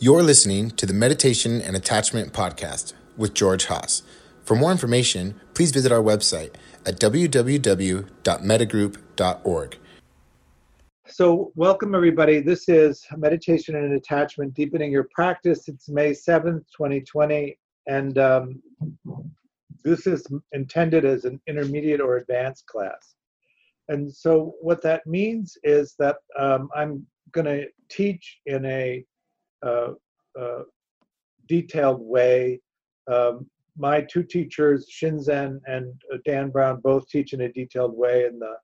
You're 0.00 0.22
listening 0.22 0.70
to 0.76 0.86
the 0.86 0.94
Meditation 0.94 1.60
and 1.60 1.74
Attachment 1.74 2.32
Podcast 2.32 2.92
with 3.16 3.34
George 3.34 3.64
Haas. 3.64 4.04
For 4.44 4.54
more 4.54 4.70
information, 4.70 5.34
please 5.54 5.72
visit 5.72 5.90
our 5.90 6.00
website 6.00 6.54
at 6.86 7.00
www.mettagroup.org. 7.00 9.78
So, 11.08 11.50
welcome 11.56 11.96
everybody. 11.96 12.38
This 12.38 12.68
is 12.68 13.04
Meditation 13.16 13.74
and 13.74 13.94
Attachment 13.94 14.54
Deepening 14.54 14.92
Your 14.92 15.08
Practice. 15.12 15.66
It's 15.66 15.88
May 15.88 16.12
7th, 16.12 16.64
2020, 16.76 17.58
and 17.88 18.18
um, 18.18 18.62
this 19.82 20.06
is 20.06 20.24
intended 20.52 21.06
as 21.06 21.24
an 21.24 21.40
intermediate 21.48 22.00
or 22.00 22.18
advanced 22.18 22.66
class. 22.66 23.16
And 23.88 24.14
so, 24.14 24.54
what 24.60 24.80
that 24.82 25.04
means 25.08 25.58
is 25.64 25.96
that 25.98 26.18
um, 26.38 26.68
I'm 26.76 27.04
going 27.32 27.46
to 27.46 27.66
teach 27.88 28.38
in 28.46 28.64
a 28.64 29.04
detailed 31.48 32.00
way. 32.00 32.60
Um, 33.10 33.46
my 33.76 34.00
two 34.00 34.22
teachers, 34.22 34.88
Shinzen 34.90 35.60
and 35.66 35.92
uh, 36.12 36.18
Dan 36.24 36.50
Brown, 36.50 36.80
both 36.82 37.08
teach 37.08 37.32
in 37.32 37.42
a 37.42 37.52
detailed 37.52 37.96
way. 37.96 38.26
In 38.26 38.38
the 38.38 38.54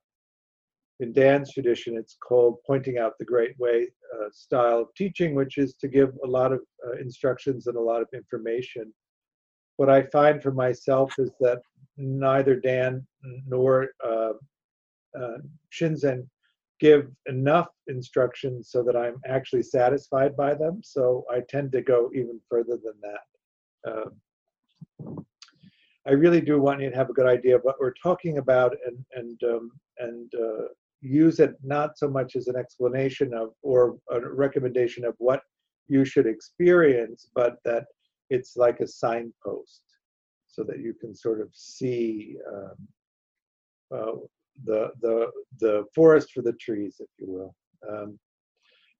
in 0.99 1.11
Dan's 1.11 1.51
tradition, 1.51 1.97
it's 1.97 2.17
called 2.25 2.57
pointing 2.65 2.97
out 2.97 3.13
the 3.17 3.25
great 3.25 3.57
way 3.59 3.87
uh, 4.15 4.29
style 4.31 4.79
of 4.79 4.93
teaching, 4.95 5.35
which 5.35 5.57
is 5.57 5.73
to 5.75 5.87
give 5.87 6.13
a 6.23 6.27
lot 6.27 6.53
of 6.53 6.61
uh, 6.87 6.93
instructions 6.93 7.67
and 7.67 7.75
a 7.75 7.81
lot 7.81 8.01
of 8.01 8.07
information. 8.13 8.93
What 9.77 9.89
I 9.89 10.03
find 10.03 10.41
for 10.41 10.51
myself 10.51 11.13
is 11.17 11.31
that 11.41 11.59
neither 11.97 12.55
Dan 12.55 13.05
nor 13.45 13.89
uh, 14.05 14.33
uh, 15.19 15.37
Shinzen 15.73 16.27
give 16.79 17.07
enough 17.27 17.69
instructions 17.87 18.69
so 18.69 18.83
that 18.83 18.95
I'm 18.95 19.19
actually 19.25 19.63
satisfied 19.63 20.35
by 20.35 20.53
them. 20.53 20.81
So 20.83 21.25
I 21.31 21.41
tend 21.47 21.71
to 21.73 21.81
go 21.81 22.09
even 22.13 22.39
further 22.49 22.77
than 22.83 22.95
that. 23.01 23.91
Uh, 23.91 24.09
I 26.07 26.11
really 26.11 26.41
do 26.41 26.61
want 26.61 26.81
you 26.81 26.89
to 26.89 26.95
have 26.95 27.09
a 27.09 27.13
good 27.13 27.25
idea 27.25 27.55
of 27.55 27.63
what 27.63 27.79
we're 27.79 27.93
talking 27.93 28.37
about 28.37 28.75
and 28.85 28.97
and 29.15 29.39
um, 29.43 29.71
and 29.97 30.31
uh, 30.35 30.65
use 31.01 31.39
it 31.39 31.55
not 31.63 31.97
so 31.97 32.07
much 32.07 32.35
as 32.35 32.47
an 32.47 32.55
explanation 32.55 33.33
of 33.33 33.53
or 33.63 33.97
a 34.11 34.19
recommendation 34.19 35.03
of 35.05 35.15
what 35.17 35.41
you 35.87 36.05
should 36.05 36.27
experience, 36.27 37.29
but 37.33 37.57
that 37.63 37.85
it's 38.29 38.55
like 38.55 38.79
a 38.79 38.87
signpost, 38.87 39.81
so 40.47 40.63
that 40.63 40.79
you 40.79 40.93
can 40.93 41.15
sort 41.15 41.41
of 41.41 41.49
see 41.53 42.37
um, 42.53 42.87
uh, 43.95 44.11
the 44.63 44.91
the 45.01 45.31
the 45.59 45.85
forest 45.93 46.31
for 46.33 46.41
the 46.41 46.53
trees, 46.53 46.97
if 46.99 47.09
you 47.19 47.27
will, 47.31 47.55
um, 47.89 48.19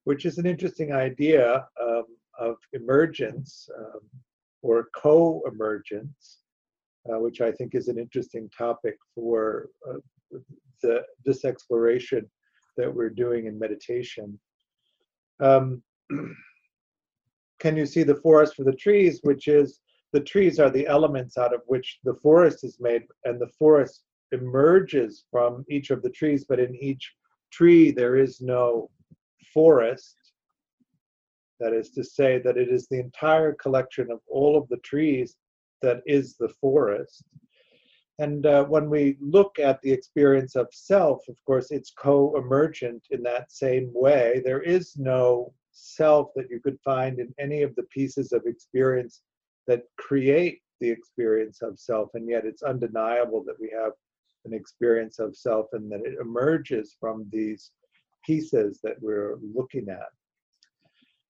which 0.03 0.25
is 0.25 0.37
an 0.37 0.45
interesting 0.45 0.91
idea 0.93 1.65
um, 1.81 2.05
of 2.39 2.57
emergence 2.73 3.69
um, 3.77 4.01
or 4.61 4.89
co-emergence, 4.95 6.39
uh, 7.09 7.19
which 7.19 7.41
I 7.41 7.51
think 7.51 7.75
is 7.75 7.87
an 7.87 7.97
interesting 7.97 8.49
topic 8.57 8.97
for 9.13 9.69
uh, 9.89 9.99
the 10.81 11.03
this 11.23 11.45
exploration 11.45 12.29
that 12.77 12.93
we're 12.93 13.09
doing 13.09 13.45
in 13.47 13.57
meditation. 13.57 14.39
Um, 15.39 15.81
can 17.59 17.77
you 17.77 17.85
see 17.85 18.03
the 18.03 18.15
forest 18.15 18.55
for 18.55 18.63
the 18.63 18.75
trees, 18.75 19.21
which 19.23 19.47
is 19.47 19.79
the 20.13 20.19
trees 20.21 20.59
are 20.59 20.69
the 20.69 20.87
elements 20.87 21.37
out 21.37 21.53
of 21.53 21.61
which 21.67 21.99
the 22.03 22.15
forest 22.15 22.63
is 22.63 22.77
made, 22.79 23.03
and 23.23 23.39
the 23.39 23.49
forest 23.59 24.03
emerges 24.35 25.25
from 25.31 25.65
each 25.69 25.89
of 25.89 26.01
the 26.01 26.09
trees, 26.09 26.45
but 26.47 26.59
in 26.59 26.75
each 26.75 27.13
tree 27.51 27.91
there 27.91 28.15
is 28.15 28.41
no 28.41 28.89
forest. 29.53 30.17
That 31.59 31.73
is 31.73 31.89
to 31.91 32.03
say, 32.03 32.39
that 32.39 32.57
it 32.57 32.69
is 32.69 32.87
the 32.87 32.99
entire 32.99 33.53
collection 33.53 34.11
of 34.11 34.19
all 34.29 34.57
of 34.57 34.67
the 34.69 34.81
trees 34.91 35.37
that 35.81 36.01
is 36.05 36.35
the 36.35 36.49
forest. 36.61 37.23
And 38.19 38.45
uh, 38.45 38.63
when 38.65 38.89
we 38.89 39.17
look 39.19 39.59
at 39.59 39.81
the 39.81 39.91
experience 39.91 40.55
of 40.55 40.67
self, 40.71 41.27
of 41.27 41.35
course, 41.45 41.71
it's 41.71 41.91
co 41.91 42.37
emergent 42.37 43.03
in 43.11 43.21
that 43.23 43.51
same 43.51 43.91
way. 43.93 44.41
There 44.43 44.61
is 44.61 44.95
no 44.97 45.53
self 45.71 46.29
that 46.35 46.49
you 46.49 46.61
could 46.61 46.79
find 46.79 47.19
in 47.19 47.33
any 47.37 47.61
of 47.61 47.75
the 47.75 47.83
pieces 47.83 48.31
of 48.31 48.43
experience 48.45 49.21
that 49.67 49.83
create 49.97 50.61
the 50.79 50.89
experience 50.89 51.61
of 51.61 51.79
self, 51.79 52.09
and 52.13 52.29
yet 52.29 52.45
it's 52.45 52.63
undeniable 52.63 53.43
that 53.45 53.59
we 53.59 53.69
have 53.77 53.91
an 54.45 54.53
experience 54.53 55.19
of 55.19 55.35
self 55.35 55.67
and 55.73 55.91
that 55.91 56.01
it 56.05 56.15
emerges 56.21 56.95
from 56.99 57.27
these 57.31 57.71
pieces 58.25 58.79
that 58.83 58.95
we're 59.01 59.37
looking 59.53 59.87
at. 59.89 60.09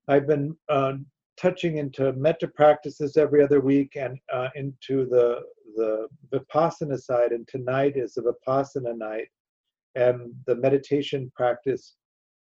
I've 0.08 0.28
been 0.28 0.56
uh, 0.70 0.94
touching 1.38 1.78
into 1.78 2.14
metta 2.14 2.48
practices 2.48 3.18
every 3.18 3.44
other 3.44 3.60
week 3.60 3.96
and 3.96 4.18
uh, 4.32 4.50
into 4.56 5.06
the 5.06 5.42
the 5.76 6.08
vipassana 6.32 6.98
side, 6.98 7.34
and 7.34 7.46
tonight 7.48 7.98
is 7.98 8.14
the 8.14 8.22
vipassana 8.22 8.98
night, 8.98 9.28
and 9.96 10.34
the 10.48 10.56
meditation 10.56 11.32
practice 11.36 11.96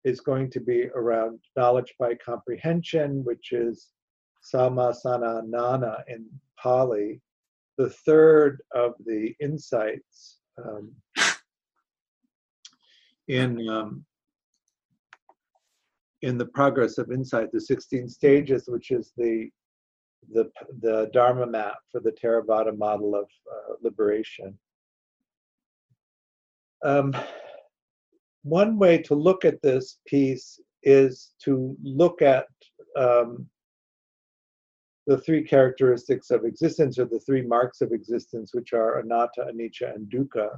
is 0.04 0.20
going 0.22 0.50
to 0.50 0.60
be 0.60 0.88
around 0.96 1.40
knowledge 1.56 1.94
by 2.00 2.16
comprehension, 2.16 3.24
which 3.24 3.52
is 3.52 3.90
sammasana 4.42 5.46
nana 5.48 6.04
in 6.08 6.26
Pali, 6.58 7.22
the 7.78 7.90
third 7.90 8.62
of 8.74 8.94
the 9.06 9.36
insights 9.40 10.39
um, 10.66 10.92
in 13.28 13.68
um, 13.70 14.06
in 16.22 16.38
the 16.38 16.46
progress 16.46 16.98
of 16.98 17.12
insight, 17.12 17.52
the 17.52 17.62
16 17.62 18.10
stages, 18.10 18.66
which 18.68 18.92
is 18.92 19.14
the 19.18 19.50
the 20.34 20.52
the 20.82 21.10
Dharma 21.14 21.48
map 21.48 21.78
for 21.92 22.02
the 22.02 22.12
Theravada 22.12 22.78
model 22.78 23.16
of 23.16 23.26
uh, 23.52 23.74
liberation. 23.82 24.58
Um, 26.84 27.16
one 28.44 28.78
way 28.78 28.98
to 29.00 29.16
look 29.16 29.46
at 29.46 29.62
this 29.62 30.00
piece 30.08 30.60
is 30.84 31.34
to 31.44 31.76
look 31.84 32.22
at 32.22 32.48
um, 32.96 33.48
the 35.10 35.18
three 35.18 35.44
characteristics 35.44 36.30
of 36.30 36.46
existence 36.46 37.00
or 37.00 37.06
the 37.06 37.20
three 37.22 37.42
marks 37.42 37.82
of 37.82 37.92
existence, 37.92 38.54
which 38.54 38.74
are 38.74 39.00
anatta, 39.00 39.48
anicca, 39.52 39.96
and 39.96 40.08
dukkha. 40.08 40.50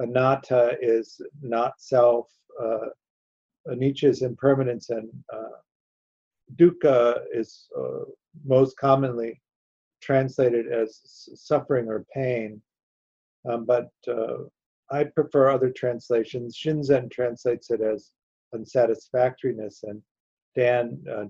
Anatta 0.00 0.76
is 0.82 1.20
not 1.42 1.74
self, 1.80 2.28
uh, 2.60 2.88
anicca 3.68 4.02
is 4.02 4.22
impermanence, 4.22 4.90
and 4.90 5.08
uh, 5.32 5.60
dukkha 6.56 7.20
is 7.32 7.68
uh, 7.78 8.04
most 8.44 8.76
commonly 8.78 9.40
translated 10.00 10.66
as 10.66 10.98
suffering 11.36 11.86
or 11.86 12.04
pain. 12.12 12.60
Um, 13.48 13.64
but 13.64 13.90
uh, 14.08 14.38
I 14.90 15.04
prefer 15.04 15.50
other 15.50 15.70
translations. 15.70 16.58
Shinzen 16.58 17.12
translates 17.12 17.70
it 17.70 17.80
as 17.80 18.10
unsatisfactoriness, 18.52 19.84
and 19.84 20.02
Dan 20.56 20.98
uh, 21.08 21.26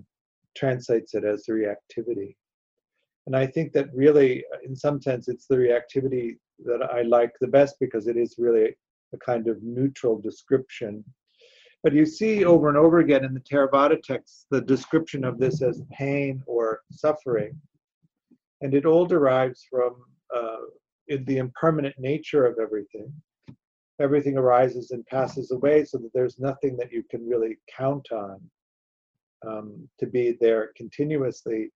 translates 0.55 1.13
it 1.13 1.23
as 1.23 1.43
the 1.43 1.53
reactivity. 1.53 2.35
And 3.25 3.35
I 3.35 3.47
think 3.47 3.71
that 3.73 3.93
really, 3.93 4.43
in 4.65 4.75
some 4.75 5.01
sense, 5.01 5.27
it's 5.27 5.47
the 5.47 5.55
reactivity 5.55 6.37
that 6.65 6.81
I 6.91 7.03
like 7.03 7.31
the 7.39 7.47
best 7.47 7.75
because 7.79 8.07
it 8.07 8.17
is 8.17 8.35
really 8.37 8.75
a 9.13 9.17
kind 9.17 9.47
of 9.47 9.63
neutral 9.63 10.19
description. 10.19 11.03
But 11.83 11.93
you 11.93 12.05
see 12.05 12.45
over 12.45 12.69
and 12.69 12.77
over 12.77 12.99
again 12.99 13.25
in 13.25 13.33
the 13.33 13.41
Theravada 13.41 14.01
texts 14.01 14.45
the 14.49 14.61
description 14.61 15.23
of 15.23 15.37
this 15.37 15.61
as 15.61 15.81
pain 15.91 16.41
or 16.47 16.81
suffering. 16.91 17.59
And 18.61 18.73
it 18.73 18.85
all 18.85 19.05
derives 19.05 19.65
from 19.69 19.95
uh, 20.35 20.57
the 21.09 21.37
impermanent 21.37 21.95
nature 21.99 22.45
of 22.45 22.57
everything. 22.59 23.13
Everything 23.99 24.37
arises 24.37 24.91
and 24.91 25.05
passes 25.05 25.51
away, 25.51 25.85
so 25.85 25.97
that 25.99 26.11
there's 26.13 26.39
nothing 26.39 26.75
that 26.77 26.91
you 26.91 27.03
can 27.11 27.27
really 27.27 27.57
count 27.77 28.11
on 28.11 28.41
um, 29.47 29.87
to 29.99 30.05
be 30.05 30.37
there 30.39 30.71
continuously, 30.75 31.71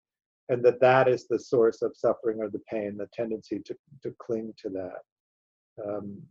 and 0.49 0.63
that 0.63 0.79
that 0.81 1.07
is 1.07 1.27
the 1.27 1.39
source 1.39 1.81
of 1.81 1.95
suffering 1.95 2.39
or 2.39 2.49
the 2.49 2.61
pain, 2.69 2.97
the 2.97 3.07
tendency 3.13 3.59
to, 3.65 3.75
to 4.03 4.13
cling 4.19 4.53
to 4.61 4.69
that. 4.69 5.85
Um, 5.85 6.21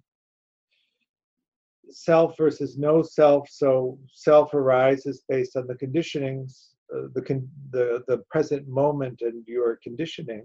self 1.91 2.37
versus 2.37 2.77
no 2.77 3.03
self. 3.03 3.49
So 3.51 3.99
self 4.13 4.55
arises 4.55 5.23
based 5.29 5.57
on 5.57 5.67
the 5.67 5.75
conditionings, 5.75 6.69
uh, 6.95 7.09
the, 7.15 7.23
con- 7.23 7.49
the 7.71 8.03
the 8.09 8.19
present 8.31 8.67
moment 8.69 9.23
and 9.23 9.45
your 9.47 9.79
conditioning, 9.83 10.45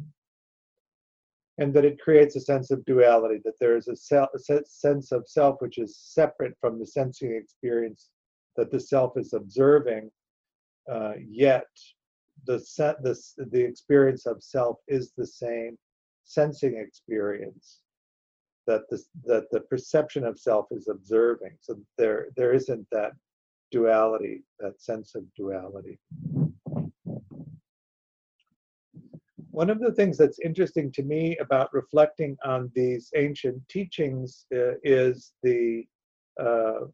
and 1.58 1.74
that 1.74 1.86
it 1.86 2.00
creates 2.00 2.36
a 2.36 2.42
sense 2.42 2.72
of 2.72 2.86
duality. 2.86 3.40
That 3.44 3.60
there 3.60 3.78
is 3.78 3.88
a, 3.88 3.96
self, 3.96 4.30
a 4.36 4.64
sense 4.66 5.12
of 5.12 5.28
self 5.28 5.62
which 5.62 5.78
is 5.78 5.98
separate 5.98 6.56
from 6.60 6.80
the 6.80 6.86
sensing 6.86 7.34
experience 7.36 8.10
that 8.58 8.72
the 8.72 8.80
self 8.80 9.18
is 9.18 9.34
observing, 9.34 10.12
uh, 10.90 11.14
yet 11.30 11.68
the 12.46 12.60
set 12.60 13.02
the 13.04 13.62
experience 13.62 14.26
of 14.26 14.42
self 14.42 14.78
is 14.88 15.12
the 15.18 15.26
same 15.26 15.78
sensing 16.24 16.78
experience 16.78 17.82
that 18.68 18.82
the 18.90 19.02
that 19.26 19.46
the 19.52 19.62
perception 19.62 20.24
of 20.26 20.40
self 20.40 20.66
is 20.72 20.88
observing 20.88 21.56
so 21.60 21.80
there 21.98 22.28
there 22.36 22.54
isn't 22.54 22.88
that 22.92 23.12
duality 23.72 24.44
that 24.60 24.82
sense 24.82 25.16
of 25.16 25.24
duality 25.36 26.00
one 29.52 29.70
of 29.70 29.80
the 29.80 29.92
things 29.92 30.18
that's 30.18 30.40
interesting 30.40 30.92
to 30.94 31.04
me 31.04 31.38
about 31.38 31.74
reflecting 31.74 32.38
on 32.44 32.72
these 32.74 33.12
ancient 33.16 33.62
teachings 33.68 34.46
uh, 34.56 34.74
is 34.84 35.34
the 35.44 35.84
uh, 36.42 36.86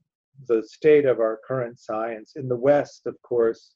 the 0.47 0.63
state 0.63 1.05
of 1.05 1.19
our 1.19 1.39
current 1.47 1.79
science. 1.79 2.33
In 2.35 2.47
the 2.47 2.55
West, 2.55 3.05
of 3.05 3.19
course, 3.21 3.75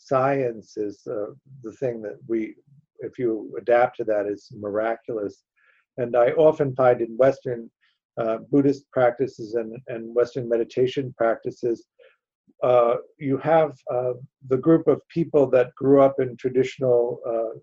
science 0.00 0.76
is 0.76 1.06
uh, 1.06 1.32
the 1.62 1.72
thing 1.72 2.02
that 2.02 2.18
we, 2.26 2.54
if 3.00 3.18
you 3.18 3.54
adapt 3.58 3.98
to 3.98 4.04
that, 4.04 4.26
is 4.26 4.48
miraculous. 4.58 5.44
And 5.98 6.16
I 6.16 6.30
often 6.30 6.74
find 6.74 7.00
in 7.00 7.16
Western 7.16 7.70
uh, 8.18 8.38
Buddhist 8.50 8.90
practices 8.92 9.54
and, 9.54 9.76
and 9.88 10.14
Western 10.14 10.48
meditation 10.48 11.14
practices, 11.16 11.84
uh, 12.62 12.96
you 13.18 13.38
have 13.38 13.72
uh, 13.92 14.12
the 14.48 14.56
group 14.56 14.86
of 14.86 15.06
people 15.08 15.48
that 15.50 15.74
grew 15.76 16.02
up 16.02 16.16
in 16.18 16.36
traditional 16.36 17.20
uh, 17.26 17.58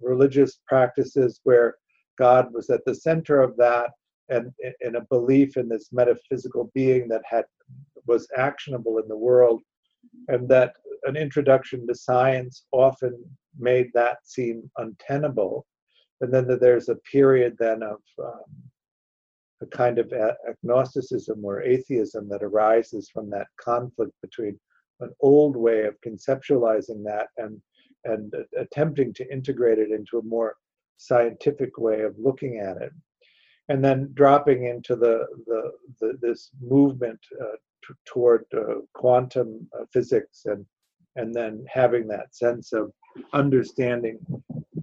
religious 0.00 0.60
practices 0.66 1.40
where 1.44 1.76
God 2.18 2.52
was 2.52 2.68
at 2.70 2.84
the 2.84 2.94
center 2.94 3.40
of 3.40 3.56
that 3.56 3.90
and 4.28 4.50
in 4.80 4.96
a 4.96 5.02
belief 5.02 5.56
in 5.56 5.68
this 5.68 5.88
metaphysical 5.92 6.70
being 6.74 7.08
that 7.08 7.22
had 7.28 7.44
was 8.06 8.28
actionable 8.36 8.98
in 8.98 9.08
the 9.08 9.16
world 9.16 9.62
and 10.28 10.48
that 10.48 10.74
an 11.04 11.16
introduction 11.16 11.86
to 11.86 11.94
science 11.94 12.66
often 12.72 13.22
made 13.58 13.88
that 13.94 14.18
seem 14.24 14.70
untenable. 14.78 15.66
And 16.20 16.32
then 16.32 16.46
there's 16.60 16.88
a 16.88 16.96
period 17.12 17.56
then 17.58 17.82
of 17.82 18.00
um, 18.22 18.44
a 19.62 19.66
kind 19.66 19.98
of 19.98 20.12
agnosticism 20.48 21.44
or 21.44 21.62
atheism 21.62 22.28
that 22.28 22.42
arises 22.42 23.08
from 23.12 23.30
that 23.30 23.46
conflict 23.60 24.12
between 24.22 24.58
an 25.00 25.10
old 25.20 25.56
way 25.56 25.84
of 25.84 26.00
conceptualizing 26.00 27.04
that 27.04 27.28
and 27.36 27.60
and 28.04 28.32
attempting 28.56 29.12
to 29.12 29.32
integrate 29.32 29.78
it 29.78 29.90
into 29.90 30.18
a 30.18 30.24
more 30.24 30.54
scientific 30.96 31.76
way 31.76 32.02
of 32.02 32.14
looking 32.18 32.58
at 32.58 32.76
it. 32.80 32.92
And 33.68 33.84
then 33.84 34.10
dropping 34.14 34.64
into 34.66 34.94
the, 34.94 35.26
the, 35.46 35.72
the 36.00 36.18
this 36.20 36.50
movement 36.60 37.18
uh, 37.40 37.56
t- 37.86 37.94
toward 38.04 38.44
uh, 38.56 38.82
quantum 38.94 39.68
uh, 39.76 39.84
physics 39.92 40.42
and 40.44 40.64
and 41.16 41.34
then 41.34 41.64
having 41.68 42.06
that 42.08 42.34
sense 42.34 42.72
of 42.72 42.92
understanding 43.32 44.18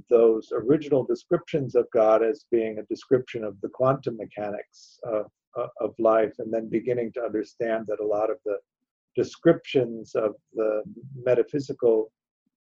those 0.10 0.52
original 0.52 1.04
descriptions 1.04 1.76
of 1.76 1.86
God 1.94 2.24
as 2.24 2.46
being 2.52 2.78
a 2.78 2.84
description 2.84 3.44
of 3.44 3.60
the 3.62 3.70
quantum 3.70 4.18
mechanics 4.18 5.00
of, 5.04 5.26
of 5.80 5.94
life, 6.00 6.34
and 6.40 6.54
then 6.54 6.70
beginning 6.70 7.12
to 7.14 7.22
understand 7.22 7.86
that 7.88 8.00
a 8.00 8.06
lot 8.06 8.30
of 8.30 8.38
the 8.46 8.58
descriptions 9.16 10.16
of 10.16 10.36
the 10.54 10.84
metaphysical 11.24 12.12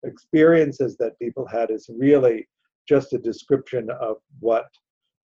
experiences 0.05 0.97
that 0.99 1.19
people 1.19 1.47
had 1.47 1.71
is 1.71 1.89
really 1.99 2.47
just 2.89 3.13
a 3.13 3.19
description 3.19 3.89
of 4.01 4.17
what 4.41 4.67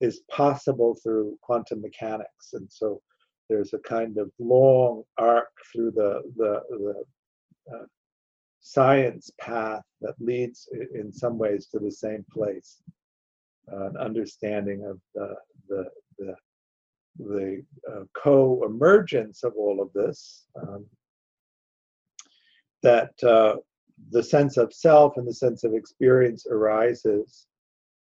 is 0.00 0.22
possible 0.30 0.96
through 1.02 1.36
quantum 1.42 1.80
mechanics. 1.80 2.52
And 2.52 2.68
so 2.70 3.00
there's 3.48 3.72
a 3.74 3.78
kind 3.78 4.18
of 4.18 4.30
long 4.38 5.02
arc 5.18 5.48
through 5.72 5.92
the, 5.92 6.22
the, 6.36 6.60
the 6.70 7.74
uh, 7.74 7.84
science 8.68 9.30
path 9.40 9.82
that 10.02 10.14
leads 10.20 10.68
in 10.94 11.10
some 11.10 11.38
ways 11.38 11.68
to 11.68 11.78
the 11.78 11.90
same 11.90 12.22
place 12.30 12.82
uh, 13.72 13.86
an 13.86 13.96
understanding 13.96 14.84
of 14.84 15.00
the 15.14 15.34
the 15.68 15.84
the, 16.18 16.34
the 17.18 17.64
uh, 17.90 18.04
co-emergence 18.14 19.42
of 19.42 19.54
all 19.56 19.80
of 19.80 19.90
this 19.94 20.44
um, 20.60 20.84
that 22.82 23.12
uh, 23.22 23.56
the 24.10 24.22
sense 24.22 24.58
of 24.58 24.72
self 24.72 25.16
and 25.16 25.26
the 25.26 25.34
sense 25.34 25.64
of 25.64 25.72
experience 25.72 26.46
arises 26.50 27.46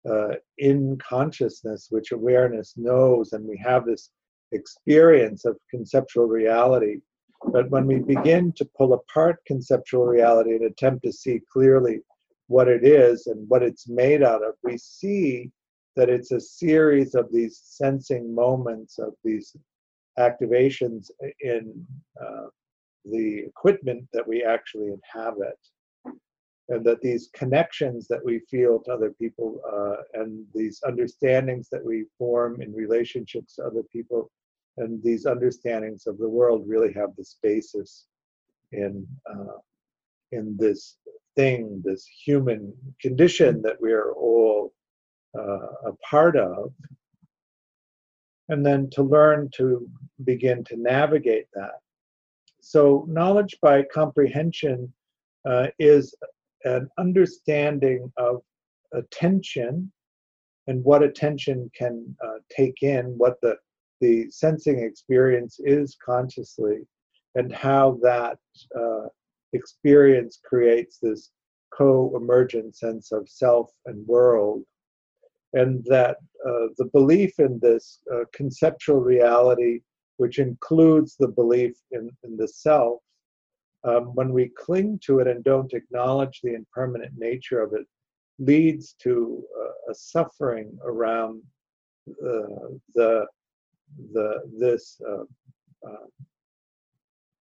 uh, 0.09 0.33
in 0.57 0.97
consciousness 0.97 1.88
which 1.89 2.11
awareness 2.11 2.73
knows 2.75 3.31
and 3.31 3.45
we 3.47 3.57
have 3.57 3.85
this 3.85 4.09
experience 4.51 5.45
of 5.45 5.56
conceptual 5.71 6.27
reality 6.27 6.97
but 7.45 7.69
when 7.69 7.88
we 7.88 8.00
begin 8.00 8.51
to 8.53 8.65
pull 8.77 8.94
apart 8.94 9.38
conceptual 9.45 10.06
reality 10.06 10.51
and 10.51 10.65
attempt 10.65 11.03
to 11.06 11.13
see 11.13 11.41
clearly 11.51 12.01
what 12.47 12.68
it 12.68 12.83
is 12.83 13.27
and 13.27 13.47
what 13.47 13.63
it's 13.63 13.88
made 13.88 14.24
out 14.24 14.44
of, 14.44 14.56
we 14.63 14.77
see 14.77 15.51
that 15.95 16.09
it's 16.09 16.31
a 16.31 16.39
series 16.39 17.15
of 17.15 17.31
these 17.31 17.62
sensing 17.63 18.33
moments, 18.33 19.00
of 19.00 19.13
these 19.24 19.56
activations 20.18 21.09
in 21.41 21.86
uh, 22.21 22.47
the 23.06 23.39
equipment 23.39 24.06
that 24.13 24.27
we 24.27 24.44
actually 24.44 24.92
inhabit. 24.92 25.57
And 26.71 26.85
that 26.85 27.01
these 27.01 27.30
connections 27.33 28.07
that 28.09 28.24
we 28.24 28.42
feel 28.51 28.80
to 28.83 28.92
other 28.92 29.12
people 29.19 29.59
uh, 29.71 30.21
and 30.21 30.45
these 30.53 30.80
understandings 30.85 31.68
that 31.71 31.83
we 31.83 32.06
form 32.18 32.62
in 32.62 32.71
relationships 32.74 33.56
to 33.56 33.63
other 33.63 33.81
people 33.92 34.30
and 34.77 35.01
these 35.04 35.25
understandings 35.25 36.07
of 36.07 36.18
the 36.18 36.30
world 36.30 36.63
really 36.68 36.94
have 36.94 37.10
this 37.18 37.38
basis 37.42 38.06
in 38.71 39.06
uh, 39.30 39.57
in 40.31 40.56
this 40.57 40.98
thing, 41.36 41.81
this 41.83 42.06
human 42.06 42.74
condition 43.01 43.62
that 43.62 43.81
we 43.81 43.92
are 43.92 44.13
all 44.13 44.74
uh, 45.38 45.89
a 45.89 45.94
part 46.10 46.36
of, 46.36 46.71
and 48.50 48.66
then 48.66 48.89
to 48.92 49.04
learn 49.04 49.50
to 49.56 49.88
begin 50.24 50.63
to 50.66 50.77
navigate 50.77 51.48
that. 51.54 51.80
So, 52.62 53.06
knowledge 53.07 53.57
by 53.62 53.83
comprehension 53.83 54.92
uh, 55.48 55.68
is 55.80 56.13
an 56.66 56.89
understanding 56.98 58.12
of 58.18 58.42
attention 58.94 59.92
and 60.68 60.83
what 60.83 61.04
attention 61.04 61.71
can 61.75 62.16
uh, 62.24 62.39
take 62.56 62.83
in, 62.83 63.06
what 63.18 63.39
the 63.42 63.56
the 64.01 64.29
sensing 64.29 64.79
experience 64.79 65.59
is 65.59 65.97
consciously 66.03 66.79
and 67.35 67.53
how 67.53 67.99
that 68.01 68.37
uh, 68.77 69.07
experience 69.53 70.39
creates 70.43 70.97
this 71.01 71.31
co-emergent 71.73 72.75
sense 72.75 73.11
of 73.11 73.29
self 73.29 73.71
and 73.85 74.05
world. 74.07 74.63
And 75.53 75.83
that 75.85 76.17
uh, 76.45 76.67
the 76.77 76.89
belief 76.93 77.39
in 77.39 77.59
this 77.59 77.99
uh, 78.13 78.23
conceptual 78.33 79.01
reality 79.01 79.81
which 80.19 80.37
includes 80.37 81.15
the 81.17 81.29
belief 81.29 81.75
in, 81.91 82.09
in 82.23 82.35
the 82.35 82.47
self 82.47 82.99
um, 83.85 84.13
when 84.15 84.33
we 84.33 84.51
cling 84.57 84.99
to 85.05 85.19
it 85.19 85.27
and 85.27 85.43
don't 85.45 85.73
acknowledge 85.73 86.41
the 86.43 86.53
impermanent 86.53 87.13
nature 87.17 87.61
of 87.61 87.73
it 87.73 87.87
leads 88.37 88.95
to 89.01 89.41
uh, 89.57 89.91
a 89.91 89.95
suffering 89.95 90.77
around 90.83 91.41
uh, 92.09 92.68
the 92.95 93.25
the 94.13 94.41
this 94.57 95.01
uh, 95.07 95.23
uh, 95.87 96.07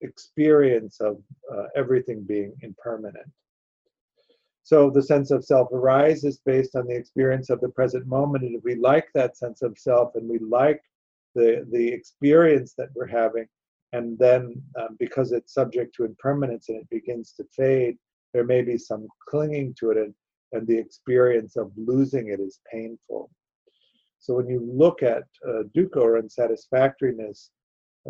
experience 0.01 1.01
of 1.01 1.19
uh, 1.53 1.65
everything 1.77 2.23
being 2.23 2.53
impermanent. 2.63 3.27
So 4.63 4.91
the 4.91 5.03
sense 5.03 5.31
of 5.31 5.45
self 5.45 5.73
arises 5.73 6.41
based 6.45 6.77
on 6.77 6.87
the 6.87 6.95
experience 6.95 7.49
of 7.49 7.61
the 7.61 7.71
present 7.71 8.07
moment, 8.07 8.45
and 8.45 8.55
if 8.55 8.63
we 8.65 8.75
like 8.75 9.09
that 9.15 9.39
sense 9.39 9.63
of 9.63 9.79
self 9.79 10.15
and 10.15 10.29
we 10.29 10.39
like 10.39 10.83
the 11.35 11.67
the 11.73 11.89
experience 11.89 12.75
that 12.77 12.89
we're 12.95 13.07
having, 13.07 13.47
and 13.93 14.19
then 14.19 14.63
um, 14.79 14.97
because 14.99 15.33
it's 15.33 15.55
subject 15.55 15.95
to 15.95 16.05
impermanence 16.05 16.69
and 16.69 16.79
it 16.79 16.91
begins 16.91 17.33
to 17.33 17.45
fade, 17.57 17.97
there 18.35 18.45
may 18.45 18.63
be 18.63 18.77
some 18.77 19.09
clinging 19.29 19.75
to 19.81 19.91
it, 19.91 19.97
and, 19.97 20.15
and 20.53 20.67
the 20.67 20.79
experience 20.79 21.57
of 21.57 21.73
losing 21.77 22.29
it 22.29 22.41
is 22.41 22.61
painful. 22.71 23.31
So 24.19 24.35
when 24.35 24.49
you 24.49 24.61
look 24.71 25.03
at 25.03 25.25
uh, 25.47 25.63
dukkha 25.75 25.97
or 25.97 26.21
unsatisfactoriness, 26.21 27.51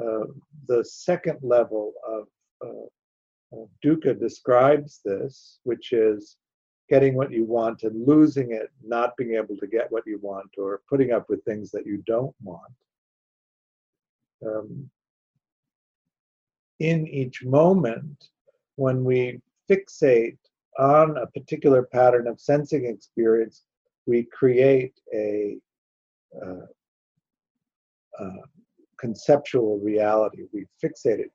uh, 0.00 0.26
the 0.66 0.84
second 0.84 1.38
level 1.42 1.92
of, 2.06 2.26
uh, 2.64 3.56
dukkha 3.84 4.18
describes 4.18 5.00
this, 5.04 5.58
which 5.64 5.92
is 5.92 6.36
getting 6.88 7.14
what 7.14 7.30
you 7.30 7.44
want 7.44 7.82
and 7.82 8.06
losing 8.06 8.52
it, 8.52 8.70
not 8.82 9.16
being 9.16 9.34
able 9.34 9.56
to 9.56 9.66
get 9.66 9.90
what 9.92 10.06
you 10.06 10.18
want, 10.22 10.50
or 10.56 10.80
putting 10.88 11.12
up 11.12 11.28
with 11.28 11.44
things 11.44 11.70
that 11.70 11.86
you 11.86 12.02
don't 12.06 12.34
want. 12.42 12.72
Um, 14.46 14.88
in 16.80 17.06
each 17.08 17.44
moment, 17.44 18.28
when 18.76 19.04
we 19.04 19.40
fixate 19.70 20.38
on 20.78 21.16
a 21.18 21.26
particular 21.26 21.82
pattern 21.82 22.26
of 22.28 22.40
sensing 22.40 22.86
experience, 22.86 23.64
we 24.06 24.22
create 24.24 24.94
a 25.12 25.58
uh, 26.34 26.66
uh, 28.18 28.42
conceptual 28.98 29.78
reality. 29.78 30.44
We 30.52 30.66
fixate 30.82 31.20
it. 31.20 31.32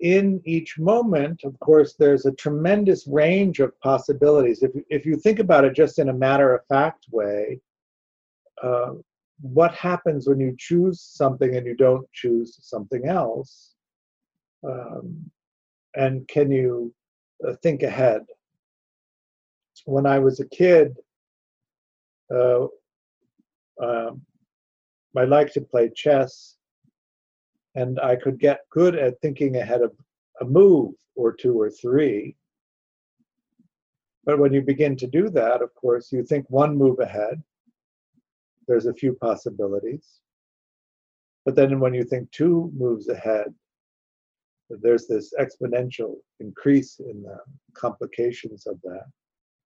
In 0.00 0.40
each 0.46 0.78
moment, 0.78 1.42
of 1.44 1.58
course, 1.60 1.94
there's 1.98 2.24
a 2.24 2.32
tremendous 2.32 3.06
range 3.06 3.60
of 3.60 3.78
possibilities. 3.80 4.62
If, 4.62 4.70
if 4.88 5.04
you 5.04 5.16
think 5.16 5.38
about 5.38 5.64
it 5.64 5.74
just 5.74 5.98
in 5.98 6.08
a 6.08 6.14
matter 6.14 6.54
of 6.54 6.66
fact 6.66 7.06
way, 7.10 7.60
uh, 8.62 8.92
what 9.42 9.74
happens 9.74 10.26
when 10.26 10.40
you 10.40 10.54
choose 10.58 11.00
something 11.02 11.54
and 11.56 11.66
you 11.66 11.76
don't 11.76 12.06
choose 12.12 12.58
something 12.62 13.06
else? 13.06 13.74
Um, 14.66 15.30
and 15.94 16.26
can 16.28 16.50
you 16.50 16.94
uh, 17.46 17.54
think 17.62 17.82
ahead? 17.82 18.22
when 19.84 20.06
I 20.06 20.18
was 20.18 20.40
a 20.40 20.48
kid, 20.48 20.96
uh, 22.34 22.66
um, 23.82 24.22
I 25.16 25.24
like 25.24 25.52
to 25.54 25.60
play 25.60 25.90
chess, 25.94 26.56
and 27.74 27.98
I 28.00 28.16
could 28.16 28.38
get 28.38 28.60
good 28.70 28.94
at 28.94 29.20
thinking 29.20 29.56
ahead 29.56 29.82
of 29.82 29.92
a 30.40 30.44
move 30.44 30.94
or 31.16 31.32
two 31.32 31.60
or 31.60 31.70
three. 31.70 32.36
But 34.24 34.38
when 34.38 34.52
you 34.52 34.62
begin 34.62 34.96
to 34.96 35.06
do 35.06 35.28
that, 35.30 35.62
of 35.62 35.74
course, 35.74 36.12
you 36.12 36.22
think 36.22 36.46
one 36.48 36.76
move 36.76 37.00
ahead. 37.00 37.42
There's 38.68 38.86
a 38.86 38.94
few 38.94 39.14
possibilities. 39.14 40.20
But 41.44 41.56
then 41.56 41.80
when 41.80 41.94
you 41.94 42.04
think 42.04 42.30
two 42.30 42.70
moves 42.76 43.08
ahead, 43.08 43.52
there's 44.68 45.06
this 45.06 45.34
exponential 45.40 46.16
increase 46.38 47.00
in 47.00 47.22
the 47.22 47.38
complications 47.74 48.66
of 48.66 48.80
that. 48.82 49.06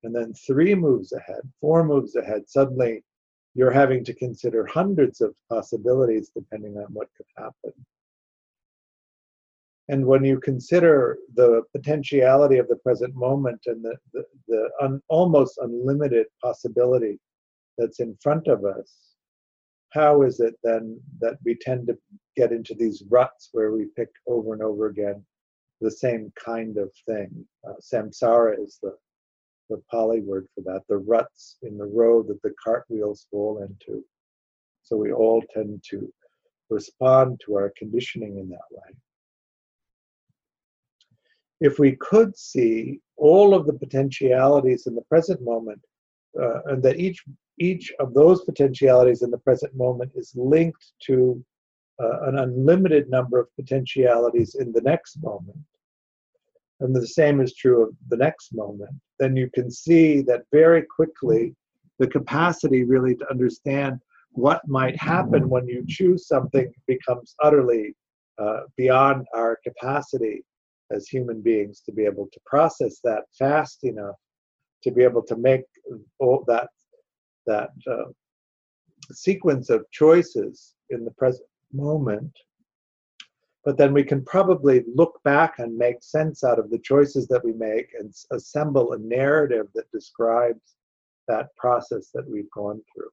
And 0.04 0.14
then 0.14 0.34
three 0.34 0.74
moves 0.74 1.12
ahead, 1.12 1.40
four 1.60 1.84
moves 1.84 2.14
ahead, 2.14 2.42
suddenly 2.46 3.02
you're 3.54 3.70
having 3.70 4.04
to 4.04 4.14
consider 4.14 4.66
hundreds 4.66 5.20
of 5.20 5.34
possibilities 5.48 6.30
depending 6.34 6.76
on 6.76 6.86
what 6.92 7.08
could 7.16 7.26
happen. 7.36 7.72
And 9.88 10.06
when 10.06 10.24
you 10.24 10.40
consider 10.40 11.18
the 11.34 11.62
potentiality 11.72 12.58
of 12.58 12.68
the 12.68 12.76
present 12.76 13.14
moment 13.14 13.60
and 13.66 13.84
the, 13.84 13.96
the, 14.12 14.24
the 14.48 14.70
un, 14.80 15.00
almost 15.08 15.58
unlimited 15.58 16.26
possibility 16.42 17.18
that's 17.76 18.00
in 18.00 18.16
front 18.22 18.46
of 18.46 18.64
us, 18.64 19.14
how 19.90 20.22
is 20.22 20.40
it 20.40 20.54
then 20.64 21.00
that 21.20 21.36
we 21.44 21.54
tend 21.54 21.86
to 21.86 21.98
get 22.36 22.50
into 22.50 22.74
these 22.74 23.04
ruts 23.10 23.50
where 23.52 23.72
we 23.72 23.86
pick 23.96 24.08
over 24.26 24.52
and 24.52 24.62
over 24.62 24.86
again 24.86 25.24
the 25.80 25.90
same 25.90 26.32
kind 26.42 26.78
of 26.78 26.90
thing? 27.06 27.46
Uh, 27.68 27.74
samsara 27.80 28.58
is 28.58 28.78
the, 28.82 28.96
the 29.70 29.82
Pali 29.90 30.20
word 30.20 30.46
for 30.54 30.60
that, 30.62 30.82
the 30.88 30.98
ruts 30.98 31.56
in 31.62 31.78
the 31.78 31.86
road 31.86 32.28
that 32.28 32.42
the 32.42 32.54
cartwheels 32.62 33.26
fall 33.30 33.62
into. 33.62 34.04
So 34.82 34.96
we 34.96 35.12
all 35.12 35.42
tend 35.52 35.82
to 35.90 36.12
respond 36.70 37.40
to 37.44 37.54
our 37.56 37.72
conditioning 37.76 38.38
in 38.38 38.48
that 38.50 38.68
way. 38.70 38.94
If 41.60 41.78
we 41.78 41.92
could 41.96 42.36
see 42.36 43.00
all 43.16 43.54
of 43.54 43.66
the 43.66 43.72
potentialities 43.72 44.86
in 44.86 44.94
the 44.94 45.02
present 45.02 45.40
moment, 45.42 45.80
uh, 46.40 46.62
and 46.66 46.82
that 46.82 46.98
each 46.98 47.24
each 47.58 47.92
of 48.00 48.12
those 48.12 48.44
potentialities 48.44 49.22
in 49.22 49.30
the 49.30 49.38
present 49.38 49.74
moment 49.76 50.10
is 50.16 50.32
linked 50.34 50.92
to 51.06 51.42
uh, 52.02 52.22
an 52.22 52.38
unlimited 52.38 53.08
number 53.08 53.38
of 53.38 53.46
potentialities 53.54 54.56
in 54.56 54.72
the 54.72 54.80
next 54.80 55.22
moment, 55.22 55.64
and 56.80 56.94
the 56.94 57.06
same 57.06 57.40
is 57.40 57.54
true 57.54 57.84
of 57.84 57.94
the 58.08 58.16
next 58.16 58.52
moment, 58.52 58.90
then 59.18 59.36
you 59.36 59.48
can 59.54 59.70
see 59.70 60.22
that 60.22 60.42
very 60.52 60.82
quickly 60.82 61.54
the 61.98 62.06
capacity 62.06 62.84
really 62.84 63.14
to 63.14 63.30
understand 63.30 64.00
what 64.32 64.66
might 64.66 65.00
happen 65.00 65.48
when 65.48 65.66
you 65.68 65.84
choose 65.86 66.26
something 66.26 66.72
becomes 66.86 67.34
utterly 67.42 67.94
uh, 68.38 68.62
beyond 68.76 69.24
our 69.34 69.58
capacity 69.62 70.42
as 70.90 71.06
human 71.06 71.40
beings 71.40 71.80
to 71.86 71.92
be 71.92 72.04
able 72.04 72.28
to 72.32 72.40
process 72.44 72.98
that 73.04 73.22
fast 73.38 73.84
enough 73.84 74.16
to 74.82 74.90
be 74.90 75.02
able 75.02 75.22
to 75.22 75.36
make 75.36 75.62
all 76.18 76.44
that 76.46 76.68
that 77.46 77.70
uh, 77.90 78.04
sequence 79.12 79.70
of 79.70 79.84
choices 79.90 80.74
in 80.90 81.04
the 81.04 81.10
present 81.12 81.46
moment. 81.72 82.32
But 83.64 83.78
then 83.78 83.94
we 83.94 84.04
can 84.04 84.22
probably 84.24 84.84
look 84.94 85.22
back 85.24 85.58
and 85.58 85.76
make 85.76 86.02
sense 86.02 86.44
out 86.44 86.58
of 86.58 86.70
the 86.70 86.78
choices 86.78 87.26
that 87.28 87.42
we 87.42 87.52
make 87.52 87.88
and 87.98 88.14
assemble 88.30 88.92
a 88.92 88.98
narrative 88.98 89.68
that 89.74 89.90
describes 89.90 90.74
that 91.28 91.54
process 91.56 92.10
that 92.12 92.28
we've 92.28 92.50
gone 92.50 92.82
through. 92.94 93.08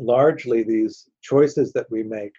Largely, 0.00 0.64
these 0.64 1.08
choices 1.22 1.72
that 1.72 1.90
we 1.90 2.02
make 2.02 2.32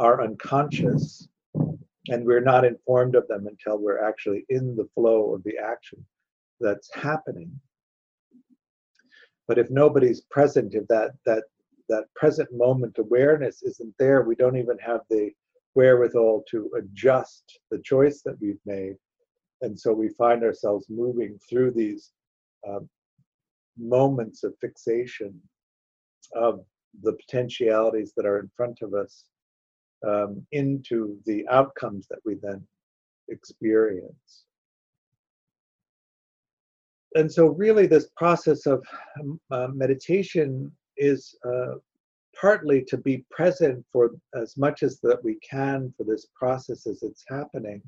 are 0.00 0.22
unconscious, 0.22 1.28
and 1.54 2.24
we're 2.24 2.40
not 2.40 2.64
informed 2.64 3.14
of 3.14 3.26
them 3.28 3.46
until 3.46 3.78
we're 3.78 4.04
actually 4.04 4.44
in 4.48 4.74
the 4.74 4.88
flow 4.94 5.32
of 5.34 5.42
the 5.44 5.58
action 5.58 6.04
that's 6.60 6.92
happening. 6.94 7.50
But 9.46 9.58
if 9.58 9.70
nobody's 9.70 10.22
present, 10.22 10.74
if 10.74 10.86
that 10.88 11.12
that 11.26 11.44
that 11.88 12.04
present 12.14 12.48
moment 12.52 12.98
awareness 12.98 13.62
isn't 13.62 13.94
there, 13.98 14.22
we 14.22 14.34
don't 14.34 14.56
even 14.56 14.78
have 14.78 15.00
the 15.10 15.30
wherewithal 15.74 16.44
to 16.50 16.70
adjust 16.78 17.58
the 17.70 17.80
choice 17.80 18.22
that 18.22 18.40
we've 18.40 18.60
made, 18.64 18.96
and 19.62 19.78
so 19.78 19.92
we 19.92 20.08
find 20.10 20.42
ourselves 20.44 20.86
moving 20.88 21.38
through 21.48 21.72
these 21.72 22.12
um, 22.68 22.88
moments 23.78 24.44
of 24.44 24.54
fixation 24.60 25.40
of 26.34 26.64
the 27.02 27.12
potentialities 27.12 28.12
that 28.16 28.26
are 28.26 28.38
in 28.38 28.50
front 28.56 28.78
of 28.82 28.94
us 28.94 29.24
um, 30.06 30.46
into 30.52 31.18
the 31.26 31.46
outcomes 31.48 32.06
that 32.08 32.20
we 32.24 32.36
then 32.42 32.62
experience. 33.28 34.44
And 37.14 37.30
so 37.30 37.46
really 37.46 37.86
this 37.86 38.08
process 38.16 38.66
of 38.66 38.84
uh, 39.50 39.68
meditation 39.72 40.70
is 40.96 41.34
uh, 41.46 41.74
partly 42.40 42.84
to 42.84 42.96
be 42.96 43.24
present 43.30 43.84
for 43.92 44.10
as 44.34 44.56
much 44.56 44.82
as 44.82 45.00
that 45.00 45.22
we 45.22 45.38
can 45.48 45.92
for 45.96 46.04
this 46.04 46.26
process 46.34 46.86
as 46.86 47.02
it's 47.02 47.24
happening 47.28 47.82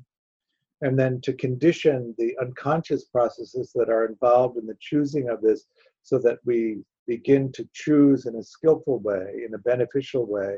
and 0.81 0.97
then 0.97 1.19
to 1.21 1.33
condition 1.33 2.13
the 2.17 2.35
unconscious 2.39 3.05
processes 3.05 3.71
that 3.73 3.89
are 3.89 4.05
involved 4.05 4.57
in 4.57 4.65
the 4.65 4.77
choosing 4.79 5.29
of 5.29 5.41
this 5.41 5.65
so 6.03 6.19
that 6.19 6.37
we 6.45 6.79
begin 7.07 7.51
to 7.51 7.67
choose 7.73 8.25
in 8.25 8.35
a 8.35 8.43
skillful 8.43 8.99
way 8.99 9.41
in 9.45 9.53
a 9.53 9.59
beneficial 9.59 10.25
way 10.25 10.57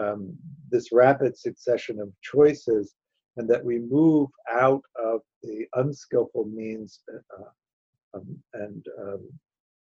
um, 0.00 0.36
this 0.70 0.92
rapid 0.92 1.36
succession 1.36 2.00
of 2.00 2.12
choices 2.22 2.94
and 3.36 3.48
that 3.48 3.64
we 3.64 3.78
move 3.78 4.28
out 4.50 4.82
of 5.02 5.20
the 5.42 5.66
unskillful 5.74 6.46
means 6.46 7.00
uh, 7.12 8.16
um, 8.16 8.38
and 8.54 8.86
um, 9.00 9.20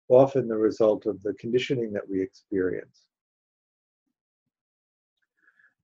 often 0.09 0.47
the 0.47 0.57
result 0.57 1.05
of 1.05 1.21
the 1.23 1.33
conditioning 1.35 1.93
that 1.93 2.09
we 2.09 2.21
experience. 2.21 3.03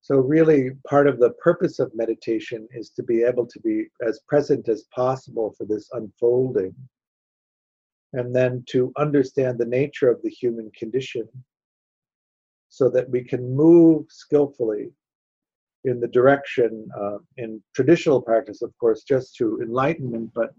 So, 0.02 0.18
really, 0.18 0.72
part 0.88 1.08
of 1.08 1.20
the 1.20 1.32
purpose 1.32 1.80
of 1.80 1.92
meditation 1.96 2.68
is 2.72 2.92
to 2.92 3.04
be 3.04 3.24
able 3.24 3.48
to 3.48 3.60
be 3.62 3.88
as 4.06 4.20
present 4.28 4.70
as 4.70 4.84
possible 4.96 5.56
for 5.58 5.66
this 5.66 5.90
unfolding, 5.94 6.76
and 8.14 8.36
then 8.36 8.64
to 8.70 8.92
understand 8.98 9.58
the 9.58 9.66
nature 9.66 10.10
of 10.10 10.22
the 10.22 10.30
human 10.30 10.70
condition 10.78 11.28
so 12.70 12.90
that 12.90 13.10
we 13.10 13.24
can 13.24 13.56
move 13.56 14.06
skillfully 14.10 14.92
in 15.86 16.00
the 16.00 16.08
direction, 16.08 16.88
uh, 17.00 17.18
in 17.38 17.62
traditional 17.74 18.22
practice, 18.22 18.62
of 18.62 18.78
course, 18.80 19.04
just 19.04 19.36
to 19.38 19.60
enlightenment, 19.62 20.32
but 20.34 20.54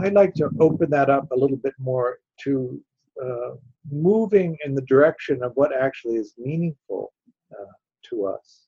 I'd 0.00 0.14
like 0.14 0.34
to 0.34 0.50
open 0.60 0.90
that 0.90 1.10
up 1.10 1.30
a 1.30 1.36
little 1.36 1.56
bit 1.56 1.74
more 1.78 2.18
to 2.44 2.80
uh, 3.22 3.50
moving 3.90 4.56
in 4.64 4.74
the 4.74 4.82
direction 4.82 5.42
of 5.42 5.52
what 5.54 5.74
actually 5.74 6.16
is 6.16 6.34
meaningful 6.38 7.12
uh, 7.52 7.72
to 8.08 8.26
us. 8.26 8.66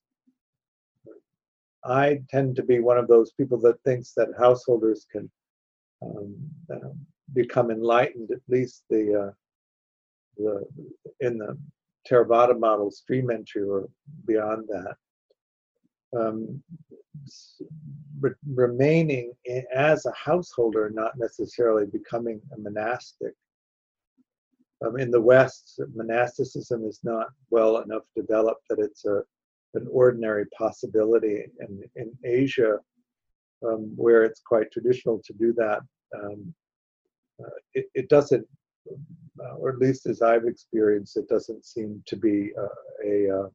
I 1.84 2.20
tend 2.30 2.56
to 2.56 2.62
be 2.62 2.78
one 2.80 2.98
of 2.98 3.08
those 3.08 3.32
people 3.32 3.58
that 3.62 3.82
thinks 3.82 4.12
that 4.12 4.28
householders 4.38 5.06
can 5.10 5.30
um, 6.02 6.36
uh, 6.72 6.90
become 7.32 7.70
enlightened, 7.70 8.30
at 8.30 8.40
least 8.48 8.84
the, 8.88 9.28
uh, 9.28 9.30
the 10.36 10.64
in 11.20 11.38
the 11.38 11.58
Theravada 12.08 12.58
model, 12.58 12.90
stream 12.90 13.30
entry 13.30 13.62
or 13.62 13.88
beyond 14.26 14.68
that. 14.68 14.96
Um, 16.16 16.62
re- 18.20 18.32
remaining 18.54 19.32
in, 19.44 19.64
as 19.74 20.06
a 20.06 20.12
householder, 20.12 20.90
not 20.90 21.18
necessarily 21.18 21.86
becoming 21.86 22.40
a 22.54 22.58
monastic. 22.58 23.34
Um, 24.84 24.98
in 24.98 25.10
the 25.10 25.20
West, 25.20 25.80
monasticism 25.94 26.84
is 26.84 27.00
not 27.02 27.28
well 27.50 27.78
enough 27.78 28.02
developed 28.16 28.64
that 28.68 28.80
it's 28.80 29.04
a 29.04 29.22
an 29.74 29.86
ordinary 29.90 30.46
possibility. 30.56 31.44
And 31.60 31.82
in 31.96 32.12
Asia, 32.24 32.78
um, 33.66 33.92
where 33.96 34.24
it's 34.24 34.40
quite 34.40 34.70
traditional 34.70 35.20
to 35.24 35.32
do 35.32 35.52
that, 35.54 35.80
um, 36.14 36.54
uh, 37.42 37.48
it, 37.74 37.86
it, 37.94 38.08
doesn't, 38.08 38.46
uh, 39.40 39.54
or 39.56 39.70
at 39.70 39.78
least 39.78 40.06
as 40.06 40.22
I've 40.22 40.44
experienced, 40.44 41.16
it 41.16 41.28
doesn't 41.28 41.64
seem 41.64 42.02
to 42.06 42.16
be 42.16 42.52
uh, 42.58 43.06
a, 43.06 43.48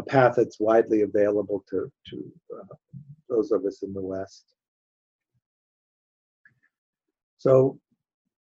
a, 0.00 0.02
path 0.02 0.34
that's 0.36 0.60
widely 0.60 1.02
available 1.02 1.64
to 1.70 1.90
to 2.08 2.32
uh, 2.58 2.74
those 3.28 3.52
of 3.52 3.64
us 3.64 3.82
in 3.82 3.92
the 3.92 4.00
West. 4.00 4.44
So, 7.38 7.78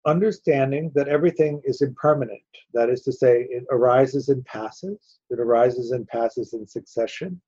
understanding 0.06 0.90
that 0.94 1.08
everything 1.08 1.60
is 1.64 1.82
impermanent, 1.82 2.40
that 2.72 2.88
is 2.88 3.02
to 3.02 3.12
say, 3.12 3.46
it 3.50 3.64
arises 3.70 4.30
and 4.30 4.44
passes, 4.44 5.18
it 5.28 5.38
arises 5.38 5.90
and 5.90 6.06
passes 6.08 6.54
in 6.54 6.66
succession. 6.66 7.40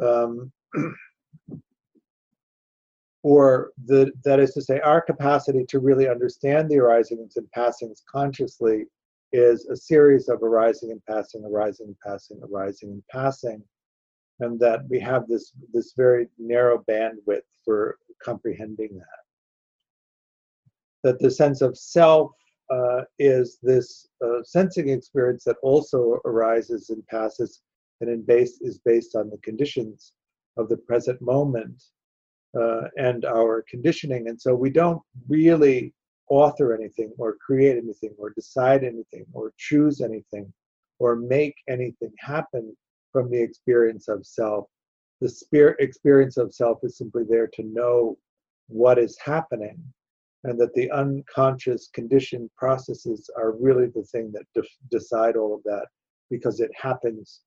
Um, 0.00 0.52
or 3.24 3.72
the, 3.86 4.12
that 4.24 4.40
is 4.40 4.52
to 4.54 4.62
say, 4.62 4.80
our 4.80 5.00
capacity 5.00 5.64
to 5.68 5.80
really 5.80 6.08
understand 6.08 6.70
the 6.70 6.78
arisings 6.78 7.36
and 7.36 7.50
passings 7.50 8.02
consciously 8.10 8.84
is 9.32 9.66
a 9.66 9.76
series 9.76 10.28
of 10.28 10.42
arising 10.42 10.90
and 10.90 11.04
passing, 11.08 11.44
arising 11.44 11.86
and 11.86 11.96
passing, 12.04 12.40
arising 12.42 12.90
and 12.90 13.02
passing, 13.10 13.62
and 14.40 14.58
that 14.60 14.80
we 14.88 15.00
have 15.00 15.26
this 15.26 15.52
this 15.72 15.94
very 15.96 16.28
narrow 16.38 16.84
bandwidth 16.88 17.42
for 17.64 17.98
comprehending 18.22 18.98
that. 18.98 19.22
That 21.04 21.18
the 21.18 21.30
sense 21.30 21.62
of 21.62 21.76
self 21.76 22.32
uh, 22.70 23.02
is 23.18 23.58
this 23.62 24.08
uh, 24.24 24.42
sensing 24.44 24.88
experience 24.88 25.44
that 25.44 25.56
also 25.62 26.20
arises 26.24 26.90
and 26.90 27.06
passes, 27.06 27.62
and 28.00 28.10
in 28.10 28.22
base 28.22 28.60
is 28.60 28.78
based 28.84 29.16
on 29.16 29.30
the 29.30 29.38
conditions 29.38 30.12
of 30.56 30.68
the 30.68 30.76
present 30.76 31.20
moment 31.20 31.82
uh, 32.58 32.82
and 32.96 33.24
our 33.24 33.64
conditioning. 33.68 34.28
And 34.28 34.40
so 34.40 34.54
we 34.54 34.70
don't 34.70 35.02
really 35.28 35.94
author 36.28 36.74
anything 36.74 37.12
or 37.18 37.36
create 37.44 37.76
anything 37.76 38.14
or 38.18 38.30
decide 38.30 38.84
anything 38.84 39.24
or 39.32 39.52
choose 39.56 40.00
anything 40.00 40.52
or 40.98 41.16
make 41.16 41.56
anything 41.68 42.12
happen 42.18 42.76
from 43.12 43.30
the 43.30 43.40
experience 43.40 44.08
of 44.08 44.24
self. 44.24 44.66
The 45.20 45.28
spirit 45.28 45.76
experience 45.80 46.36
of 46.36 46.54
self 46.54 46.78
is 46.82 46.96
simply 46.96 47.24
there 47.28 47.48
to 47.54 47.62
know 47.64 48.16
what 48.68 48.98
is 48.98 49.18
happening 49.24 49.82
and 50.44 50.58
that 50.58 50.74
the 50.74 50.90
unconscious 50.90 51.88
conditioned 51.92 52.50
processes 52.56 53.30
are 53.36 53.52
really 53.52 53.86
the 53.86 54.02
thing 54.04 54.32
that 54.32 54.46
de- 54.54 54.68
decide 54.90 55.36
all 55.36 55.54
of 55.54 55.62
that 55.64 55.86
because 56.30 56.60
it 56.60 56.70
happens 56.76 57.42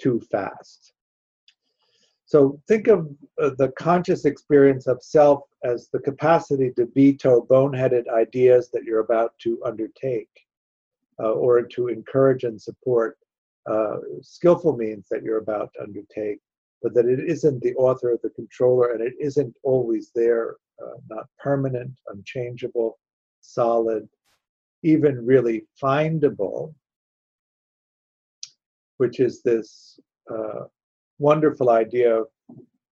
too 0.00 0.20
fast. 0.30 0.92
So 2.26 2.60
think 2.66 2.88
of 2.88 3.08
uh, 3.40 3.50
the 3.56 3.72
conscious 3.78 4.24
experience 4.24 4.88
of 4.88 5.02
self 5.02 5.44
as 5.62 5.88
the 5.92 6.00
capacity 6.00 6.72
to 6.76 6.88
veto 6.92 7.40
boneheaded 7.40 8.08
ideas 8.08 8.68
that 8.72 8.82
you're 8.82 9.00
about 9.00 9.32
to 9.42 9.62
undertake 9.64 10.28
uh, 11.20 11.32
or 11.32 11.62
to 11.62 11.86
encourage 11.86 12.42
and 12.42 12.60
support 12.60 13.16
uh, 13.70 13.98
skillful 14.22 14.76
means 14.76 15.06
that 15.08 15.22
you're 15.22 15.38
about 15.38 15.70
to 15.74 15.82
undertake, 15.82 16.40
but 16.82 16.94
that 16.94 17.06
it 17.06 17.20
isn't 17.20 17.62
the 17.62 17.74
author 17.74 18.12
or 18.12 18.18
the 18.22 18.30
controller 18.30 18.92
and 18.92 19.00
it 19.00 19.14
isn't 19.20 19.54
always 19.62 20.10
there, 20.12 20.56
uh, 20.82 20.98
not 21.08 21.26
permanent, 21.38 21.92
unchangeable, 22.08 22.98
solid, 23.40 24.08
even 24.82 25.24
really 25.24 25.64
findable, 25.80 26.74
which 28.96 29.20
is 29.20 29.42
this 29.42 29.98
uh, 30.28 30.64
wonderful 31.18 31.70
idea 31.70 32.20
of 32.20 32.26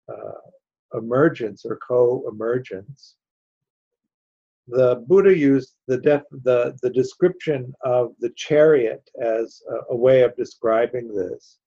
uh, 0.08 0.98
emergence 0.98 1.64
or 1.64 1.78
co-emergence. 1.86 3.16
The 4.68 5.04
Buddha 5.06 5.36
used 5.36 5.74
the, 5.88 5.98
def, 5.98 6.22
the, 6.42 6.76
the 6.82 6.90
description 6.90 7.74
of 7.84 8.14
the 8.20 8.30
chariot 8.36 9.02
as 9.20 9.62
a, 9.70 9.92
a 9.92 9.96
way 9.96 10.22
of 10.22 10.36
describing 10.36 11.14
this. 11.14 11.58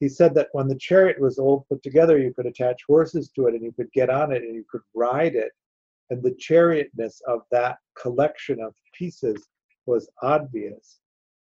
He 0.00 0.08
said 0.08 0.34
that 0.34 0.48
when 0.52 0.68
the 0.68 0.76
chariot 0.76 1.18
was 1.18 1.38
all 1.38 1.64
put 1.68 1.82
together, 1.82 2.18
you 2.18 2.34
could 2.34 2.46
attach 2.46 2.82
horses 2.86 3.30
to 3.30 3.46
it 3.46 3.54
and 3.54 3.62
you 3.62 3.72
could 3.72 3.90
get 3.92 4.10
on 4.10 4.32
it 4.32 4.42
and 4.42 4.54
you 4.54 4.64
could 4.70 4.82
ride 4.94 5.34
it. 5.34 5.52
And 6.10 6.22
the 6.22 6.32
chariotness 6.32 7.22
of 7.26 7.40
that 7.50 7.78
collection 7.98 8.60
of 8.60 8.74
pieces 8.92 9.48
was 9.86 10.10
obvious. 10.22 10.98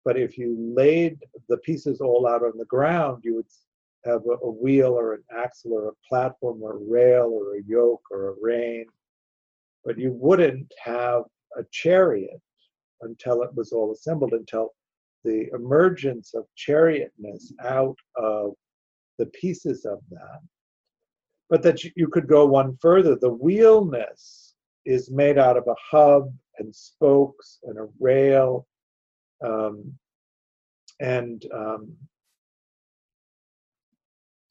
But 0.04 0.18
if 0.18 0.38
you 0.38 0.56
laid 0.76 1.20
the 1.48 1.58
pieces 1.58 2.02
all 2.02 2.28
out 2.28 2.44
on 2.44 2.58
the 2.58 2.66
ground, 2.66 3.22
you 3.24 3.36
would 3.36 3.46
have 4.06 4.22
a, 4.26 4.46
a, 4.46 4.52
wheel 4.52 4.94
or 4.94 5.14
an 5.14 5.24
axle 5.36 5.74
or 5.74 5.90
a 5.90 6.08
platform 6.08 6.62
or 6.62 6.74
a 6.74 6.90
rail 6.90 7.30
or 7.32 7.56
a 7.56 7.64
yoke 7.68 8.04
or 8.12 8.30
a 8.30 8.36
rein, 8.42 8.86
but 9.84 9.98
you 9.98 10.12
wouldn't 10.14 10.72
have 10.84 11.24
a 11.58 11.64
chariot 11.72 12.42
until 13.02 13.42
it 13.42 13.50
was 13.56 13.72
all 13.72 13.92
assembled, 13.92 14.34
until 14.34 14.74
the 15.24 15.48
emergence 15.54 16.34
of 16.34 16.46
chariotness 16.58 17.52
out 17.64 17.98
of 18.16 18.54
the 19.18 19.26
pieces 19.28 19.86
of 19.86 20.00
that. 20.12 20.40
But 21.50 21.64
that 21.64 21.84
you 21.84 22.08
could 22.08 22.28
go 22.28 22.46
one 22.46 22.78
further. 22.82 23.16
The 23.16 23.34
wheelness 23.34 24.54
is 24.86 25.12
made 25.12 25.38
out 25.38 25.58
of 25.58 25.68
a 25.68 25.76
hub 25.92 26.32
and 26.60 26.74
spokes 26.74 27.60
and 27.64 27.78
a 27.78 27.88
rail 28.00 28.68
um, 29.44 29.94
and 31.00 31.46
um, 31.54 31.92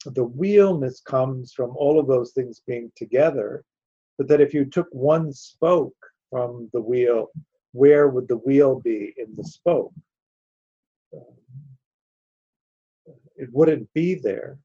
the 0.05 0.23
wheelness 0.23 1.01
comes 1.01 1.53
from 1.53 1.75
all 1.75 1.99
of 1.99 2.07
those 2.07 2.31
things 2.31 2.61
being 2.65 2.91
together, 2.95 3.63
but 4.17 4.27
that 4.27 4.41
if 4.41 4.53
you 4.53 4.65
took 4.65 4.87
one 4.91 5.33
spoke 5.33 5.95
from 6.29 6.69
the 6.73 6.81
wheel, 6.81 7.27
where 7.73 8.09
would 8.09 8.27
the 8.27 8.37
wheel 8.37 8.79
be 8.79 9.13
in 9.17 9.35
the 9.35 9.43
spoke? 9.43 9.93
It 13.35 13.49
wouldn't 13.51 13.91
be 13.93 14.15
there. 14.15 14.57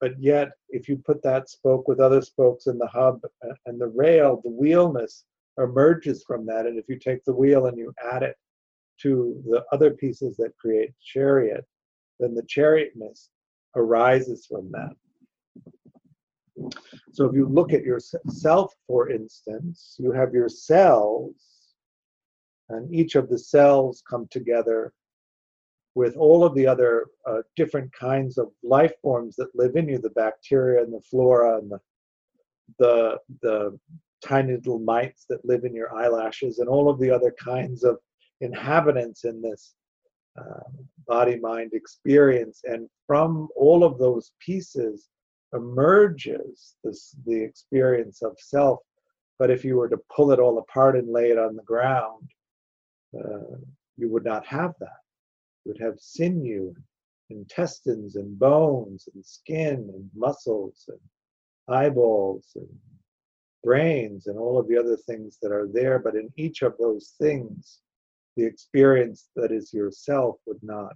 But 0.00 0.20
yet, 0.20 0.52
if 0.68 0.88
you 0.88 0.96
put 0.96 1.22
that 1.22 1.48
spoke 1.48 1.88
with 1.88 2.00
other 2.00 2.22
spokes 2.22 2.66
in 2.66 2.78
the 2.78 2.86
hub 2.86 3.20
and 3.66 3.80
the 3.80 3.88
rail, 3.88 4.40
the 4.42 4.50
wheelness 4.50 5.24
emerges 5.58 6.24
from 6.24 6.46
that. 6.46 6.66
And 6.66 6.78
if 6.78 6.88
you 6.88 6.98
take 6.98 7.24
the 7.24 7.34
wheel 7.34 7.66
and 7.66 7.76
you 7.76 7.92
add 8.12 8.22
it 8.22 8.36
to 9.02 9.42
the 9.44 9.64
other 9.72 9.90
pieces 9.90 10.36
that 10.36 10.56
create 10.56 10.92
chariot, 11.00 11.64
then 12.18 12.34
the 12.34 12.42
chariotness 12.42 13.28
arises 13.76 14.46
from 14.46 14.70
that. 14.72 14.94
So 17.12 17.26
if 17.26 17.34
you 17.34 17.46
look 17.46 17.72
at 17.72 17.84
yourself, 17.84 18.74
for 18.86 19.10
instance, 19.10 19.96
you 19.98 20.12
have 20.12 20.34
your 20.34 20.48
cells, 20.48 21.34
and 22.68 22.92
each 22.92 23.14
of 23.14 23.28
the 23.28 23.38
cells 23.38 24.02
come 24.08 24.26
together 24.30 24.92
with 25.94 26.16
all 26.16 26.44
of 26.44 26.54
the 26.54 26.66
other 26.66 27.06
uh, 27.26 27.42
different 27.56 27.92
kinds 27.92 28.38
of 28.38 28.48
life 28.62 28.92
forms 29.02 29.36
that 29.36 29.54
live 29.54 29.76
in 29.76 29.88
you, 29.88 29.98
the 29.98 30.10
bacteria 30.10 30.82
and 30.82 30.92
the 30.92 31.00
flora 31.00 31.58
and 31.58 31.70
the, 31.70 31.80
the, 32.78 33.18
the 33.42 33.78
tiny 34.24 34.54
little 34.54 34.78
mites 34.78 35.24
that 35.28 35.44
live 35.44 35.64
in 35.64 35.74
your 35.74 35.94
eyelashes 35.94 36.58
and 36.58 36.68
all 36.68 36.88
of 36.88 37.00
the 37.00 37.10
other 37.10 37.34
kinds 37.42 37.84
of 37.84 37.98
inhabitants 38.40 39.24
in 39.24 39.40
this 39.40 39.74
uh, 40.38 40.60
body 41.06 41.38
mind 41.40 41.72
experience. 41.72 42.60
And 42.64 42.88
from 43.06 43.48
all 43.56 43.84
of 43.84 43.98
those 43.98 44.32
pieces 44.38 45.08
emerges 45.54 46.74
this, 46.84 47.16
the 47.26 47.42
experience 47.42 48.22
of 48.22 48.36
self. 48.38 48.80
But 49.38 49.50
if 49.50 49.64
you 49.64 49.76
were 49.76 49.88
to 49.88 50.00
pull 50.14 50.32
it 50.32 50.40
all 50.40 50.58
apart 50.58 50.96
and 50.96 51.08
lay 51.08 51.30
it 51.30 51.38
on 51.38 51.56
the 51.56 51.62
ground, 51.62 52.30
uh, 53.18 53.56
you 53.96 54.10
would 54.10 54.24
not 54.24 54.44
have 54.46 54.74
that. 54.80 55.00
You 55.64 55.72
would 55.72 55.80
have 55.80 55.98
sinew, 55.98 56.74
intestines, 57.30 58.16
and 58.16 58.38
bones, 58.38 59.08
and 59.14 59.24
skin, 59.24 59.90
and 59.94 60.10
muscles, 60.14 60.84
and 60.88 60.98
eyeballs, 61.68 62.46
and 62.56 62.68
brains, 63.62 64.26
and 64.26 64.38
all 64.38 64.58
of 64.58 64.68
the 64.68 64.78
other 64.78 64.96
things 64.96 65.38
that 65.42 65.52
are 65.52 65.68
there. 65.72 65.98
But 65.98 66.14
in 66.14 66.30
each 66.36 66.62
of 66.62 66.74
those 66.78 67.14
things, 67.20 67.80
the 68.38 68.46
experience 68.46 69.28
that 69.34 69.50
is 69.50 69.74
yourself 69.74 70.36
would 70.46 70.62
not 70.62 70.94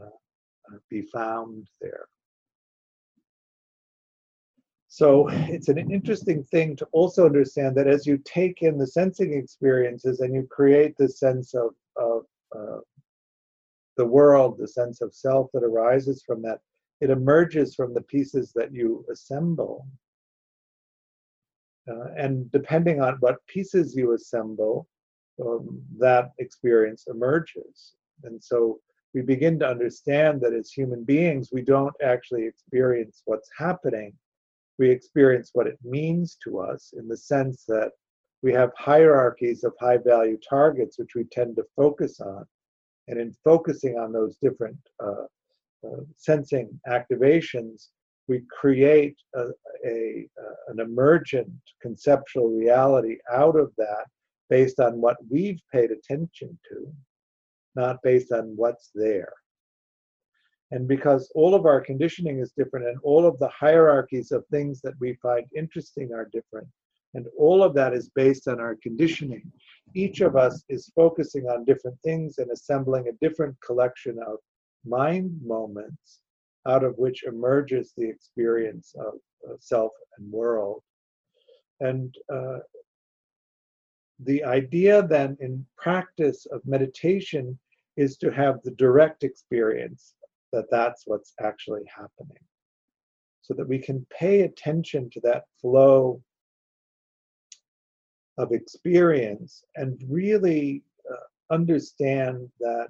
uh, 0.00 0.04
uh, 0.04 0.78
be 0.88 1.02
found 1.02 1.66
there. 1.80 2.06
So 4.86 5.28
it's 5.32 5.68
an 5.68 5.90
interesting 5.90 6.44
thing 6.44 6.76
to 6.76 6.86
also 6.92 7.26
understand 7.26 7.76
that 7.76 7.88
as 7.88 8.06
you 8.06 8.18
take 8.18 8.62
in 8.62 8.78
the 8.78 8.86
sensing 8.86 9.34
experiences 9.34 10.20
and 10.20 10.32
you 10.32 10.46
create 10.48 10.94
this 10.96 11.18
sense 11.18 11.52
of, 11.52 11.70
of 11.96 12.22
uh, 12.56 12.78
the 13.96 14.06
world, 14.06 14.56
the 14.56 14.68
sense 14.68 15.00
of 15.00 15.12
self 15.12 15.50
that 15.54 15.64
arises 15.64 16.22
from 16.24 16.40
that, 16.42 16.60
it 17.00 17.10
emerges 17.10 17.74
from 17.74 17.92
the 17.92 18.02
pieces 18.02 18.52
that 18.54 18.72
you 18.72 19.04
assemble. 19.10 19.84
Uh, 21.90 22.12
and 22.16 22.52
depending 22.52 23.00
on 23.00 23.16
what 23.18 23.44
pieces 23.48 23.96
you 23.96 24.12
assemble, 24.12 24.86
um, 25.44 25.82
that 25.98 26.32
experience 26.38 27.06
emerges. 27.08 27.94
And 28.24 28.42
so 28.42 28.80
we 29.14 29.22
begin 29.22 29.58
to 29.60 29.68
understand 29.68 30.40
that 30.42 30.52
as 30.52 30.70
human 30.70 31.04
beings, 31.04 31.50
we 31.52 31.62
don't 31.62 31.94
actually 32.02 32.46
experience 32.46 33.22
what's 33.24 33.48
happening. 33.56 34.12
We 34.78 34.90
experience 34.90 35.50
what 35.54 35.66
it 35.66 35.78
means 35.82 36.36
to 36.44 36.60
us 36.60 36.92
in 36.96 37.08
the 37.08 37.16
sense 37.16 37.64
that 37.68 37.90
we 38.42 38.52
have 38.52 38.70
hierarchies 38.76 39.64
of 39.64 39.72
high 39.80 39.98
value 39.98 40.38
targets, 40.48 40.98
which 40.98 41.14
we 41.16 41.24
tend 41.24 41.56
to 41.56 41.64
focus 41.74 42.20
on. 42.20 42.44
And 43.08 43.18
in 43.18 43.34
focusing 43.42 43.98
on 43.98 44.12
those 44.12 44.36
different 44.36 44.78
uh, 45.02 45.24
uh, 45.84 46.02
sensing 46.16 46.78
activations, 46.88 47.88
we 48.28 48.42
create 48.50 49.16
a, 49.34 49.46
a, 49.86 50.28
uh, 50.40 50.54
an 50.68 50.80
emergent 50.80 51.50
conceptual 51.80 52.50
reality 52.50 53.16
out 53.32 53.56
of 53.56 53.72
that 53.78 54.04
based 54.50 54.80
on 54.80 55.00
what 55.00 55.16
we've 55.30 55.60
paid 55.72 55.90
attention 55.90 56.58
to, 56.68 56.92
not 57.74 58.02
based 58.02 58.32
on 58.32 58.54
what's 58.56 58.90
there. 58.94 59.32
And 60.70 60.86
because 60.86 61.30
all 61.34 61.54
of 61.54 61.64
our 61.64 61.80
conditioning 61.80 62.40
is 62.40 62.52
different 62.52 62.86
and 62.86 62.98
all 63.02 63.24
of 63.26 63.38
the 63.38 63.48
hierarchies 63.48 64.32
of 64.32 64.44
things 64.46 64.80
that 64.82 64.94
we 65.00 65.14
find 65.14 65.46
interesting 65.56 66.12
are 66.12 66.28
different, 66.30 66.68
And 67.14 67.26
all 67.38 67.62
of 67.62 67.74
that 67.74 67.94
is 67.94 68.10
based 68.10 68.48
on 68.48 68.60
our 68.60 68.76
conditioning. 68.82 69.50
Each 69.94 70.20
of 70.20 70.36
us 70.36 70.64
is 70.68 70.92
focusing 70.94 71.46
on 71.48 71.64
different 71.64 71.98
things 72.02 72.38
and 72.38 72.50
assembling 72.50 73.08
a 73.08 73.26
different 73.26 73.56
collection 73.64 74.18
of 74.26 74.36
mind 74.84 75.38
moments 75.44 76.20
out 76.66 76.84
of 76.84 76.96
which 76.98 77.24
emerges 77.24 77.94
the 77.96 78.08
experience 78.08 78.94
of 78.98 79.14
self 79.60 79.92
and 80.18 80.30
world. 80.30 80.82
And 81.80 82.14
uh, 82.32 82.58
the 84.20 84.42
idea 84.44 85.06
then 85.06 85.36
in 85.40 85.64
practice 85.76 86.46
of 86.46 86.60
meditation 86.66 87.58
is 87.96 88.16
to 88.18 88.30
have 88.30 88.62
the 88.62 88.70
direct 88.72 89.24
experience 89.24 90.14
that 90.52 90.70
that's 90.70 91.04
what's 91.06 91.34
actually 91.40 91.82
happening. 91.86 92.42
So 93.42 93.54
that 93.54 93.68
we 93.68 93.78
can 93.78 94.06
pay 94.10 94.42
attention 94.42 95.08
to 95.10 95.20
that 95.20 95.44
flow 95.60 96.22
of 98.36 98.52
experience 98.52 99.64
and 99.76 100.00
really 100.08 100.82
uh, 101.10 101.54
understand 101.54 102.48
that 102.60 102.88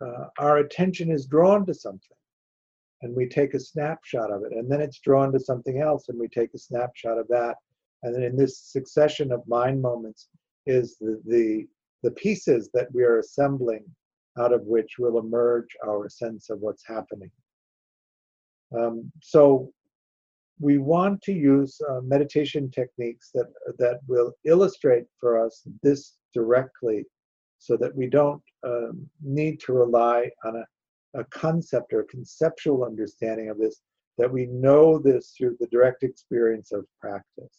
uh, 0.00 0.26
our 0.38 0.58
attention 0.58 1.10
is 1.10 1.26
drawn 1.26 1.66
to 1.66 1.74
something 1.74 2.16
and 3.02 3.14
we 3.14 3.28
take 3.28 3.54
a 3.54 3.60
snapshot 3.60 4.30
of 4.30 4.42
it 4.42 4.52
and 4.52 4.70
then 4.70 4.80
it's 4.80 5.00
drawn 5.00 5.32
to 5.32 5.40
something 5.40 5.80
else 5.80 6.08
and 6.08 6.18
we 6.18 6.28
take 6.28 6.54
a 6.54 6.58
snapshot 6.58 7.18
of 7.18 7.28
that. 7.28 7.56
And 8.02 8.14
then 8.14 8.22
in 8.22 8.36
this 8.36 8.58
succession 8.58 9.32
of 9.32 9.46
mind 9.46 9.82
moments 9.82 10.28
is 10.78 10.96
the, 11.00 11.20
the, 11.26 11.66
the 12.02 12.12
pieces 12.12 12.70
that 12.74 12.88
we 12.94 13.02
are 13.02 13.18
assembling 13.18 13.84
out 14.38 14.52
of 14.52 14.62
which 14.74 14.92
will 14.98 15.18
emerge 15.18 15.70
our 15.86 16.08
sense 16.08 16.50
of 16.50 16.60
what's 16.60 16.86
happening. 16.86 17.30
Um, 18.78 19.10
so 19.20 19.72
we 20.60 20.78
want 20.78 21.22
to 21.22 21.32
use 21.32 21.80
uh, 21.90 22.00
meditation 22.02 22.70
techniques 22.70 23.30
that, 23.34 23.48
that 23.78 23.98
will 24.06 24.32
illustrate 24.44 25.06
for 25.18 25.44
us 25.44 25.66
this 25.82 26.16
directly 26.34 27.04
so 27.58 27.76
that 27.76 27.94
we 27.94 28.06
don't 28.06 28.42
um, 28.64 29.08
need 29.22 29.58
to 29.60 29.72
rely 29.72 30.30
on 30.44 30.56
a, 30.56 31.20
a 31.20 31.24
concept 31.24 31.92
or 31.92 32.00
a 32.00 32.06
conceptual 32.16 32.84
understanding 32.84 33.48
of 33.50 33.58
this, 33.58 33.80
that 34.18 34.30
we 34.30 34.46
know 34.46 34.98
this 34.98 35.34
through 35.36 35.56
the 35.60 35.66
direct 35.68 36.02
experience 36.02 36.72
of 36.72 36.84
practice. 37.00 37.58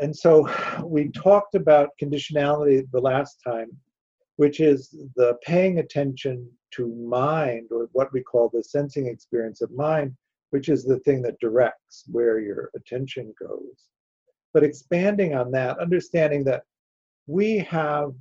And 0.00 0.14
so 0.14 0.48
we 0.84 1.10
talked 1.10 1.54
about 1.54 1.90
conditionality 2.00 2.88
the 2.92 3.00
last 3.00 3.40
time, 3.44 3.70
which 4.36 4.60
is 4.60 4.94
the 5.16 5.36
paying 5.42 5.78
attention 5.80 6.48
to 6.72 6.88
mind, 6.94 7.68
or 7.72 7.88
what 7.92 8.12
we 8.12 8.22
call 8.22 8.48
the 8.48 8.62
sensing 8.62 9.06
experience 9.06 9.60
of 9.60 9.70
mind, 9.72 10.14
which 10.50 10.68
is 10.68 10.84
the 10.84 11.00
thing 11.00 11.20
that 11.22 11.40
directs 11.40 12.04
where 12.10 12.38
your 12.38 12.70
attention 12.76 13.34
goes. 13.40 13.88
But 14.54 14.62
expanding 14.62 15.34
on 15.34 15.50
that, 15.52 15.78
understanding 15.78 16.44
that 16.44 16.62
we 17.26 17.58
have 17.58 18.12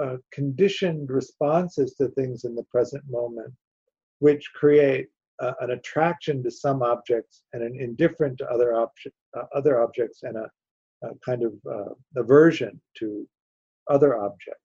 uh, 0.00 0.16
conditioned 0.32 1.10
responses 1.10 1.94
to 1.94 2.08
things 2.08 2.44
in 2.44 2.54
the 2.54 2.64
present 2.64 3.02
moment, 3.08 3.52
which 4.20 4.52
create 4.54 5.08
uh, 5.40 5.52
an 5.60 5.72
attraction 5.72 6.42
to 6.42 6.50
some 6.50 6.82
objects 6.82 7.42
and 7.52 7.62
an 7.62 7.76
indifference 7.78 8.38
to 8.38 8.48
other, 8.48 8.74
uh, 8.76 8.86
other 9.54 9.82
objects 9.82 10.22
and 10.22 10.36
a 10.36 10.48
kind 11.24 11.42
of 11.42 11.52
uh, 11.70 11.94
aversion 12.16 12.80
to 12.98 13.26
other 13.88 14.16
objects. 14.18 14.60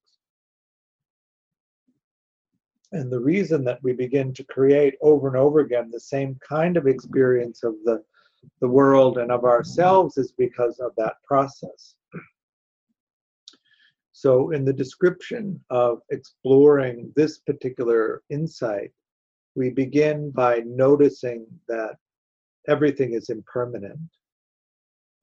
And 2.91 3.11
the 3.11 3.19
reason 3.19 3.63
that 3.65 3.79
we 3.83 3.93
begin 3.93 4.33
to 4.33 4.43
create 4.45 4.95
over 5.01 5.27
and 5.27 5.37
over 5.37 5.59
again 5.59 5.89
the 5.91 5.99
same 5.99 6.39
kind 6.47 6.75
of 6.75 6.87
experience 6.87 7.63
of 7.63 7.75
the, 7.85 8.03
the 8.61 8.67
world 8.67 9.19
and 9.19 9.31
of 9.31 9.43
ourselves 9.43 10.17
is 10.17 10.31
because 10.31 10.79
of 10.79 10.91
that 10.97 11.15
process. 11.23 11.95
So, 14.11 14.51
in 14.51 14.65
the 14.65 14.73
description 14.73 15.63
of 15.69 16.01
exploring 16.09 17.13
this 17.15 17.37
particular 17.37 18.21
insight, 18.29 18.91
we 19.55 19.69
begin 19.69 20.31
by 20.31 20.63
noticing 20.65 21.45
that 21.69 21.95
everything 22.67 23.13
is 23.13 23.29
impermanent 23.29 23.99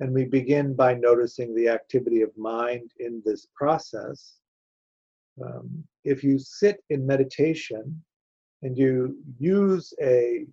and 0.01 0.13
we 0.13 0.25
begin 0.25 0.75
by 0.75 0.95
noticing 0.95 1.55
the 1.55 1.69
activity 1.69 2.23
of 2.23 2.37
mind 2.37 2.91
in 3.01 3.23
this 3.25 3.47
process. 3.55 4.35
Um, 5.43 5.85
if 6.05 6.23
you 6.23 6.39
sit 6.39 6.83
in 6.91 7.07
meditation 7.07 8.03
and 8.63 8.77
you 8.77 9.17
use 9.39 9.93
a, 10.03 10.45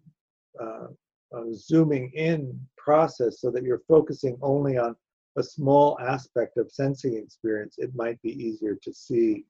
uh, 0.61 0.87
a 1.33 1.53
zooming 1.53 2.11
in 2.13 2.59
process 2.77 3.41
so 3.41 3.49
that 3.51 3.63
you're 3.63 3.83
focusing 3.87 4.37
only 4.41 4.77
on 4.77 4.95
a 5.37 5.43
small 5.43 5.97
aspect 5.99 6.57
of 6.57 6.71
sensing 6.71 7.17
experience, 7.17 7.75
it 7.77 7.91
might 7.95 8.21
be 8.21 8.31
easier 8.31 8.77
to 8.81 8.93
see. 8.93 9.45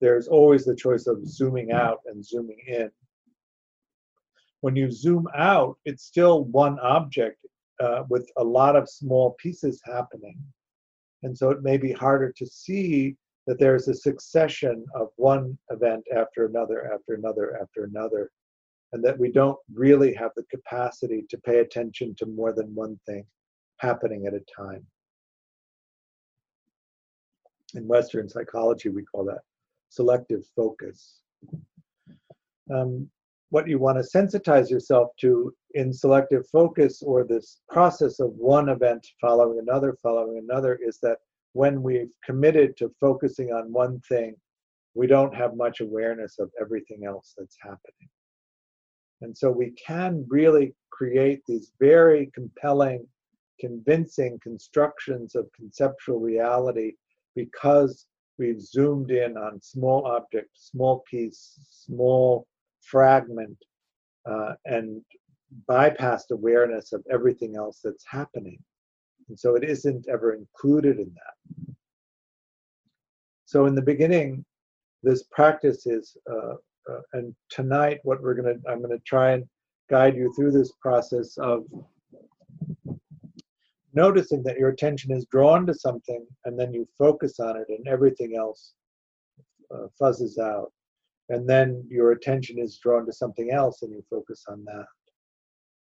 There's 0.00 0.28
always 0.28 0.64
the 0.64 0.76
choice 0.76 1.06
of 1.06 1.26
zooming 1.26 1.72
out 1.72 2.00
and 2.06 2.24
zooming 2.24 2.60
in. 2.66 2.90
When 4.60 4.76
you 4.76 4.90
zoom 4.90 5.26
out, 5.34 5.76
it's 5.84 6.04
still 6.04 6.44
one 6.44 6.78
object 6.80 7.44
uh, 7.80 8.04
with 8.08 8.28
a 8.36 8.44
lot 8.44 8.76
of 8.76 8.88
small 8.88 9.36
pieces 9.38 9.80
happening. 9.84 10.38
And 11.22 11.36
so 11.36 11.50
it 11.50 11.62
may 11.62 11.76
be 11.76 11.92
harder 11.92 12.32
to 12.36 12.46
see 12.46 13.16
that 13.46 13.58
there's 13.58 13.88
a 13.88 13.94
succession 13.94 14.84
of 14.94 15.08
one 15.16 15.58
event 15.70 16.04
after 16.16 16.46
another, 16.46 16.92
after 16.92 17.14
another, 17.14 17.58
after 17.60 17.84
another, 17.84 18.30
and 18.92 19.04
that 19.04 19.18
we 19.18 19.30
don't 19.30 19.58
really 19.72 20.12
have 20.14 20.30
the 20.36 20.44
capacity 20.44 21.24
to 21.28 21.38
pay 21.38 21.58
attention 21.58 22.14
to 22.18 22.26
more 22.26 22.52
than 22.52 22.74
one 22.74 22.98
thing 23.06 23.24
happening 23.78 24.26
at 24.26 24.34
a 24.34 24.40
time. 24.54 24.84
In 27.74 27.88
Western 27.88 28.28
psychology, 28.28 28.90
we 28.90 29.02
call 29.04 29.24
that 29.24 29.40
selective 29.88 30.44
focus. 30.54 31.20
Um, 32.72 33.08
what 33.52 33.68
you 33.68 33.78
want 33.78 33.98
to 33.98 34.18
sensitize 34.18 34.70
yourself 34.70 35.10
to 35.20 35.54
in 35.74 35.92
selective 35.92 36.48
focus 36.48 37.02
or 37.02 37.22
this 37.22 37.60
process 37.68 38.18
of 38.18 38.30
one 38.30 38.70
event 38.70 39.06
following 39.20 39.58
another 39.58 39.94
following 40.02 40.38
another 40.38 40.78
is 40.82 40.98
that 41.02 41.18
when 41.52 41.82
we've 41.82 42.08
committed 42.24 42.74
to 42.78 42.90
focusing 42.98 43.52
on 43.52 43.70
one 43.70 44.00
thing 44.08 44.34
we 44.94 45.06
don't 45.06 45.34
have 45.34 45.54
much 45.54 45.80
awareness 45.80 46.38
of 46.38 46.50
everything 46.58 47.04
else 47.06 47.34
that's 47.36 47.58
happening. 47.60 48.08
And 49.20 49.36
so 49.36 49.50
we 49.50 49.72
can 49.72 50.24
really 50.28 50.74
create 50.90 51.42
these 51.46 51.72
very 51.78 52.30
compelling 52.34 53.06
convincing 53.60 54.40
constructions 54.42 55.34
of 55.34 55.46
conceptual 55.54 56.20
reality 56.20 56.92
because 57.36 58.06
we've 58.38 58.62
zoomed 58.62 59.10
in 59.10 59.36
on 59.36 59.60
small 59.60 60.06
objects, 60.06 60.70
small 60.72 61.04
piece 61.10 61.58
small 61.70 62.46
fragment 62.92 63.56
uh, 64.30 64.52
and 64.66 65.00
bypassed 65.68 66.30
awareness 66.30 66.92
of 66.92 67.02
everything 67.10 67.56
else 67.56 67.80
that's 67.82 68.04
happening. 68.06 68.58
And 69.28 69.38
so 69.38 69.56
it 69.56 69.64
isn't 69.64 70.06
ever 70.08 70.34
included 70.34 70.98
in 70.98 71.12
that. 71.14 71.74
So 73.46 73.66
in 73.66 73.74
the 73.74 73.82
beginning, 73.82 74.44
this 75.02 75.24
practice 75.24 75.86
is, 75.86 76.16
uh, 76.30 76.54
uh, 76.90 77.00
and 77.14 77.34
tonight, 77.48 78.00
what 78.02 78.22
we're 78.22 78.34
going 78.34 78.54
to, 78.54 78.70
I'm 78.70 78.82
going 78.82 78.96
to 78.96 79.04
try 79.04 79.32
and 79.32 79.44
guide 79.90 80.16
you 80.16 80.32
through 80.34 80.52
this 80.52 80.72
process 80.80 81.36
of 81.38 81.64
noticing 83.94 84.42
that 84.42 84.58
your 84.58 84.70
attention 84.70 85.12
is 85.12 85.26
drawn 85.26 85.66
to 85.66 85.74
something 85.74 86.26
and 86.44 86.58
then 86.58 86.72
you 86.72 86.88
focus 86.98 87.40
on 87.40 87.56
it 87.56 87.66
and 87.68 87.86
everything 87.86 88.36
else 88.36 88.74
uh, 89.74 89.86
fuzzes 90.00 90.38
out 90.38 90.72
and 91.32 91.48
then 91.48 91.82
your 91.88 92.12
attention 92.12 92.58
is 92.58 92.78
drawn 92.78 93.06
to 93.06 93.12
something 93.12 93.50
else 93.50 93.80
and 93.80 93.90
you 93.90 94.04
focus 94.10 94.44
on 94.48 94.62
that. 94.66 94.86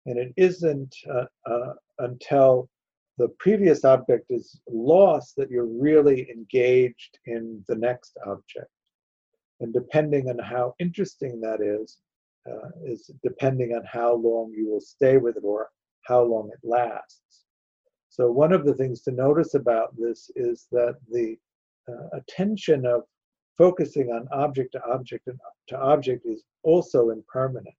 And 0.07 0.17
it 0.17 0.33
isn't 0.37 0.95
uh, 1.13 1.25
uh, 1.45 1.73
until 1.99 2.71
the 3.19 3.29
previous 3.41 3.85
object 3.85 4.27
is 4.31 4.61
lost 4.69 5.35
that 5.37 5.51
you're 5.51 5.67
really 5.67 6.31
engaged 6.31 7.19
in 7.27 7.65
the 7.69 7.75
next 7.75 8.17
object. 8.25 8.71
And 9.59 9.73
depending 9.73 10.29
on 10.29 10.39
how 10.39 10.75
interesting 10.79 11.41
that 11.41 11.61
is, 11.61 11.99
uh, 12.49 12.69
is 12.85 13.11
depending 13.25 13.75
on 13.75 13.83
how 13.91 14.15
long 14.15 14.53
you 14.57 14.71
will 14.71 14.81
stay 14.81 15.17
with 15.17 15.37
it 15.37 15.43
or 15.45 15.69
how 16.03 16.23
long 16.23 16.49
it 16.53 16.61
lasts. 16.63 17.45
So, 18.09 18.31
one 18.31 18.53
of 18.53 18.65
the 18.65 18.75
things 18.75 19.01
to 19.03 19.11
notice 19.11 19.55
about 19.55 19.97
this 19.97 20.31
is 20.37 20.69
that 20.71 20.97
the 21.11 21.37
uh, 21.89 22.19
attention 22.19 22.87
of 22.87 23.03
focusing 23.57 24.11
on 24.13 24.29
object 24.33 24.73
to 24.73 24.83
object 24.85 25.27
and 25.27 25.39
to 25.69 25.79
object 25.79 26.27
is 26.27 26.45
also 26.63 27.11
impermanent, 27.11 27.75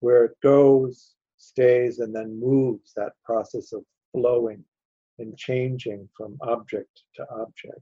where 0.00 0.24
it 0.24 0.36
goes, 0.42 1.14
stays, 1.36 1.98
and 2.00 2.14
then 2.14 2.38
moves 2.40 2.92
that 2.94 3.12
process 3.24 3.72
of 3.72 3.82
flowing 4.12 4.64
and 5.18 5.36
changing 5.36 6.08
from 6.16 6.36
object 6.42 7.02
to 7.14 7.24
object. 7.30 7.80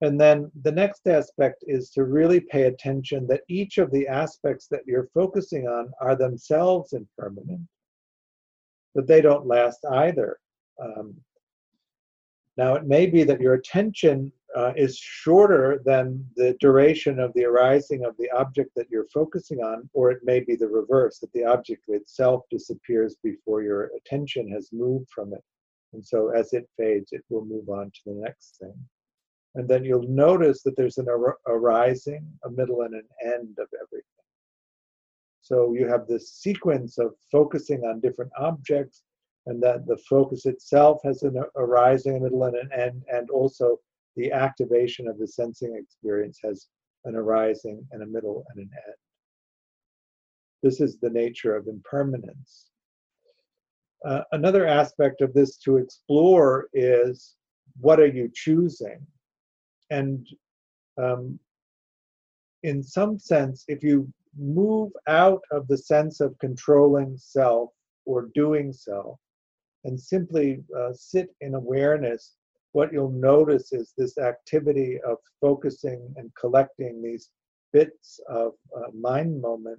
And 0.00 0.20
then 0.20 0.50
the 0.62 0.72
next 0.72 1.06
aspect 1.06 1.64
is 1.66 1.90
to 1.90 2.04
really 2.04 2.40
pay 2.40 2.64
attention 2.64 3.26
that 3.28 3.42
each 3.48 3.78
of 3.78 3.90
the 3.90 4.06
aspects 4.08 4.66
that 4.68 4.82
you're 4.86 5.08
focusing 5.14 5.66
on 5.66 5.90
are 6.00 6.16
themselves 6.16 6.92
impermanent. 6.92 7.66
but 8.94 9.06
they 9.06 9.20
don't 9.20 9.46
last 9.46 9.84
either. 9.92 10.38
Um, 10.80 11.14
now, 12.56 12.74
it 12.74 12.86
may 12.86 13.06
be 13.06 13.24
that 13.24 13.40
your 13.40 13.54
attention 13.54 14.32
uh, 14.56 14.72
is 14.76 14.96
shorter 14.96 15.80
than 15.84 16.24
the 16.36 16.56
duration 16.60 17.18
of 17.18 17.32
the 17.34 17.44
arising 17.44 18.04
of 18.04 18.16
the 18.18 18.30
object 18.30 18.70
that 18.76 18.86
you're 18.90 19.08
focusing 19.12 19.58
on, 19.58 19.88
or 19.92 20.10
it 20.10 20.20
may 20.24 20.40
be 20.40 20.54
the 20.54 20.68
reverse, 20.68 21.18
that 21.18 21.32
the 21.32 21.44
object 21.44 21.82
itself 21.88 22.42
disappears 22.50 23.16
before 23.22 23.62
your 23.62 23.90
attention 23.96 24.48
has 24.50 24.70
moved 24.72 25.08
from 25.10 25.32
it. 25.32 25.42
And 25.92 26.04
so 26.04 26.30
as 26.30 26.52
it 26.52 26.68
fades, 26.76 27.12
it 27.12 27.22
will 27.30 27.44
move 27.44 27.68
on 27.68 27.86
to 27.86 28.00
the 28.06 28.20
next 28.20 28.58
thing. 28.60 28.74
And 29.56 29.68
then 29.68 29.84
you'll 29.84 30.08
notice 30.08 30.62
that 30.62 30.76
there's 30.76 30.98
an 30.98 31.08
ar- 31.08 31.38
arising, 31.46 32.26
a 32.44 32.50
middle, 32.50 32.82
and 32.82 32.94
an 32.94 33.08
end 33.24 33.56
of 33.58 33.68
everything. 33.74 34.02
So 35.40 35.74
you 35.74 35.86
have 35.88 36.06
this 36.06 36.32
sequence 36.32 36.98
of 36.98 37.14
focusing 37.30 37.84
on 37.84 38.00
different 38.00 38.32
objects, 38.38 39.02
and 39.46 39.62
that 39.62 39.86
the 39.86 39.98
focus 40.08 40.46
itself 40.46 41.00
has 41.04 41.22
an 41.22 41.36
arising, 41.56 42.16
a 42.16 42.20
middle, 42.20 42.44
and 42.44 42.56
an 42.56 42.70
end, 42.72 43.02
and 43.12 43.30
also 43.30 43.78
the 44.16 44.32
activation 44.32 45.08
of 45.08 45.18
the 45.18 45.26
sensing 45.26 45.76
experience 45.76 46.38
has 46.42 46.68
an 47.04 47.16
arising 47.16 47.86
and 47.92 48.02
a 48.02 48.06
middle 48.06 48.44
and 48.50 48.64
an 48.64 48.70
end. 48.86 48.94
This 50.62 50.80
is 50.80 50.98
the 50.98 51.10
nature 51.10 51.54
of 51.54 51.66
impermanence. 51.66 52.70
Uh, 54.04 54.22
another 54.32 54.66
aspect 54.66 55.20
of 55.20 55.32
this 55.32 55.56
to 55.58 55.76
explore 55.78 56.68
is 56.72 57.36
what 57.80 58.00
are 58.00 58.06
you 58.06 58.30
choosing? 58.34 59.06
And 59.90 60.26
um, 60.96 61.38
in 62.62 62.82
some 62.82 63.18
sense, 63.18 63.64
if 63.68 63.82
you 63.82 64.10
move 64.38 64.92
out 65.06 65.42
of 65.50 65.68
the 65.68 65.76
sense 65.76 66.20
of 66.20 66.38
controlling 66.38 67.16
self 67.16 67.70
or 68.04 68.30
doing 68.34 68.72
self 68.72 69.18
and 69.84 70.00
simply 70.00 70.62
uh, 70.76 70.92
sit 70.94 71.28
in 71.40 71.54
awareness 71.54 72.34
what 72.74 72.92
you'll 72.92 73.10
notice 73.10 73.72
is 73.72 73.94
this 73.96 74.18
activity 74.18 74.98
of 75.06 75.18
focusing 75.40 76.12
and 76.16 76.28
collecting 76.34 77.00
these 77.00 77.30
bits 77.72 78.18
of 78.28 78.52
uh, 78.76 78.90
mind 78.92 79.40
moment 79.40 79.78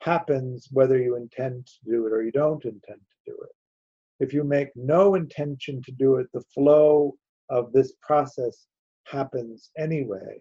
happens 0.00 0.68
whether 0.70 0.96
you 0.96 1.16
intend 1.16 1.66
to 1.66 1.90
do 1.90 2.06
it 2.06 2.12
or 2.12 2.22
you 2.22 2.30
don't 2.30 2.64
intend 2.64 3.00
to 3.00 3.32
do 3.32 3.36
it. 3.42 4.24
If 4.24 4.32
you 4.32 4.44
make 4.44 4.68
no 4.76 5.16
intention 5.16 5.82
to 5.82 5.90
do 5.90 6.16
it, 6.16 6.28
the 6.32 6.44
flow 6.54 7.16
of 7.50 7.72
this 7.72 7.94
process 8.00 8.68
happens 9.08 9.70
anyway. 9.76 10.38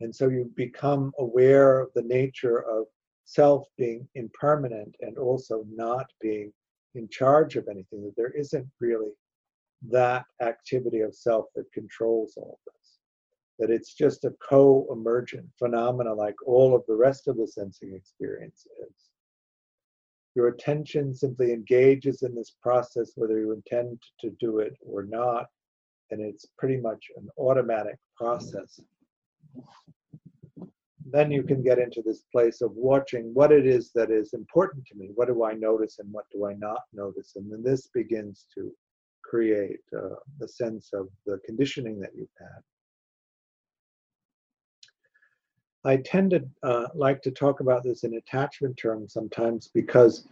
And 0.00 0.12
so 0.12 0.28
you 0.28 0.50
become 0.56 1.12
aware 1.20 1.78
of 1.78 1.90
the 1.94 2.02
nature 2.02 2.64
of 2.68 2.86
self 3.26 3.64
being 3.78 4.08
impermanent 4.16 4.96
and 5.02 5.18
also 5.18 5.64
not 5.72 6.06
being 6.20 6.52
in 6.96 7.08
charge 7.08 7.54
of 7.54 7.68
anything, 7.68 8.02
that 8.02 8.16
there 8.16 8.32
isn't 8.32 8.66
really 8.80 9.12
that 9.88 10.24
activity 10.42 11.00
of 11.00 11.14
self 11.14 11.46
that 11.54 11.72
controls 11.72 12.34
all 12.36 12.58
this. 12.66 12.98
That 13.58 13.70
it's 13.70 13.94
just 13.94 14.24
a 14.24 14.34
co 14.48 14.86
emergent 14.90 15.46
phenomena 15.58 16.14
like 16.14 16.36
all 16.46 16.74
of 16.74 16.82
the 16.86 16.96
rest 16.96 17.28
of 17.28 17.36
the 17.36 17.46
sensing 17.46 17.94
experience 17.94 18.66
is. 18.88 19.10
Your 20.34 20.48
attention 20.48 21.14
simply 21.14 21.52
engages 21.52 22.22
in 22.22 22.34
this 22.34 22.54
process 22.62 23.12
whether 23.16 23.38
you 23.38 23.52
intend 23.52 24.00
to 24.20 24.30
do 24.38 24.60
it 24.60 24.74
or 24.80 25.02
not, 25.02 25.46
and 26.10 26.20
it's 26.20 26.46
pretty 26.56 26.76
much 26.76 27.04
an 27.16 27.28
automatic 27.36 27.98
process. 28.16 28.80
Then 31.12 31.32
you 31.32 31.42
can 31.42 31.62
get 31.62 31.80
into 31.80 32.02
this 32.02 32.22
place 32.30 32.60
of 32.60 32.70
watching 32.76 33.34
what 33.34 33.50
it 33.50 33.66
is 33.66 33.90
that 33.96 34.12
is 34.12 34.32
important 34.32 34.86
to 34.86 34.94
me. 34.94 35.10
What 35.16 35.26
do 35.26 35.44
I 35.44 35.54
notice 35.54 35.98
and 35.98 36.12
what 36.12 36.26
do 36.30 36.46
I 36.46 36.54
not 36.54 36.82
notice? 36.92 37.32
And 37.34 37.50
then 37.50 37.64
this 37.64 37.88
begins 37.88 38.46
to 38.54 38.72
create 39.30 39.78
uh, 39.96 40.16
the 40.40 40.48
sense 40.48 40.90
of 40.92 41.08
the 41.24 41.38
conditioning 41.46 42.00
that 42.00 42.10
you've 42.16 42.28
had. 42.38 42.62
I 45.84 45.96
tend 45.98 46.30
to 46.32 46.42
uh, 46.62 46.88
like 46.94 47.22
to 47.22 47.30
talk 47.30 47.60
about 47.60 47.84
this 47.84 48.02
in 48.04 48.14
attachment 48.14 48.76
terms 48.76 49.12
sometimes 49.12 49.70
because 49.72 50.26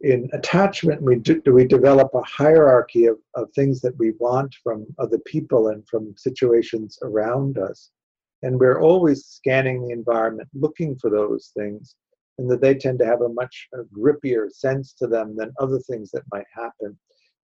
in 0.00 0.30
attachment 0.32 1.02
we 1.02 1.16
do, 1.16 1.42
we 1.46 1.66
develop 1.66 2.10
a 2.14 2.22
hierarchy 2.22 3.06
of, 3.06 3.18
of 3.34 3.50
things 3.52 3.80
that 3.80 3.96
we 3.98 4.12
want 4.18 4.54
from 4.62 4.86
other 4.98 5.18
people 5.18 5.68
and 5.68 5.86
from 5.88 6.14
situations 6.16 6.98
around 7.02 7.58
us 7.58 7.90
and 8.42 8.58
we're 8.58 8.80
always 8.80 9.24
scanning 9.26 9.82
the 9.82 9.92
environment 9.92 10.48
looking 10.54 10.96
for 10.96 11.10
those 11.10 11.52
things 11.56 11.96
and 12.38 12.50
that 12.50 12.60
they 12.60 12.74
tend 12.74 12.98
to 12.98 13.06
have 13.06 13.22
a 13.22 13.28
much 13.28 13.68
grippier 13.96 14.50
sense 14.50 14.92
to 14.94 15.06
them 15.06 15.36
than 15.36 15.52
other 15.60 15.78
things 15.80 16.10
that 16.10 16.22
might 16.32 16.46
happen 16.54 16.96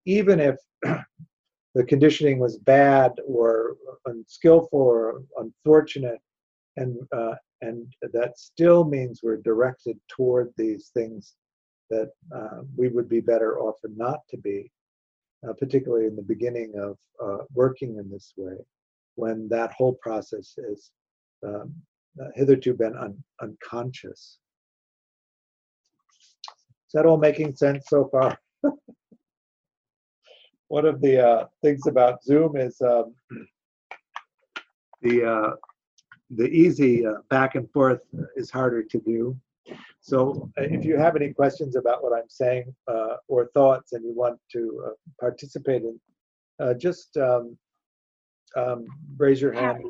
even 0.06 0.40
if 0.40 0.56
the 1.74 1.84
conditioning 1.84 2.38
was 2.38 2.58
bad 2.58 3.12
or 3.26 3.76
unskillful 4.06 4.78
or 4.78 5.22
unfortunate, 5.38 6.20
and 6.76 6.96
uh, 7.12 7.34
and 7.62 7.92
that 8.12 8.38
still 8.38 8.84
means 8.84 9.20
we're 9.22 9.36
directed 9.36 9.98
toward 10.08 10.52
these 10.56 10.90
things 10.94 11.34
that 11.90 12.10
uh, 12.34 12.62
we 12.76 12.88
would 12.88 13.08
be 13.08 13.20
better 13.20 13.58
off 13.58 13.76
not 13.96 14.20
to 14.30 14.38
be, 14.38 14.70
uh, 15.46 15.52
particularly 15.58 16.06
in 16.06 16.16
the 16.16 16.22
beginning 16.22 16.72
of 16.78 16.96
uh, 17.22 17.44
working 17.52 17.96
in 17.96 18.10
this 18.10 18.32
way, 18.36 18.56
when 19.16 19.48
that 19.48 19.72
whole 19.72 19.94
process 20.00 20.54
is 20.56 20.92
um, 21.46 21.74
hitherto 22.34 22.74
been 22.74 22.96
un- 22.96 23.22
unconscious. 23.42 24.38
Is 26.88 26.92
that 26.94 27.06
all 27.06 27.18
making 27.18 27.54
sense 27.56 27.86
so 27.88 28.08
far? 28.10 28.38
one 30.70 30.86
of 30.86 31.00
the 31.00 31.18
uh, 31.18 31.46
things 31.62 31.88
about 31.88 32.22
Zoom 32.22 32.56
is 32.56 32.80
um, 32.80 33.12
the 35.02 35.24
uh, 35.24 35.50
the 36.36 36.48
easy 36.48 37.04
uh, 37.04 37.14
back 37.28 37.56
and 37.56 37.68
forth 37.72 38.00
is 38.36 38.50
harder 38.52 38.84
to 38.84 38.98
do. 39.00 39.36
So 40.00 40.48
uh, 40.56 40.62
if 40.62 40.84
you 40.84 40.96
have 40.96 41.16
any 41.16 41.32
questions 41.32 41.74
about 41.74 42.04
what 42.04 42.16
I'm 42.16 42.28
saying 42.28 42.72
uh, 42.86 43.16
or 43.26 43.50
thoughts 43.52 43.94
and 43.94 44.04
you 44.04 44.14
want 44.14 44.38
to 44.52 44.84
uh, 44.86 44.94
participate 45.18 45.82
in, 45.82 45.98
just 46.78 47.16
um, 47.16 47.58
um, 48.56 48.86
raise 49.16 49.40
your 49.40 49.52
hand 49.52 49.82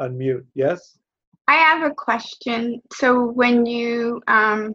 unmute. 0.00 0.44
Yes? 0.54 0.98
I 1.46 1.54
have 1.54 1.88
a 1.88 1.94
question. 1.94 2.82
So 2.92 3.24
when 3.24 3.66
you 3.66 4.20
um, 4.26 4.74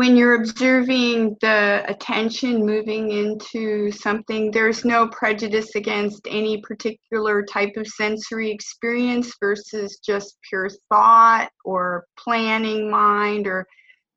when 0.00 0.16
you're 0.16 0.36
observing 0.36 1.36
the 1.42 1.84
attention 1.86 2.64
moving 2.64 3.10
into 3.10 3.92
something, 3.92 4.50
there's 4.50 4.82
no 4.82 5.06
prejudice 5.08 5.74
against 5.74 6.26
any 6.26 6.58
particular 6.62 7.42
type 7.44 7.74
of 7.76 7.86
sensory 7.86 8.50
experience 8.50 9.34
versus 9.38 10.00
just 10.02 10.38
pure 10.48 10.70
thought 10.88 11.50
or 11.66 12.06
planning 12.18 12.90
mind 12.90 13.46
or 13.46 13.66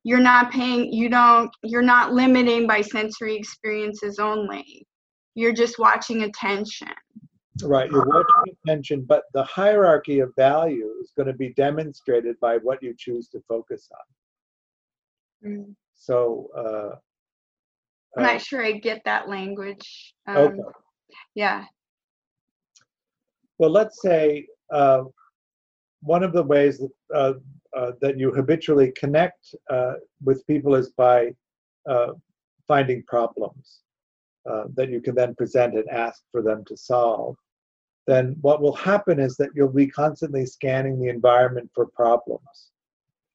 you're 0.05 0.21
not 0.21 0.53
paying 0.53 0.89
you 0.93 1.09
don't 1.09 1.51
you're 1.63 1.81
not 1.81 2.13
limiting 2.13 2.65
by 2.65 2.79
sensory 2.79 3.35
experiences 3.35 4.19
only. 4.19 4.87
You're 5.35 5.51
just 5.51 5.79
watching 5.79 6.23
attention. 6.23 6.93
Right 7.61 7.91
you're 7.91 8.07
watching 8.07 8.55
attention 8.63 9.01
but 9.05 9.23
the 9.33 9.43
hierarchy 9.43 10.21
of 10.21 10.31
value 10.37 10.93
is 11.01 11.11
going 11.17 11.27
to 11.27 11.33
be 11.33 11.49
demonstrated 11.55 12.39
by 12.39 12.55
what 12.59 12.81
you 12.81 12.95
choose 12.97 13.27
to 13.31 13.43
focus 13.49 13.89
on 13.91 14.05
Mm. 15.45 15.75
So 15.95 16.49
uh, 16.57 16.95
I'm 18.17 18.23
not 18.23 18.35
uh, 18.35 18.39
sure 18.39 18.65
I 18.65 18.73
get 18.73 19.01
that 19.05 19.29
language. 19.29 20.13
Um, 20.27 20.37
okay. 20.37 20.57
Yeah. 21.35 21.65
Well, 23.57 23.69
let's 23.69 24.01
say 24.01 24.47
uh, 24.71 25.03
one 26.01 26.23
of 26.23 26.33
the 26.33 26.43
ways 26.43 26.79
that, 26.79 26.91
uh, 27.13 27.33
uh 27.77 27.91
that 28.01 28.17
you 28.19 28.31
habitually 28.31 28.91
connect 28.91 29.55
uh, 29.69 29.93
with 30.23 30.45
people 30.47 30.75
is 30.75 30.89
by 30.91 31.31
finding 32.67 33.03
problems 33.03 33.81
that 34.75 34.89
you 34.89 35.01
can 35.01 35.15
then 35.15 35.35
present 35.35 35.75
and 35.75 35.89
ask 35.89 36.23
for 36.31 36.41
them 36.41 36.63
to 36.65 36.77
solve. 36.77 37.35
Then 38.07 38.35
what 38.41 38.61
will 38.61 38.75
happen 38.75 39.19
is 39.19 39.37
that 39.37 39.49
you'll 39.55 39.69
be 39.69 39.87
constantly 39.87 40.45
scanning 40.45 40.99
the 40.99 41.09
environment 41.09 41.69
for 41.73 41.85
problems 41.87 42.71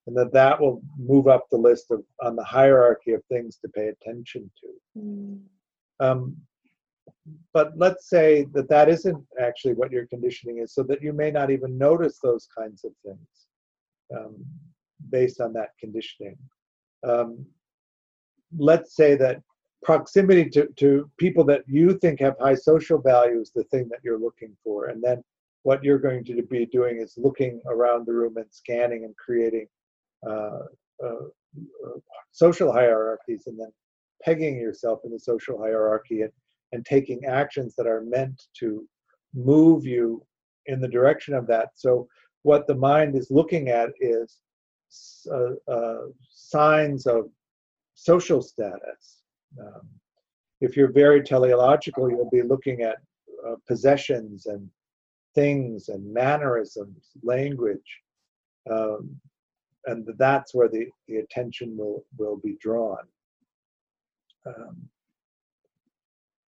and 0.09 0.17
that 0.17 0.33
that 0.33 0.59
will 0.59 0.81
move 0.99 1.29
up 1.29 1.45
the 1.51 1.57
list 1.59 1.91
of 1.91 2.03
on 2.23 2.35
the 2.35 2.43
hierarchy 2.43 3.13
of 3.13 3.23
things 3.27 3.59
to 3.59 3.69
pay 3.69 3.89
attention 3.89 4.51
to. 4.59 5.01
Mm. 5.01 5.41
Um, 6.01 6.37
but 7.53 7.73
let's 7.77 8.09
say 8.09 8.47
that 8.55 8.71
that 8.71 8.89
isn't 8.89 9.23
actually 9.39 9.75
what 9.75 9.93
your 9.93 10.07
conditioning 10.07 10.59
is, 10.59 10.73
so 10.73 10.83
that 10.85 11.03
you 11.03 11.13
may 11.13 11.31
not 11.31 11.51
even 11.51 11.77
notice 11.77 12.19
those 12.23 12.49
kinds 12.57 12.85
of 12.85 12.93
things 13.05 13.29
um, 14.17 14.37
based 15.11 15.43
on 15.43 15.53
that 15.53 15.71
conditioning. 15.79 16.39
Um, 17.07 17.45
let's 18.57 18.97
say 18.97 19.15
that 19.17 19.43
proximity 19.83 20.49
to, 20.51 20.69
to 20.77 21.11
people 21.19 21.45
that 21.45 21.65
you 21.67 21.99
think 21.99 22.21
have 22.21 22.37
high 22.41 22.55
social 22.55 22.99
value 22.99 23.41
is 23.41 23.53
the 23.55 23.65
thing 23.65 23.89
that 23.91 24.01
you're 24.03 24.19
looking 24.19 24.57
for, 24.65 24.87
and 24.87 25.03
then 25.03 25.23
what 25.65 25.85
you're 25.85 25.99
going 25.99 26.25
to 26.25 26.43
be 26.45 26.65
doing 26.65 26.99
is 26.99 27.13
looking 27.19 27.61
around 27.67 28.07
the 28.07 28.15
room 28.15 28.39
and 28.39 28.47
scanning 28.51 29.05
and 29.05 29.15
creating 29.19 29.67
social 32.33 32.73
hierarchies 32.73 33.45
and 33.47 33.59
then 33.59 33.73
pegging 34.23 34.57
yourself 34.57 35.01
in 35.05 35.11
the 35.11 35.19
social 35.19 35.59
hierarchy 35.59 36.23
and, 36.23 36.33
and 36.73 36.85
taking 36.85 37.25
actions 37.25 37.75
that 37.77 37.87
are 37.87 38.03
meant 38.03 38.43
to 38.59 38.87
move 39.35 39.85
you 39.85 40.25
in 40.67 40.81
the 40.81 40.89
direction 40.89 41.35
of 41.35 41.47
that. 41.47 41.71
So, 41.75 42.09
what 42.43 42.67
the 42.67 42.75
mind 42.75 43.17
is 43.17 43.31
looking 43.31 43.69
at 43.69 43.91
is 44.01 44.39
uh, 45.31 45.71
uh, 45.71 46.07
signs 46.31 47.07
of 47.07 47.29
social 47.95 48.41
status. 48.41 49.23
Um, 49.61 49.89
if 50.61 50.77
you're 50.77 50.93
very 50.93 51.23
teleological, 51.23 52.11
you'll 52.11 52.31
be 52.31 52.43
looking 52.43 52.83
at 52.83 52.97
uh, 53.47 53.57
possessions 53.67 54.47
and 54.47 54.69
things 55.35 55.89
and 55.89 56.13
mannerisms, 56.13 57.11
language, 57.23 58.01
um, 58.71 59.11
and 59.89 60.07
that's 60.19 60.55
where 60.55 60.69
the, 60.69 60.87
the 61.09 61.17
attention 61.17 61.77
will, 61.77 62.05
will 62.19 62.37
be 62.37 62.57
drawn. 62.61 62.99
Um, 64.47 64.89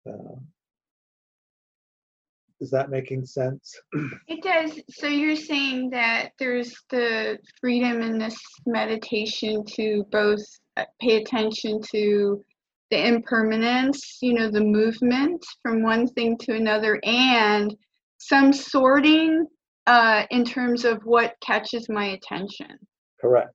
uh, 0.09 0.37
is 2.61 2.71
that 2.71 2.91
making 2.91 3.25
sense? 3.25 3.75
It 4.27 4.43
does. 4.43 4.81
So 4.91 5.07
you're 5.07 5.37
saying 5.37 5.91
that 5.91 6.31
there's 6.39 6.75
the 6.91 7.39
freedom 7.61 8.03
in 8.03 8.19
this 8.19 8.37
meditation 8.67 9.65
to 9.77 10.05
both 10.11 10.43
uh, 10.77 10.85
pay 11.01 11.23
attention 11.23 11.81
to 11.93 12.45
the 12.91 13.07
impermanence, 13.07 14.19
you 14.21 14.35
know, 14.35 14.51
the 14.51 14.61
movement 14.61 15.45
from 15.63 15.83
one 15.83 16.07
thing 16.09 16.37
to 16.39 16.55
another, 16.55 16.99
and 17.05 17.75
some 18.19 18.53
sorting 18.53 19.47
uh, 19.87 20.25
in 20.31 20.45
terms 20.45 20.85
of 20.85 21.01
what 21.05 21.35
catches 21.41 21.89
my 21.89 22.07
attention. 22.07 22.79
Correct. 23.21 23.53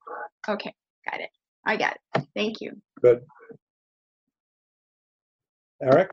Okay, 0.48 0.74
got 1.10 1.22
it. 1.22 1.30
I 1.66 1.78
got 1.78 1.98
it. 2.16 2.28
Thank 2.36 2.62
you. 2.62 2.82
Good. 3.02 3.22
Eric? 5.82 6.12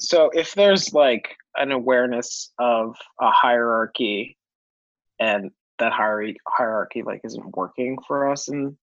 So 0.00 0.30
if 0.32 0.54
there's 0.54 0.92
like 0.94 1.36
an 1.56 1.72
awareness 1.72 2.52
of 2.58 2.96
a 3.20 3.30
hierarchy 3.30 4.36
and 5.18 5.50
that 5.78 5.92
hierarchy 5.92 6.36
hierarchy 6.46 7.02
like 7.02 7.20
isn't 7.24 7.56
working 7.56 7.98
for 8.06 8.30
us 8.30 8.48
in 8.48 8.76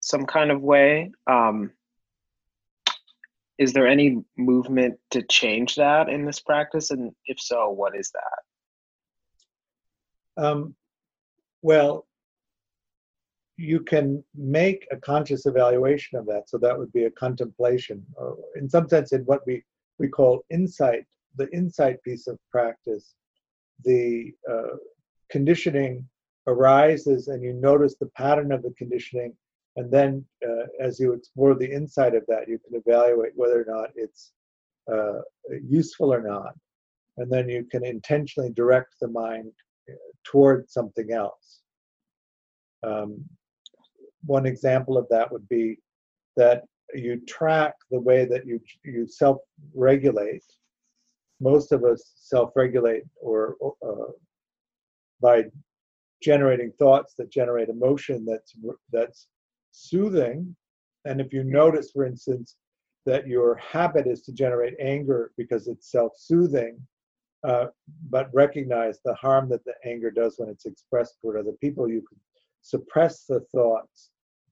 some 0.00 0.26
kind 0.26 0.50
of 0.50 0.62
way, 0.62 1.10
um, 1.26 1.72
is 3.58 3.72
there 3.72 3.88
any 3.88 4.22
movement 4.36 4.98
to 5.10 5.22
change 5.22 5.74
that 5.74 6.08
in 6.08 6.24
this 6.24 6.40
practice? 6.40 6.90
And 6.90 7.12
if 7.26 7.40
so, 7.40 7.70
what 7.70 7.96
is 7.96 8.12
that? 10.36 10.42
Um, 10.42 10.76
well, 11.62 12.06
you 13.56 13.80
can 13.80 14.22
make 14.36 14.86
a 14.92 14.96
conscious 14.96 15.46
evaluation 15.46 16.16
of 16.16 16.26
that. 16.26 16.48
So 16.48 16.58
that 16.58 16.78
would 16.78 16.92
be 16.92 17.04
a 17.04 17.10
contemplation. 17.10 18.04
In 18.54 18.68
some 18.68 18.88
sense, 18.88 19.12
in 19.12 19.22
what 19.22 19.44
we, 19.46 19.64
we 19.98 20.08
call 20.08 20.44
insight, 20.50 21.06
the 21.36 21.50
insight 21.52 22.00
piece 22.02 22.28
of 22.28 22.38
practice, 22.52 23.14
the 23.84 24.32
uh, 24.50 24.76
conditioning 25.30 26.08
arises 26.46 27.28
and 27.28 27.42
you 27.42 27.52
notice 27.52 27.96
the 27.96 28.10
pattern 28.16 28.52
of 28.52 28.62
the 28.62 28.72
conditioning. 28.78 29.34
And 29.76 29.90
then 29.90 30.24
uh, 30.48 30.66
as 30.80 30.98
you 30.98 31.12
explore 31.12 31.54
the 31.54 31.70
inside 31.70 32.14
of 32.14 32.24
that, 32.28 32.48
you 32.48 32.58
can 32.58 32.80
evaluate 32.80 33.32
whether 33.34 33.60
or 33.60 33.66
not 33.68 33.90
it's 33.96 34.32
uh, 34.92 35.20
useful 35.62 36.14
or 36.14 36.22
not. 36.22 36.54
And 37.16 37.30
then 37.30 37.48
you 37.48 37.64
can 37.64 37.84
intentionally 37.84 38.50
direct 38.50 38.94
the 39.00 39.08
mind 39.08 39.52
toward 40.30 40.68
something 40.70 41.12
else. 41.12 41.60
Um, 42.82 43.24
one 44.24 44.46
example 44.46 44.96
of 44.98 45.06
that 45.10 45.30
would 45.32 45.48
be 45.48 45.78
that 46.36 46.64
you 46.94 47.20
track 47.26 47.74
the 47.90 48.00
way 48.00 48.24
that 48.24 48.46
you 48.46 48.60
you 48.84 49.06
self-regulate. 49.06 50.44
Most 51.40 51.72
of 51.72 51.84
us 51.84 52.12
self-regulate 52.16 53.04
or 53.20 53.56
uh, 53.62 54.12
by 55.20 55.44
generating 56.22 56.72
thoughts 56.78 57.14
that 57.18 57.30
generate 57.30 57.68
emotion 57.68 58.24
that's 58.24 58.54
that's 58.92 59.28
soothing. 59.70 60.54
And 61.04 61.20
if 61.20 61.32
you 61.32 61.44
notice, 61.44 61.90
for 61.92 62.04
instance, 62.04 62.56
that 63.06 63.26
your 63.26 63.56
habit 63.56 64.06
is 64.06 64.22
to 64.22 64.32
generate 64.32 64.74
anger 64.80 65.32
because 65.36 65.68
it's 65.68 65.90
self-soothing, 65.90 66.78
uh, 67.44 67.66
but 68.10 68.30
recognize 68.34 68.98
the 69.04 69.14
harm 69.14 69.48
that 69.48 69.64
the 69.64 69.74
anger 69.84 70.10
does 70.10 70.34
when 70.38 70.48
it's 70.48 70.66
expressed 70.66 71.20
toward 71.20 71.36
other 71.36 71.56
people, 71.60 71.88
you 71.88 72.02
can 72.08 72.18
suppress 72.62 73.24
the 73.24 73.40
thoughts 73.52 74.10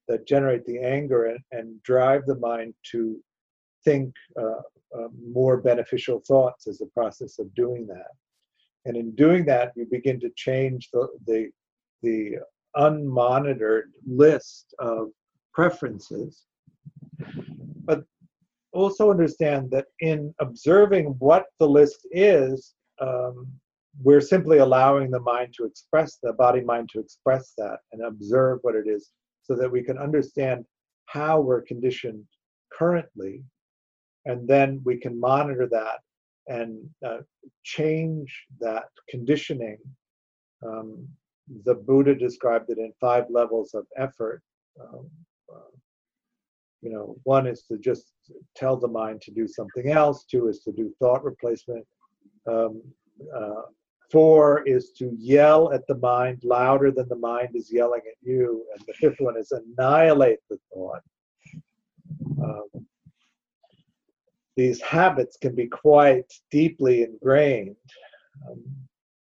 that 0.08 0.26
generate 0.26 0.64
the 0.66 0.78
anger 0.78 1.26
and, 1.26 1.40
and 1.50 1.82
drive 1.82 2.24
the 2.26 2.36
mind 2.36 2.74
to 2.92 3.18
think 3.84 4.14
uh, 4.40 4.60
uh, 4.96 5.08
more 5.32 5.56
beneficial 5.56 6.22
thoughts 6.26 6.66
as 6.68 6.80
a 6.80 6.86
process 6.86 7.38
of 7.38 7.52
doing 7.54 7.86
that. 7.86 8.10
And 8.84 8.96
in 8.96 9.14
doing 9.16 9.44
that, 9.46 9.72
you 9.74 9.86
begin 9.90 10.20
to 10.20 10.30
change 10.36 10.90
the, 10.92 11.08
the, 11.26 11.50
the 12.02 12.36
unmonitored 12.76 13.90
list 14.06 14.74
of 14.78 15.08
preferences. 15.52 16.44
But 17.84 18.04
also 18.76 19.10
understand 19.10 19.70
that 19.70 19.86
in 20.00 20.34
observing 20.40 21.06
what 21.18 21.46
the 21.58 21.68
list 21.68 22.06
is, 22.12 22.74
um, 23.00 23.48
we're 24.02 24.20
simply 24.20 24.58
allowing 24.58 25.10
the 25.10 25.20
mind 25.20 25.54
to 25.56 25.64
express 25.64 26.18
the 26.22 26.32
body 26.34 26.60
mind 26.60 26.90
to 26.90 27.00
express 27.00 27.54
that 27.56 27.78
and 27.92 28.02
observe 28.02 28.58
what 28.62 28.74
it 28.74 28.86
is 28.86 29.10
so 29.42 29.54
that 29.54 29.70
we 29.70 29.82
can 29.82 29.96
understand 29.98 30.64
how 31.06 31.40
we're 31.40 31.62
conditioned 31.62 32.24
currently. 32.72 33.42
And 34.26 34.46
then 34.46 34.82
we 34.84 34.98
can 34.98 35.18
monitor 35.18 35.66
that 35.70 36.00
and 36.48 36.88
uh, 37.04 37.18
change 37.62 38.44
that 38.60 38.84
conditioning. 39.08 39.78
Um, 40.66 41.08
the 41.64 41.74
buddha 41.74 42.14
described 42.14 42.70
it 42.70 42.78
in 42.78 42.92
five 43.00 43.24
levels 43.30 43.72
of 43.74 43.86
effort 43.96 44.42
um, 44.80 45.08
uh, 45.52 45.76
you 46.86 46.92
know 46.94 47.16
one 47.24 47.46
is 47.46 47.62
to 47.68 47.76
just 47.78 48.12
tell 48.54 48.76
the 48.76 48.92
mind 49.02 49.20
to 49.20 49.32
do 49.40 49.46
something 49.58 49.90
else 49.90 50.24
two 50.24 50.48
is 50.48 50.60
to 50.60 50.72
do 50.72 50.94
thought 51.00 51.24
replacement 51.24 51.84
um, 52.46 52.80
uh, 53.36 53.62
Four 54.10 54.62
is 54.66 54.92
to 54.98 55.12
yell 55.18 55.72
at 55.72 55.86
the 55.88 55.96
mind 55.96 56.42
louder 56.44 56.90
than 56.92 57.08
the 57.08 57.16
mind 57.16 57.50
is 57.54 57.72
yelling 57.72 58.02
at 58.06 58.16
you. 58.22 58.64
And 58.72 58.86
the 58.86 58.94
fifth 58.94 59.18
one 59.18 59.36
is 59.36 59.52
annihilate 59.52 60.38
the 60.48 60.58
thought. 60.72 61.02
Um, 62.42 62.86
these 64.56 64.80
habits 64.80 65.36
can 65.36 65.54
be 65.54 65.66
quite 65.66 66.32
deeply 66.50 67.02
ingrained. 67.02 67.76
Um, 68.48 68.62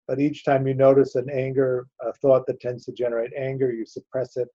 but 0.07 0.20
each 0.20 0.44
time 0.44 0.66
you 0.66 0.74
notice 0.74 1.14
an 1.14 1.31
anger, 1.31 1.87
a 2.03 2.12
thought 2.12 2.46
that 2.46 2.61
tends 2.61 2.85
to 2.85 2.92
generate 2.92 3.33
anger, 3.35 3.72
you 3.72 3.87
suppress 3.87 4.37
it 4.37 4.48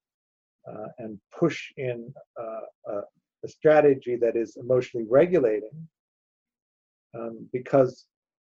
and 0.98 1.20
push 1.38 1.72
in 1.78 2.14
uh, 2.40 2.92
a, 2.92 3.02
a, 3.44 3.48
strategy 3.48 4.16
that 4.16 4.36
is 4.36 4.58
emotionally 4.58 5.06
regulating. 5.10 5.88
Um, 7.18 7.48
because 7.52 8.06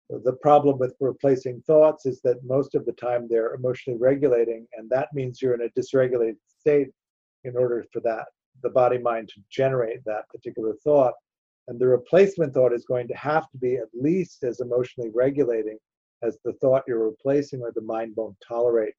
the 0.09 0.37
problem 0.41 0.79
with 0.79 0.95
replacing 1.01 1.63
thoughts 1.67 2.07
is 2.07 2.21
that 2.23 2.43
most 2.45 2.75
of 2.75 2.87
the 2.87 2.93
time 2.93 3.27
they're 3.29 3.55
emotionally 3.55 3.99
regulating, 3.99 4.67
and 4.77 4.89
that 4.91 5.09
means 5.13 5.43
you're 5.43 5.55
in 5.55 5.63
a 5.69 5.81
dysregulated 5.81 6.37
state 6.61 6.89
in 7.45 7.57
order 7.57 7.85
for 7.93 8.01
that 8.01 8.27
the 8.63 8.71
body 8.71 8.99
mind 8.99 9.29
to 9.29 9.41
generate 9.51 10.05
that 10.05 10.29
particular 10.29 10.75
thought. 10.83 11.15
And 11.69 11.79
the 11.79 11.87
replacement 11.87 12.55
thought 12.55 12.73
is 12.73 12.85
going 12.85 13.09
to 13.09 13.17
have 13.17 13.51
to 13.51 13.59
be 13.59 13.77
at 13.77 13.89
least 13.93 14.45
as 14.45 14.61
emotionally 14.61 15.11
regulating 15.15 15.79
as 16.23 16.39
the 16.45 16.53
thought 16.55 16.85
you're 16.87 17.09
replacing, 17.09 17.61
or 17.61 17.73
the 17.73 17.83
mind 17.83 18.15
won't 18.17 18.37
tolerate 18.47 18.95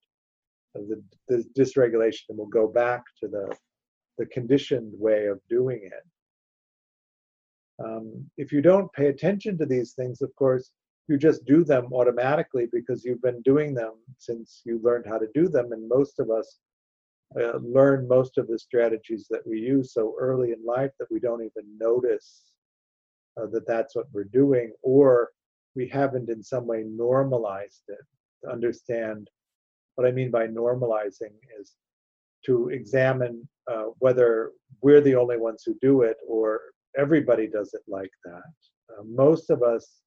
the, 0.88 1.03
the 1.28 1.43
dysregulation 1.57 2.23
and 2.30 2.38
will 2.38 2.47
go 2.47 2.67
back 2.67 3.03
to 3.21 3.28
the, 3.28 3.55
the 4.17 4.25
conditioned 4.28 4.93
way 4.97 5.25
of 5.28 5.39
doing 5.49 5.82
it. 5.84 6.05
Um, 7.84 8.25
if 8.38 8.51
you 8.51 8.61
don't 8.61 8.91
pay 8.93 9.07
attention 9.07 9.57
to 9.57 9.65
these 9.65 9.93
things, 9.93 10.21
of 10.21 10.34
course, 10.36 10.71
you 11.07 11.17
just 11.17 11.45
do 11.45 11.63
them 11.63 11.93
automatically 11.93 12.67
because 12.71 13.05
you've 13.05 13.21
been 13.21 13.41
doing 13.43 13.73
them 13.73 13.93
since 14.17 14.61
you 14.65 14.80
learned 14.84 15.05
how 15.07 15.17
to 15.17 15.28
do 15.34 15.47
them. 15.47 15.71
And 15.71 15.88
most 15.88 16.19
of 16.19 16.30
us 16.30 16.59
uh, 17.39 17.57
learn 17.57 18.07
most 18.07 18.38
of 18.38 18.47
the 18.47 18.59
strategies 18.59 19.28
that 19.30 19.45
we 19.45 19.59
use 19.59 19.93
so 19.93 20.15
early 20.19 20.51
in 20.51 20.65
life 20.65 20.91
that 20.99 21.11
we 21.11 21.19
don't 21.19 21.41
even 21.41 21.78
notice 21.80 22.43
uh, 23.39 23.45
that 23.51 23.67
that's 23.67 23.95
what 23.95 24.07
we're 24.11 24.23
doing, 24.25 24.71
or 24.82 25.30
we 25.75 25.88
haven't 25.88 26.30
in 26.30 26.41
some 26.41 26.65
way 26.65 26.84
normalized 26.88 27.84
it 27.88 27.99
to 28.43 28.51
understand. 28.51 29.30
What 29.97 30.07
I 30.07 30.11
mean 30.11 30.29
by 30.29 30.45
normalizing 30.45 31.33
is 31.59 31.73
to 32.45 32.69
examine 32.69 33.49
uh, 33.69 33.85
whether 33.97 34.51
we're 34.83 35.01
the 35.01 35.15
only 35.15 35.37
ones 35.37 35.63
who 35.65 35.75
do 35.81 36.03
it 36.03 36.17
or 36.27 36.61
everybody 36.95 37.47
does 37.47 37.73
it 37.73 37.81
like 37.87 38.11
that. 38.23 38.53
Uh, 38.91 39.01
most 39.07 39.49
of 39.49 39.63
us 39.63 40.01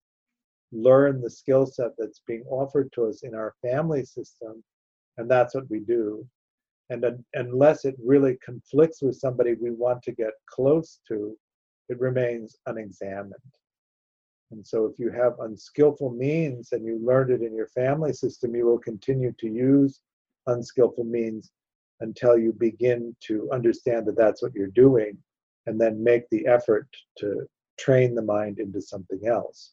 learn 0.70 1.20
the 1.20 1.28
skill 1.28 1.66
set 1.66 1.90
that's 1.98 2.22
being 2.24 2.44
offered 2.48 2.88
to 2.92 3.06
us 3.06 3.24
in 3.24 3.34
our 3.34 3.52
family 3.62 4.04
system, 4.04 4.62
and 5.18 5.28
that's 5.28 5.56
what 5.56 5.68
we 5.68 5.80
do. 5.80 6.24
And 6.90 7.04
un- 7.04 7.24
unless 7.34 7.84
it 7.84 7.96
really 8.00 8.38
conflicts 8.44 9.02
with 9.02 9.16
somebody 9.16 9.54
we 9.54 9.72
want 9.72 10.04
to 10.04 10.12
get 10.12 10.34
close 10.48 11.00
to, 11.08 11.36
it 11.88 11.98
remains 11.98 12.56
unexamined. 12.66 13.34
And 14.50 14.66
so, 14.66 14.86
if 14.86 14.98
you 14.98 15.10
have 15.10 15.38
unskillful 15.38 16.10
means 16.10 16.72
and 16.72 16.84
you 16.84 16.98
learned 17.02 17.30
it 17.30 17.42
in 17.42 17.54
your 17.54 17.68
family 17.68 18.12
system, 18.12 18.54
you 18.54 18.66
will 18.66 18.78
continue 18.78 19.32
to 19.38 19.48
use 19.48 20.00
unskillful 20.46 21.04
means 21.04 21.52
until 22.00 22.36
you 22.36 22.52
begin 22.52 23.14
to 23.20 23.48
understand 23.52 24.06
that 24.06 24.16
that's 24.16 24.42
what 24.42 24.54
you're 24.54 24.68
doing 24.68 25.16
and 25.66 25.80
then 25.80 26.02
make 26.02 26.28
the 26.30 26.46
effort 26.46 26.88
to 27.18 27.46
train 27.78 28.14
the 28.14 28.22
mind 28.22 28.58
into 28.58 28.80
something 28.80 29.26
else. 29.26 29.72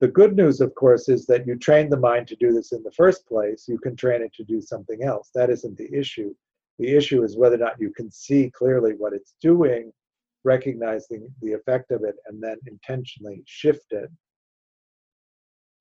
The 0.00 0.08
good 0.08 0.34
news, 0.34 0.62
of 0.62 0.74
course, 0.74 1.10
is 1.10 1.26
that 1.26 1.46
you 1.46 1.56
train 1.56 1.90
the 1.90 1.98
mind 1.98 2.26
to 2.28 2.36
do 2.36 2.52
this 2.52 2.72
in 2.72 2.82
the 2.82 2.90
first 2.92 3.26
place. 3.26 3.66
You 3.68 3.78
can 3.78 3.96
train 3.96 4.22
it 4.22 4.32
to 4.34 4.44
do 4.44 4.60
something 4.60 5.02
else. 5.02 5.30
That 5.34 5.50
isn't 5.50 5.76
the 5.76 5.92
issue. 5.94 6.34
The 6.78 6.96
issue 6.96 7.22
is 7.22 7.36
whether 7.36 7.56
or 7.56 7.58
not 7.58 7.78
you 7.78 7.92
can 7.92 8.10
see 8.10 8.50
clearly 8.50 8.94
what 8.96 9.12
it's 9.12 9.34
doing, 9.42 9.92
recognizing 10.44 11.28
the 11.42 11.52
effect 11.52 11.90
of 11.90 12.04
it, 12.04 12.16
and 12.26 12.42
then 12.42 12.56
intentionally 12.66 13.42
shift 13.46 13.92
it. 13.92 14.10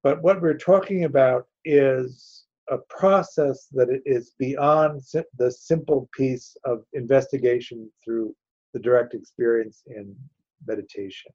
But 0.03 0.21
what 0.21 0.41
we're 0.41 0.57
talking 0.57 1.03
about 1.03 1.47
is 1.65 2.45
a 2.69 2.77
process 2.89 3.67
that 3.71 3.87
is 4.05 4.33
beyond 4.37 5.01
the 5.37 5.51
simple 5.51 6.09
piece 6.15 6.55
of 6.65 6.83
investigation 6.93 7.89
through 8.03 8.35
the 8.73 8.79
direct 8.79 9.13
experience 9.13 9.83
in 9.87 10.15
meditation 10.67 11.31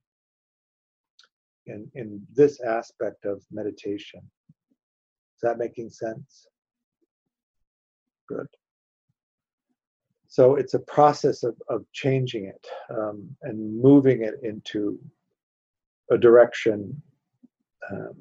in, 1.66 1.90
in 1.94 2.20
this 2.34 2.60
aspect 2.60 3.24
of 3.24 3.42
meditation. 3.50 4.20
Is 4.20 5.40
that 5.42 5.58
making 5.58 5.90
sense? 5.90 6.46
Good. 8.28 8.46
So 10.34 10.56
it's 10.56 10.74
a 10.74 10.80
process 10.80 11.44
of, 11.44 11.54
of 11.68 11.84
changing 11.92 12.46
it 12.46 12.66
um, 12.90 13.28
and 13.42 13.80
moving 13.80 14.24
it 14.24 14.34
into 14.42 14.98
a 16.10 16.18
direction 16.18 17.00
um, 17.88 18.20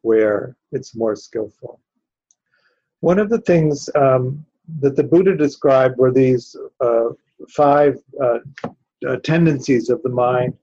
where 0.00 0.56
it's 0.72 0.96
more 0.96 1.14
skillful. 1.14 1.78
One 2.98 3.20
of 3.20 3.30
the 3.30 3.42
things 3.42 3.88
um, 3.94 4.44
that 4.80 4.96
the 4.96 5.04
Buddha 5.04 5.36
described 5.36 5.98
were 5.98 6.10
these 6.10 6.56
uh, 6.80 7.10
five 7.50 7.98
uh, 8.20 8.40
uh, 9.08 9.16
tendencies 9.22 9.90
of 9.90 10.02
the 10.02 10.08
mind. 10.08 10.54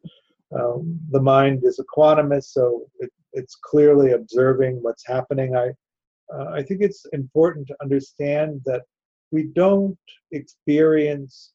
Um, 0.54 1.00
the 1.12 1.22
mind 1.22 1.62
is 1.64 1.80
equanimous, 1.80 2.52
so 2.52 2.86
it, 3.00 3.14
it's 3.32 3.56
clearly 3.56 4.12
observing 4.12 4.80
what's 4.82 5.08
happening. 5.08 5.56
I, 5.56 5.72
uh, 6.34 6.52
I 6.52 6.64
think 6.64 6.82
it's 6.82 7.06
important 7.14 7.68
to 7.68 7.76
understand 7.82 8.62
that 8.66 8.84
we 9.32 9.44
don't 9.54 9.98
experience 10.32 11.54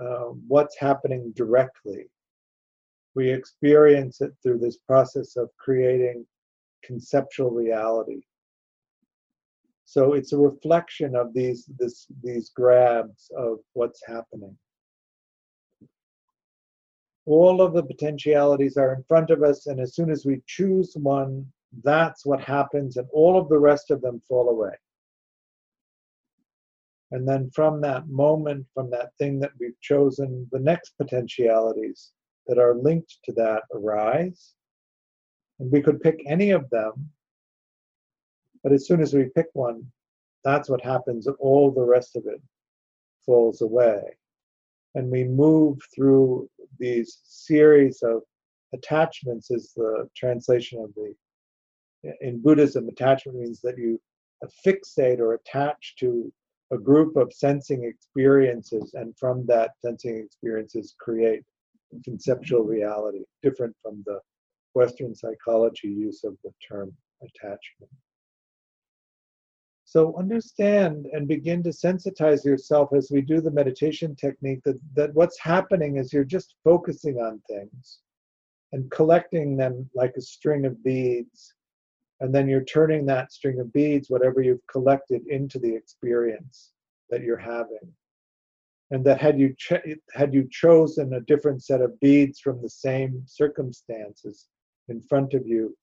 uh, 0.00 0.30
what's 0.48 0.78
happening 0.78 1.32
directly. 1.36 2.06
We 3.14 3.30
experience 3.30 4.20
it 4.20 4.32
through 4.42 4.58
this 4.58 4.78
process 4.78 5.36
of 5.36 5.48
creating 5.58 6.26
conceptual 6.82 7.50
reality. 7.50 8.22
So 9.84 10.14
it's 10.14 10.32
a 10.32 10.38
reflection 10.38 11.14
of 11.14 11.32
these 11.34 11.68
this, 11.78 12.06
these 12.22 12.50
grabs 12.50 13.30
of 13.36 13.58
what's 13.74 14.02
happening. 14.06 14.56
All 17.26 17.62
of 17.62 17.74
the 17.74 17.82
potentialities 17.82 18.76
are 18.76 18.94
in 18.94 19.04
front 19.04 19.30
of 19.30 19.42
us, 19.42 19.66
and 19.66 19.80
as 19.80 19.94
soon 19.94 20.10
as 20.10 20.26
we 20.26 20.42
choose 20.46 20.94
one, 20.94 21.46
that's 21.82 22.24
what 22.24 22.40
happens, 22.40 22.96
and 22.96 23.06
all 23.12 23.38
of 23.38 23.48
the 23.48 23.58
rest 23.58 23.90
of 23.90 24.00
them 24.00 24.20
fall 24.28 24.48
away. 24.48 24.74
And 27.10 27.28
then 27.28 27.50
from 27.50 27.80
that 27.82 28.08
moment, 28.08 28.66
from 28.74 28.90
that 28.90 29.14
thing 29.18 29.38
that 29.40 29.52
we've 29.60 29.80
chosen, 29.80 30.48
the 30.50 30.58
next 30.58 30.94
potentialities 30.98 32.12
that 32.46 32.58
are 32.58 32.74
linked 32.74 33.18
to 33.24 33.32
that 33.32 33.62
arise. 33.72 34.54
And 35.60 35.70
we 35.70 35.80
could 35.80 36.00
pick 36.00 36.20
any 36.26 36.50
of 36.50 36.68
them 36.70 37.10
but 38.64 38.72
as 38.72 38.86
soon 38.86 39.02
as 39.02 39.12
we 39.12 39.26
pick 39.26 39.48
one, 39.52 39.86
that's 40.42 40.70
what 40.70 40.82
happens. 40.82 41.26
and 41.26 41.36
All 41.38 41.70
the 41.70 41.84
rest 41.84 42.16
of 42.16 42.26
it 42.26 42.40
falls 43.24 43.60
away. 43.60 44.00
And 44.94 45.10
we 45.10 45.24
move 45.24 45.78
through 45.94 46.48
these 46.78 47.20
series 47.24 48.02
of 48.02 48.22
attachments, 48.72 49.50
is 49.50 49.72
the 49.76 50.08
translation 50.16 50.80
of 50.80 50.92
the. 50.94 51.14
In 52.20 52.40
Buddhism, 52.40 52.88
attachment 52.88 53.38
means 53.38 53.60
that 53.62 53.78
you 53.78 54.00
fixate 54.66 55.20
or 55.20 55.34
attach 55.34 55.96
to 56.00 56.32
a 56.72 56.78
group 56.78 57.16
of 57.16 57.32
sensing 57.32 57.84
experiences, 57.84 58.94
and 58.94 59.16
from 59.18 59.46
that 59.46 59.72
sensing 59.80 60.18
experiences, 60.18 60.94
create 60.98 61.42
conceptual 62.04 62.64
reality, 62.64 63.24
different 63.42 63.74
from 63.82 64.02
the 64.06 64.18
Western 64.74 65.14
psychology 65.14 65.88
use 65.88 66.24
of 66.24 66.36
the 66.42 66.50
term 66.66 66.92
attachment. 67.22 67.90
So 69.84 70.16
understand 70.18 71.06
and 71.12 71.28
begin 71.28 71.62
to 71.62 71.70
sensitize 71.70 72.44
yourself 72.44 72.92
as 72.92 73.10
we 73.12 73.20
do 73.20 73.40
the 73.40 73.50
meditation 73.50 74.16
technique 74.16 74.62
that, 74.64 74.80
that 74.94 75.14
what's 75.14 75.38
happening 75.38 75.98
is 75.98 76.12
you're 76.12 76.24
just 76.24 76.56
focusing 76.64 77.18
on 77.18 77.40
things 77.48 78.00
and 78.72 78.90
collecting 78.90 79.56
them 79.56 79.88
like 79.94 80.14
a 80.16 80.22
string 80.22 80.64
of 80.64 80.82
beads. 80.82 81.54
And 82.24 82.34
then 82.34 82.48
you're 82.48 82.64
turning 82.64 83.04
that 83.04 83.32
string 83.32 83.60
of 83.60 83.70
beads, 83.70 84.08
whatever 84.08 84.40
you've 84.40 84.66
collected, 84.66 85.20
into 85.26 85.58
the 85.58 85.74
experience 85.74 86.72
that 87.10 87.20
you're 87.20 87.36
having. 87.36 87.92
And 88.90 89.04
that 89.04 89.20
had 89.20 89.38
you 89.38 89.54
ch- 89.58 89.98
had 90.14 90.32
you 90.32 90.48
chosen 90.50 91.12
a 91.12 91.20
different 91.20 91.62
set 91.62 91.82
of 91.82 92.00
beads 92.00 92.40
from 92.40 92.62
the 92.62 92.70
same 92.70 93.22
circumstances 93.26 94.48
in 94.88 95.02
front 95.02 95.34
of 95.34 95.46
you, 95.46 95.76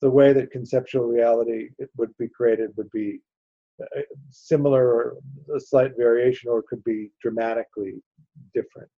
the 0.00 0.10
way 0.10 0.32
that 0.32 0.50
conceptual 0.50 1.06
reality 1.06 1.68
would 1.96 2.16
be 2.18 2.26
created 2.26 2.70
would 2.76 2.90
be 2.90 3.20
uh, 3.80 4.00
similar 4.30 4.84
or 4.88 5.16
a 5.54 5.60
slight 5.60 5.92
variation, 5.96 6.50
or 6.50 6.58
it 6.58 6.66
could 6.66 6.82
be 6.82 7.12
dramatically 7.22 7.94
different. 8.54 8.90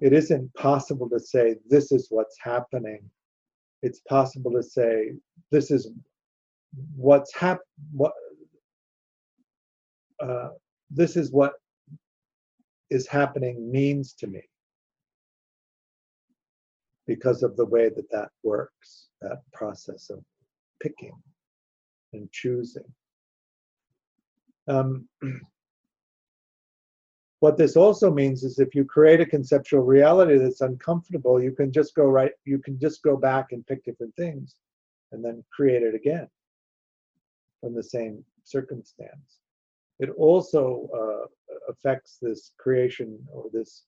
It 0.00 0.14
isn't 0.14 0.54
possible 0.54 1.10
to 1.10 1.20
say 1.20 1.56
this 1.68 1.92
is 1.92 2.06
what's 2.08 2.38
happening. 2.40 3.02
It's 3.82 4.00
possible 4.00 4.52
to 4.52 4.62
say 4.62 5.12
this 5.50 5.70
is 5.70 5.90
what's 6.96 7.34
hap 7.34 7.58
what 7.92 8.12
uh, 10.22 10.50
this 10.90 11.16
is 11.16 11.32
what 11.32 11.54
is 12.90 13.06
happening 13.06 13.70
means 13.70 14.12
to 14.14 14.26
me 14.26 14.42
because 17.06 17.42
of 17.42 17.56
the 17.56 17.64
way 17.64 17.88
that 17.88 18.10
that 18.12 18.28
works, 18.42 19.08
that 19.20 19.38
process 19.52 20.10
of 20.10 20.22
picking 20.80 21.16
and 22.12 22.30
choosing. 22.30 22.84
Um, 24.68 25.08
what 27.40 27.56
this 27.56 27.76
also 27.76 28.10
means 28.10 28.44
is 28.44 28.58
if 28.58 28.74
you 28.74 28.84
create 28.84 29.20
a 29.20 29.26
conceptual 29.26 29.80
reality 29.80 30.36
that's 30.36 30.60
uncomfortable, 30.60 31.42
you 31.42 31.52
can 31.52 31.72
just 31.72 31.94
go 31.94 32.04
right, 32.04 32.32
you 32.44 32.58
can 32.58 32.78
just 32.78 33.02
go 33.02 33.16
back 33.16 33.52
and 33.52 33.66
pick 33.66 33.84
different 33.84 34.14
things 34.14 34.56
and 35.12 35.24
then 35.24 35.42
create 35.50 35.82
it 35.82 35.94
again 35.94 36.28
from 37.60 37.74
the 37.74 37.82
same 37.82 38.24
circumstance. 38.44 39.38
It 39.98 40.10
also 40.16 40.88
uh, 40.94 41.26
affects 41.70 42.18
this 42.20 42.52
creation 42.58 43.18
or 43.32 43.46
this 43.52 43.84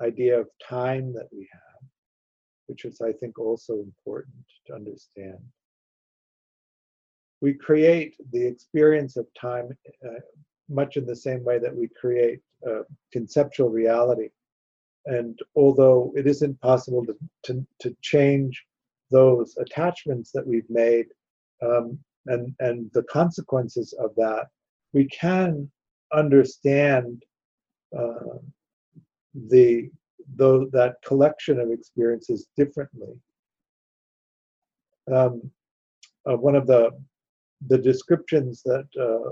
idea 0.00 0.40
of 0.40 0.48
time 0.68 1.12
that 1.12 1.28
we 1.30 1.48
have, 1.52 1.88
which 2.66 2.84
is, 2.84 3.00
I 3.00 3.12
think, 3.12 3.38
also 3.38 3.74
important 3.74 4.44
to 4.66 4.74
understand 4.74 5.38
we 7.42 7.52
create 7.52 8.16
the 8.30 8.46
experience 8.46 9.16
of 9.16 9.26
time 9.38 9.76
uh, 10.06 10.20
much 10.70 10.96
in 10.96 11.04
the 11.04 11.16
same 11.16 11.44
way 11.44 11.58
that 11.58 11.76
we 11.76 11.88
create 11.88 12.40
conceptual 13.12 13.70
reality. 13.70 14.28
And 15.06 15.38
although 15.56 16.12
it 16.16 16.26
isn't 16.26 16.60
possible 16.60 17.04
to, 17.06 17.16
to, 17.44 17.66
to 17.80 17.96
change 18.02 18.64
those 19.10 19.56
attachments 19.58 20.30
that 20.32 20.46
we've 20.46 20.68
made 20.70 21.06
um, 21.60 21.98
and, 22.26 22.54
and 22.60 22.90
the 22.92 23.02
consequences 23.04 23.92
of 23.94 24.14
that, 24.16 24.46
we 24.92 25.06
can 25.06 25.70
understand 26.12 27.22
uh, 27.98 28.38
the, 29.34 29.90
the, 30.36 30.68
that 30.72 30.96
collection 31.04 31.58
of 31.58 31.70
experiences 31.70 32.46
differently. 32.56 33.14
Um, 35.12 35.50
uh, 36.28 36.36
one 36.36 36.54
of 36.54 36.68
the 36.68 36.92
the 37.68 37.78
descriptions 37.78 38.62
that 38.62 38.86
uh, 39.00 39.30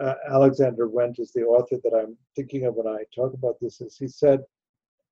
uh, 0.00 0.14
Alexander 0.30 0.88
Wendt 0.88 1.18
is 1.20 1.32
the 1.32 1.42
author 1.42 1.76
that 1.82 1.94
I'm 1.94 2.16
thinking 2.36 2.64
of 2.64 2.74
when 2.74 2.86
I 2.86 3.04
talk 3.14 3.34
about 3.34 3.56
this 3.60 3.80
is 3.80 3.96
he 3.96 4.08
said, 4.08 4.40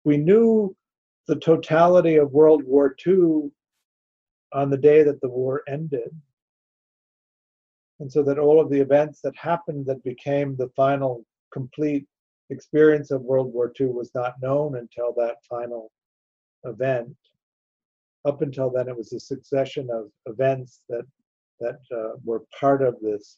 we 0.05 0.17
knew 0.17 0.75
the 1.27 1.37
totality 1.37 2.17
of 2.17 2.33
World 2.33 2.63
War 2.65 2.97
II 3.07 3.51
on 4.53 4.71
the 4.71 4.79
day 4.79 5.03
that 5.03 5.21
the 5.21 5.29
war 5.29 5.63
ended. 5.69 6.11
And 8.01 8.11
so 8.11 8.23
that 8.23 8.39
all 8.39 8.61
of 8.61 8.71
the 8.71 8.81
events 8.81 9.21
that 9.23 9.37
happened 9.37 9.87
that 9.87 10.03
became 10.05 10.57
the 10.57 10.71
final 10.77 11.25
complete 11.53 12.07
experience 12.51 13.11
of 13.11 13.23
World 13.23 13.53
War 13.53 13.73
II 13.79 13.89
was 13.89 14.11
not 14.15 14.41
known 14.41 14.77
until 14.77 15.13
that 15.17 15.37
final 15.49 15.91
event. 16.65 17.15
Up 18.25 18.43
until 18.43 18.71
then, 18.71 18.89
it 18.89 18.97
was 18.97 19.13
a 19.13 19.21
succession 19.21 19.89
of 19.91 20.11
events 20.27 20.81
that 20.89 21.05
that 21.61 21.81
uh, 21.93 22.13
were 22.25 22.45
part 22.59 22.83
of 22.83 22.95
this 23.01 23.37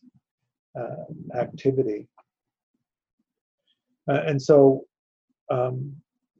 uh, 0.79 1.37
activity. 1.37 2.09
Uh, 4.09 4.23
and 4.27 4.41
so, 4.41 4.85
um, 5.51 5.95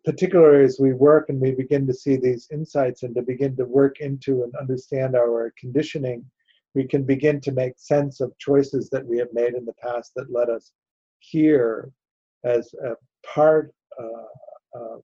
particularly 0.05 0.65
as 0.65 0.79
we 0.81 0.93
work 0.93 1.29
and 1.29 1.41
we 1.41 1.53
begin 1.53 1.87
to 1.87 1.95
see 1.95 2.17
these 2.17 2.49
insights 2.51 3.03
and 3.03 3.15
to 3.15 3.23
begin 3.23 3.55
to 3.57 3.65
work 3.65 4.01
into 4.01 4.43
and 4.45 4.55
understand 4.57 5.15
our 5.15 5.53
conditioning, 5.59 6.25
we 6.75 6.85
can 6.85 7.03
begin 7.03 7.41
to 7.41 7.53
make 7.53 7.75
sense 7.77 8.21
of 8.21 8.37
choices 8.39 8.89
that 8.91 9.05
we 9.05 9.19
have 9.19 9.29
made 9.33 9.55
in 9.55 9.65
the 9.65 9.75
past 9.75 10.13
that 10.17 10.33
led 10.33 10.49
us 10.49 10.73
here 11.19 11.91
as 12.45 12.73
a 12.85 12.95
part 13.27 13.73
uh, 14.01 14.79
of 14.81 15.03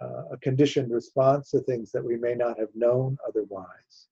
uh, 0.00 0.22
a 0.32 0.36
conditioned 0.38 0.90
response 0.90 1.50
to 1.50 1.60
things 1.60 1.92
that 1.92 2.04
we 2.04 2.16
may 2.16 2.34
not 2.34 2.58
have 2.58 2.74
known 2.74 3.16
otherwise. 3.26 4.08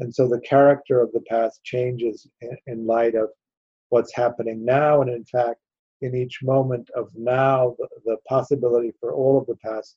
And 0.00 0.12
so 0.12 0.26
the 0.26 0.40
character 0.40 1.00
of 1.00 1.12
the 1.12 1.20
past 1.20 1.62
changes 1.62 2.26
in 2.66 2.86
light 2.86 3.14
of 3.14 3.30
what's 3.94 4.12
happening 4.12 4.64
now. 4.64 5.02
And 5.02 5.10
in 5.10 5.24
fact, 5.24 5.60
in 6.00 6.16
each 6.16 6.42
moment 6.42 6.90
of 6.96 7.10
now, 7.14 7.76
the, 7.78 7.88
the 8.04 8.16
possibility 8.28 8.92
for 8.98 9.14
all 9.14 9.38
of 9.38 9.46
the 9.46 9.54
past 9.54 9.94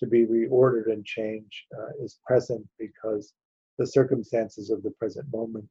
to 0.00 0.06
be 0.06 0.26
reordered 0.26 0.92
and 0.92 1.02
changed 1.02 1.64
uh, 1.74 2.04
is 2.04 2.20
present 2.26 2.68
because 2.78 3.32
the 3.78 3.86
circumstances 3.86 4.68
of 4.68 4.82
the 4.82 4.90
present 4.90 5.26
moment 5.32 5.70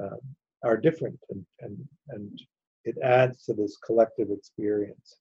um, 0.00 0.20
are 0.64 0.78
different 0.78 1.18
and, 1.28 1.44
and, 1.60 1.76
and 2.08 2.40
it 2.84 2.96
adds 3.04 3.44
to 3.44 3.52
this 3.52 3.76
collective 3.84 4.28
experience. 4.30 5.18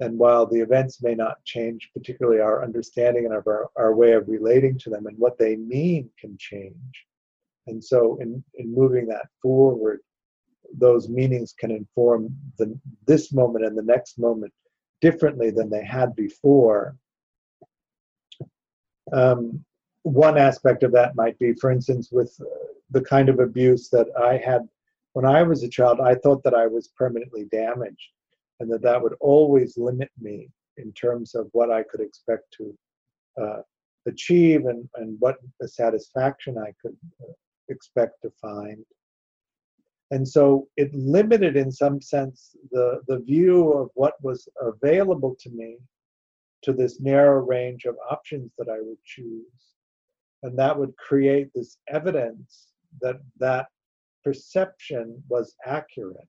And 0.00 0.18
while 0.18 0.46
the 0.46 0.58
events 0.58 1.00
may 1.00 1.14
not 1.14 1.44
change, 1.44 1.90
particularly 1.94 2.40
our 2.40 2.64
understanding 2.64 3.24
and 3.24 3.32
our, 3.34 3.70
our 3.76 3.94
way 3.94 4.12
of 4.14 4.26
relating 4.26 4.76
to 4.80 4.90
them 4.90 5.06
and 5.06 5.16
what 5.16 5.38
they 5.38 5.54
mean 5.54 6.10
can 6.18 6.36
change. 6.40 7.06
And 7.68 7.82
so, 7.82 8.18
in, 8.20 8.42
in 8.56 8.74
moving 8.74 9.06
that 9.06 9.28
forward, 9.40 10.00
those 10.78 11.08
meanings 11.08 11.54
can 11.58 11.70
inform 11.70 12.34
the, 12.58 12.78
this 13.06 13.32
moment 13.32 13.64
and 13.64 13.76
the 13.76 13.82
next 13.82 14.18
moment 14.18 14.52
differently 15.00 15.50
than 15.50 15.70
they 15.70 15.84
had 15.84 16.14
before. 16.16 16.96
Um, 19.12 19.64
one 20.02 20.38
aspect 20.38 20.82
of 20.82 20.92
that 20.92 21.14
might 21.16 21.38
be, 21.38 21.52
for 21.54 21.70
instance, 21.70 22.10
with 22.10 22.34
uh, 22.40 22.44
the 22.90 23.02
kind 23.02 23.28
of 23.28 23.40
abuse 23.40 23.88
that 23.90 24.06
I 24.18 24.36
had 24.36 24.68
when 25.12 25.26
I 25.26 25.42
was 25.42 25.62
a 25.62 25.68
child, 25.68 26.00
I 26.00 26.14
thought 26.14 26.42
that 26.44 26.54
I 26.54 26.66
was 26.66 26.88
permanently 26.88 27.44
damaged 27.44 28.10
and 28.60 28.72
that 28.72 28.82
that 28.82 29.02
would 29.02 29.14
always 29.20 29.76
limit 29.76 30.10
me 30.20 30.48
in 30.78 30.92
terms 30.92 31.34
of 31.34 31.48
what 31.52 31.70
I 31.70 31.82
could 31.82 32.00
expect 32.00 32.44
to 32.58 32.78
uh, 33.40 33.62
achieve 34.06 34.66
and, 34.66 34.88
and 34.96 35.16
what 35.20 35.36
the 35.60 35.68
satisfaction 35.68 36.56
I 36.58 36.72
could 36.80 36.96
uh, 37.22 37.32
expect 37.68 38.22
to 38.22 38.30
find. 38.40 38.84
And 40.12 40.28
so 40.28 40.68
it 40.76 40.94
limited, 40.94 41.56
in 41.56 41.72
some 41.72 41.98
sense, 42.02 42.54
the, 42.70 43.00
the 43.08 43.20
view 43.20 43.72
of 43.72 43.88
what 43.94 44.12
was 44.22 44.46
available 44.60 45.34
to 45.40 45.48
me 45.48 45.78
to 46.64 46.74
this 46.74 47.00
narrow 47.00 47.42
range 47.42 47.86
of 47.86 47.96
options 48.10 48.52
that 48.58 48.68
I 48.68 48.78
would 48.82 49.02
choose. 49.06 49.72
And 50.42 50.56
that 50.58 50.78
would 50.78 50.94
create 50.98 51.48
this 51.54 51.78
evidence 51.88 52.68
that 53.00 53.20
that 53.38 53.68
perception 54.22 55.22
was 55.30 55.56
accurate 55.64 56.28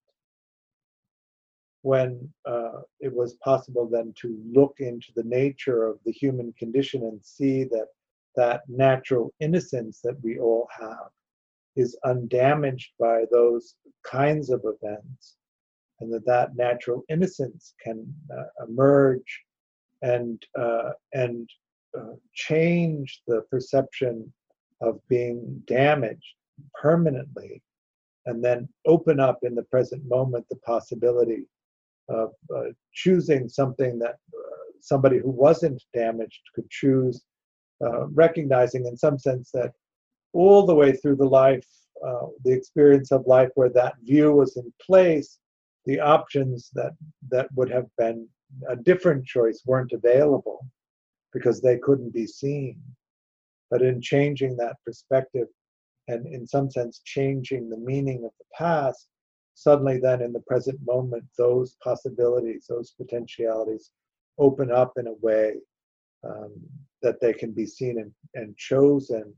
when 1.82 2.30
uh, 2.46 2.84
it 3.02 3.14
was 3.14 3.34
possible 3.44 3.90
then 3.92 4.14
to 4.22 4.40
look 4.50 4.76
into 4.80 5.12
the 5.14 5.26
nature 5.26 5.86
of 5.86 5.98
the 6.06 6.14
human 6.14 6.54
condition 6.58 7.04
and 7.04 7.20
see 7.22 7.66
that 7.66 7.88
that 8.38 8.62
natural 8.70 9.34
innocence 9.42 10.00
that 10.06 10.16
we 10.24 10.40
all 10.40 10.70
have 10.80 11.10
is 11.76 11.98
undamaged 12.06 12.92
by 13.00 13.24
those 13.32 13.76
kinds 14.06 14.50
of 14.50 14.62
events 14.64 15.38
and 16.00 16.14
that 16.14 16.26
that 16.26 16.56
natural 16.56 17.04
innocence 17.10 17.74
can 17.84 18.06
uh, 18.36 18.66
emerge 18.68 19.42
and 20.02 20.44
uh, 20.60 20.92
and 21.14 21.50
uh, 21.98 22.14
change 22.34 23.22
the 23.28 23.42
perception 23.50 24.32
of 24.82 25.00
being 25.08 25.62
damaged 25.68 26.36
permanently 26.80 27.62
and 28.26 28.44
then 28.44 28.68
open 28.86 29.20
up 29.20 29.40
in 29.44 29.56
the 29.56 29.64
present 29.64 30.04
moment 30.08 30.46
the 30.50 30.56
possibility 30.58 31.46
of 32.10 32.32
uh, 32.56 32.64
choosing 32.94 33.48
something 33.48 33.98
that 34.00 34.16
uh, 34.34 34.64
somebody 34.82 35.18
who 35.18 35.30
wasn't 35.30 35.82
damaged 35.94 36.42
could 36.54 36.70
choose, 36.70 37.24
uh, 37.84 38.08
recognizing 38.08 38.86
in 38.86 38.98
some 38.98 39.18
sense 39.18 39.52
that 39.52 39.72
all 40.34 40.66
the 40.66 40.76
way 40.76 40.92
through 40.92 41.16
the 41.16 41.26
life, 41.26 41.68
uh, 42.06 42.28
the 42.44 42.52
experience 42.52 43.12
of 43.12 43.26
life 43.28 43.50
where 43.56 43.70
that 43.70 43.96
view 44.04 44.34
was 44.34 44.58
in 44.58 44.74
place, 44.82 45.40
the 45.86 46.00
options 46.00 46.70
that, 46.74 46.92
that 47.30 47.48
would 47.56 47.70
have 47.70 47.88
been 47.98 48.28
a 48.68 48.76
different 48.76 49.26
choice 49.26 49.62
weren't 49.66 49.94
available 49.94 50.66
because 51.34 51.62
they 51.62 51.78
couldn't 51.78 52.14
be 52.14 52.28
seen. 52.28 52.80
But 53.72 53.82
in 53.82 54.02
changing 54.02 54.58
that 54.58 54.76
perspective, 54.86 55.48
and 56.08 56.28
in 56.28 56.46
some 56.46 56.70
sense 56.70 57.02
changing 57.06 57.70
the 57.70 57.78
meaning 57.78 58.26
of 58.26 58.32
the 58.38 58.46
past, 58.56 59.08
suddenly 59.56 60.00
then 60.00 60.22
in 60.22 60.34
the 60.34 60.42
present 60.42 60.80
moment, 60.86 61.24
those 61.38 61.78
possibilities, 61.84 62.66
those 62.68 62.94
potentialities 62.98 63.92
open 64.38 64.72
up 64.72 64.94
in 64.98 65.08
a 65.08 65.14
way 65.22 65.54
um, 66.24 66.54
that 67.02 67.20
they 67.22 67.34
can 67.34 67.52
be 67.52 67.66
seen 67.66 68.00
and, 68.00 68.12
and 68.36 68.56
chosen, 68.58 69.34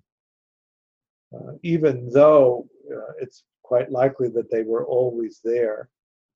uh, 1.34 1.54
even 1.64 2.10
though 2.12 2.68
uh, 2.92 3.14
it's 3.20 3.44
quite 3.64 3.92
likely 3.92 4.30
that 4.30 4.52
they 4.52 4.64
were 4.64 4.86
always 4.86 5.40
there, 5.44 5.90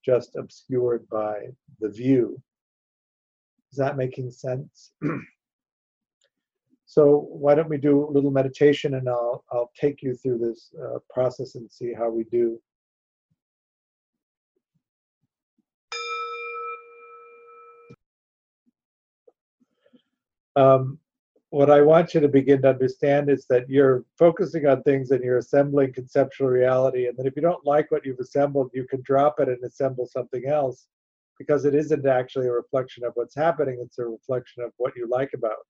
just 0.04 0.36
obscured 0.36 1.08
by 1.10 1.48
the 1.80 1.90
view. 1.90 2.42
Is 3.72 3.78
that 3.78 3.98
making 3.98 4.32
sense? 4.32 4.92
So 6.90 7.28
why 7.30 7.54
don't 7.54 7.70
we 7.70 7.78
do 7.78 8.04
a 8.04 8.10
little 8.10 8.32
meditation 8.32 8.96
and 8.96 9.08
I'll, 9.08 9.44
I'll 9.52 9.72
take 9.80 10.02
you 10.02 10.16
through 10.16 10.40
this 10.40 10.74
uh, 10.84 10.98
process 11.08 11.54
and 11.54 11.72
see 11.72 11.94
how 11.94 12.10
we 12.10 12.24
do. 12.24 12.60
Um, 20.56 20.99
what 21.52 21.72
I 21.72 21.82
want 21.82 22.14
you 22.14 22.20
to 22.20 22.28
begin 22.28 22.62
to 22.62 22.70
understand 22.70 23.30
is 23.30 23.46
that 23.50 23.68
you're 23.70 24.06
focusing 24.18 24.68
on 24.68 24.84
things 24.84 25.12
and 25.12 25.24
you're 25.24 25.40
assembling 25.40 25.94
conceptual 25.94 26.48
reality. 26.48 27.08
And 27.08 27.18
that 27.18 27.26
if 27.26 27.36
you 27.36 27.42
don't 27.42 27.66
like 27.66 27.90
what 27.90 28.06
you've 28.06 28.20
assembled, 28.20 28.70
you 28.74 28.86
can 28.88 29.02
drop 29.04 29.40
it 29.40 29.48
and 29.48 29.64
assemble 29.64 30.06
something 30.06 30.46
else 30.46 30.88
because 31.40 31.66
it 31.66 31.74
isn't 31.74 32.06
actually 32.06 32.48
a 32.48 32.52
reflection 32.52 33.04
of 33.04 33.14
what's 33.16 33.36
happening, 33.36 33.80
it's 33.82 33.98
a 33.98 34.06
reflection 34.06 34.62
of 34.62 34.72
what 34.78 34.94
you 34.96 35.08
like 35.10 35.32
about 35.34 35.66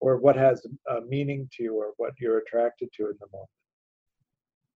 or 0.00 0.16
what 0.16 0.36
has 0.36 0.64
a 0.90 1.00
meaning 1.02 1.48
to 1.52 1.62
you 1.64 1.74
or 1.74 1.92
what 1.96 2.12
you're 2.18 2.38
attracted 2.38 2.88
to 2.94 3.06
in 3.06 3.16
the 3.20 3.26
moment 3.32 3.50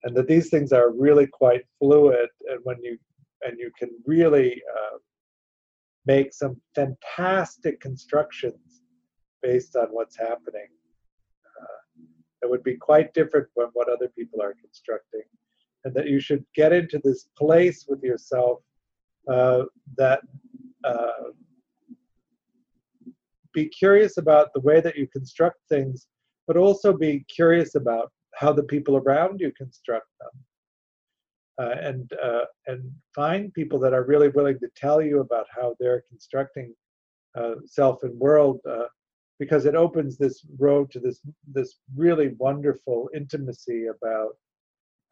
and 0.04 0.16
that 0.16 0.26
these 0.26 0.48
things 0.48 0.72
are 0.72 0.92
really 0.92 1.26
quite 1.26 1.62
fluid 1.78 2.28
and 2.48 2.60
when 2.64 2.76
you 2.82 2.98
and 3.42 3.58
you 3.58 3.70
can 3.78 3.90
really 4.06 4.62
uh, 4.76 4.98
make 6.06 6.32
some 6.32 6.60
fantastic 6.74 7.80
constructions 7.80 8.81
based 9.42 9.76
on 9.76 9.86
what's 9.90 10.16
happening 10.16 10.68
uh, 11.60 12.02
it 12.42 12.50
would 12.50 12.62
be 12.62 12.76
quite 12.76 13.12
different 13.14 13.46
from 13.54 13.70
what 13.74 13.88
other 13.88 14.08
people 14.08 14.40
are 14.40 14.54
constructing 14.60 15.22
and 15.84 15.94
that 15.94 16.08
you 16.08 16.20
should 16.20 16.44
get 16.54 16.72
into 16.72 17.00
this 17.02 17.28
place 17.36 17.86
with 17.88 18.02
yourself 18.02 18.60
uh, 19.28 19.64
that 19.96 20.20
uh, 20.84 21.30
be 23.52 23.68
curious 23.68 24.16
about 24.16 24.52
the 24.54 24.60
way 24.60 24.80
that 24.80 24.96
you 24.96 25.06
construct 25.06 25.58
things, 25.68 26.08
but 26.46 26.56
also 26.56 26.92
be 26.92 27.24
curious 27.34 27.74
about 27.74 28.10
how 28.34 28.52
the 28.52 28.62
people 28.62 28.96
around 28.96 29.40
you 29.40 29.52
construct 29.52 30.06
them. 30.20 30.30
Uh, 31.58 31.76
and 31.82 32.12
uh, 32.24 32.44
and 32.66 32.90
find 33.14 33.52
people 33.52 33.78
that 33.78 33.92
are 33.92 34.04
really 34.04 34.28
willing 34.28 34.58
to 34.58 34.68
tell 34.74 35.02
you 35.02 35.20
about 35.20 35.44
how 35.54 35.76
they're 35.78 36.02
constructing 36.08 36.74
uh, 37.38 37.56
self 37.66 38.02
and 38.04 38.18
world, 38.18 38.58
uh, 38.68 38.86
because 39.42 39.66
it 39.66 39.74
opens 39.74 40.16
this 40.16 40.46
road 40.56 40.88
to 40.92 41.00
this 41.00 41.18
this 41.52 41.70
really 41.96 42.28
wonderful 42.38 43.10
intimacy 43.12 43.86
about 43.96 44.36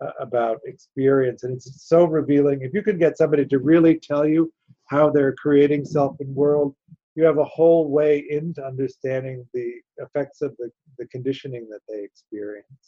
uh, 0.04 0.12
about 0.20 0.60
experience, 0.66 1.42
and 1.42 1.52
it's 1.56 1.88
so 1.88 2.04
revealing. 2.04 2.62
If 2.62 2.72
you 2.72 2.82
can 2.88 2.96
get 2.96 3.18
somebody 3.18 3.44
to 3.46 3.58
really 3.58 3.98
tell 3.98 4.24
you 4.24 4.52
how 4.86 5.10
they're 5.10 5.34
creating 5.34 5.84
self 5.84 6.14
and 6.20 6.32
world, 6.32 6.76
you 7.16 7.24
have 7.24 7.38
a 7.38 7.52
whole 7.56 7.90
way 7.90 8.24
into 8.30 8.64
understanding 8.64 9.44
the 9.52 9.72
effects 9.96 10.42
of 10.42 10.56
the, 10.60 10.70
the 10.98 11.08
conditioning 11.08 11.66
that 11.72 11.84
they 11.88 12.04
experience. 12.04 12.84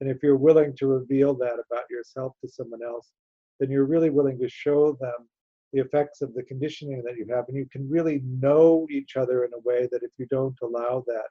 And 0.00 0.08
if 0.10 0.22
you're 0.22 0.44
willing 0.48 0.74
to 0.78 0.86
reveal 0.86 1.34
that 1.34 1.58
about 1.66 1.84
yourself 1.90 2.32
to 2.40 2.48
someone 2.48 2.80
else, 2.82 3.10
then 3.58 3.70
you're 3.70 3.84
really 3.84 4.08
willing 4.08 4.38
to 4.38 4.48
show 4.48 4.96
them 4.98 5.28
the 5.72 5.80
effects 5.80 6.20
of 6.20 6.34
the 6.34 6.42
conditioning 6.42 7.02
that 7.04 7.16
you 7.16 7.26
have. 7.34 7.44
And 7.48 7.56
you 7.56 7.66
can 7.70 7.88
really 7.88 8.22
know 8.24 8.86
each 8.90 9.16
other 9.16 9.44
in 9.44 9.50
a 9.54 9.60
way 9.60 9.88
that 9.90 10.02
if 10.02 10.10
you 10.18 10.26
don't 10.26 10.56
allow 10.62 11.04
that, 11.06 11.28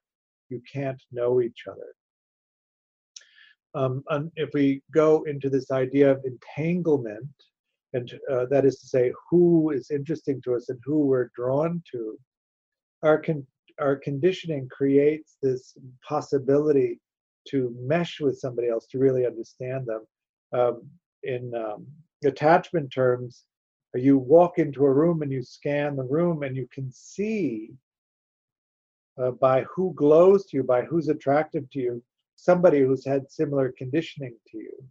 you 0.49 0.61
can't 0.71 1.01
know 1.11 1.41
each 1.41 1.63
other. 1.69 1.93
Um, 3.75 4.03
and 4.09 4.31
if 4.35 4.49
we 4.53 4.81
go 4.93 5.23
into 5.23 5.49
this 5.49 5.69
idea 5.71 6.11
of 6.11 6.25
entanglement, 6.25 7.27
and 7.93 8.11
uh, 8.31 8.45
that 8.49 8.65
is 8.65 8.79
to 8.79 8.87
say, 8.87 9.11
who 9.29 9.71
is 9.71 9.91
interesting 9.91 10.41
to 10.43 10.55
us 10.55 10.69
and 10.69 10.79
who 10.83 10.99
we're 10.99 11.31
drawn 11.35 11.83
to, 11.91 12.17
our 13.03 13.19
con- 13.19 13.45
our 13.79 13.95
conditioning 13.95 14.67
creates 14.69 15.37
this 15.41 15.77
possibility 16.07 16.99
to 17.47 17.73
mesh 17.79 18.19
with 18.19 18.37
somebody 18.37 18.67
else 18.67 18.85
to 18.87 18.99
really 18.99 19.25
understand 19.25 19.85
them. 19.85 20.05
Um, 20.51 20.81
in 21.23 21.53
um, 21.55 21.85
attachment 22.23 22.91
terms, 22.91 23.45
you 23.95 24.17
walk 24.17 24.59
into 24.59 24.85
a 24.85 24.91
room 24.91 25.21
and 25.21 25.31
you 25.31 25.41
scan 25.41 25.95
the 25.95 26.03
room 26.03 26.43
and 26.43 26.55
you 26.55 26.67
can 26.71 26.91
see 26.91 27.71
uh, 29.21 29.31
by 29.31 29.63
who 29.63 29.93
glows 29.95 30.45
to 30.45 30.57
you, 30.57 30.63
by 30.63 30.83
who's 30.83 31.09
attractive 31.09 31.69
to 31.71 31.79
you, 31.79 32.03
somebody 32.35 32.81
who's 32.81 33.05
had 33.05 33.29
similar 33.31 33.73
conditioning 33.77 34.35
to 34.49 34.57
you. 34.57 34.83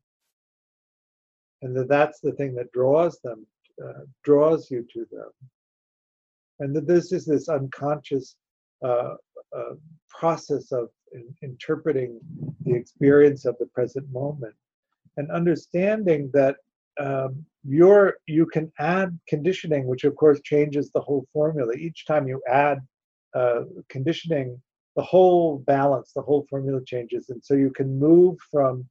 And 1.63 1.77
that 1.77 1.89
that's 1.89 2.21
the 2.21 2.33
thing 2.33 2.55
that 2.57 2.73
draws 2.73 3.21
them, 3.21 3.47
uh, 3.83 4.05
draws 4.25 4.71
you 4.71 4.87
to 4.93 5.07
them. 5.11 5.31
And 6.61 6.75
that 6.75 6.87
this 6.87 7.13
is 7.13 7.25
this 7.25 7.49
unconscious 7.49 8.37
uh, 8.85 9.15
uh, 9.57 9.75
process 10.09 10.73
of 10.73 10.89
in, 11.13 11.35
interpreting 11.43 12.21
the 12.65 12.75
experience 12.75 13.45
of 13.45 13.57
the 13.59 13.67
present 13.67 14.11
moment 14.13 14.55
and 15.17 15.31
understanding 15.31 16.31
that 16.33 16.57
um, 17.01 17.45
you're, 17.69 18.15
you 18.27 18.47
can 18.47 18.73
add 18.79 19.19
conditioning, 19.29 19.87
which 19.87 20.05
of 20.05 20.17
course 20.17 20.41
changes 20.43 20.91
the 20.91 21.01
whole 21.01 21.27
formula. 21.33 21.75
Each 21.75 22.07
time 22.07 22.27
you 22.27 22.41
add 22.49 22.79
uh, 23.35 23.65
conditioning, 23.91 24.61
the 24.97 25.03
whole 25.03 25.59
balance, 25.59 26.13
the 26.15 26.23
whole 26.23 26.47
formula 26.49 26.81
changes, 26.85 27.29
and 27.29 27.45
so 27.45 27.55
you 27.55 27.71
can 27.71 27.99
move 27.99 28.39
from 28.51 28.89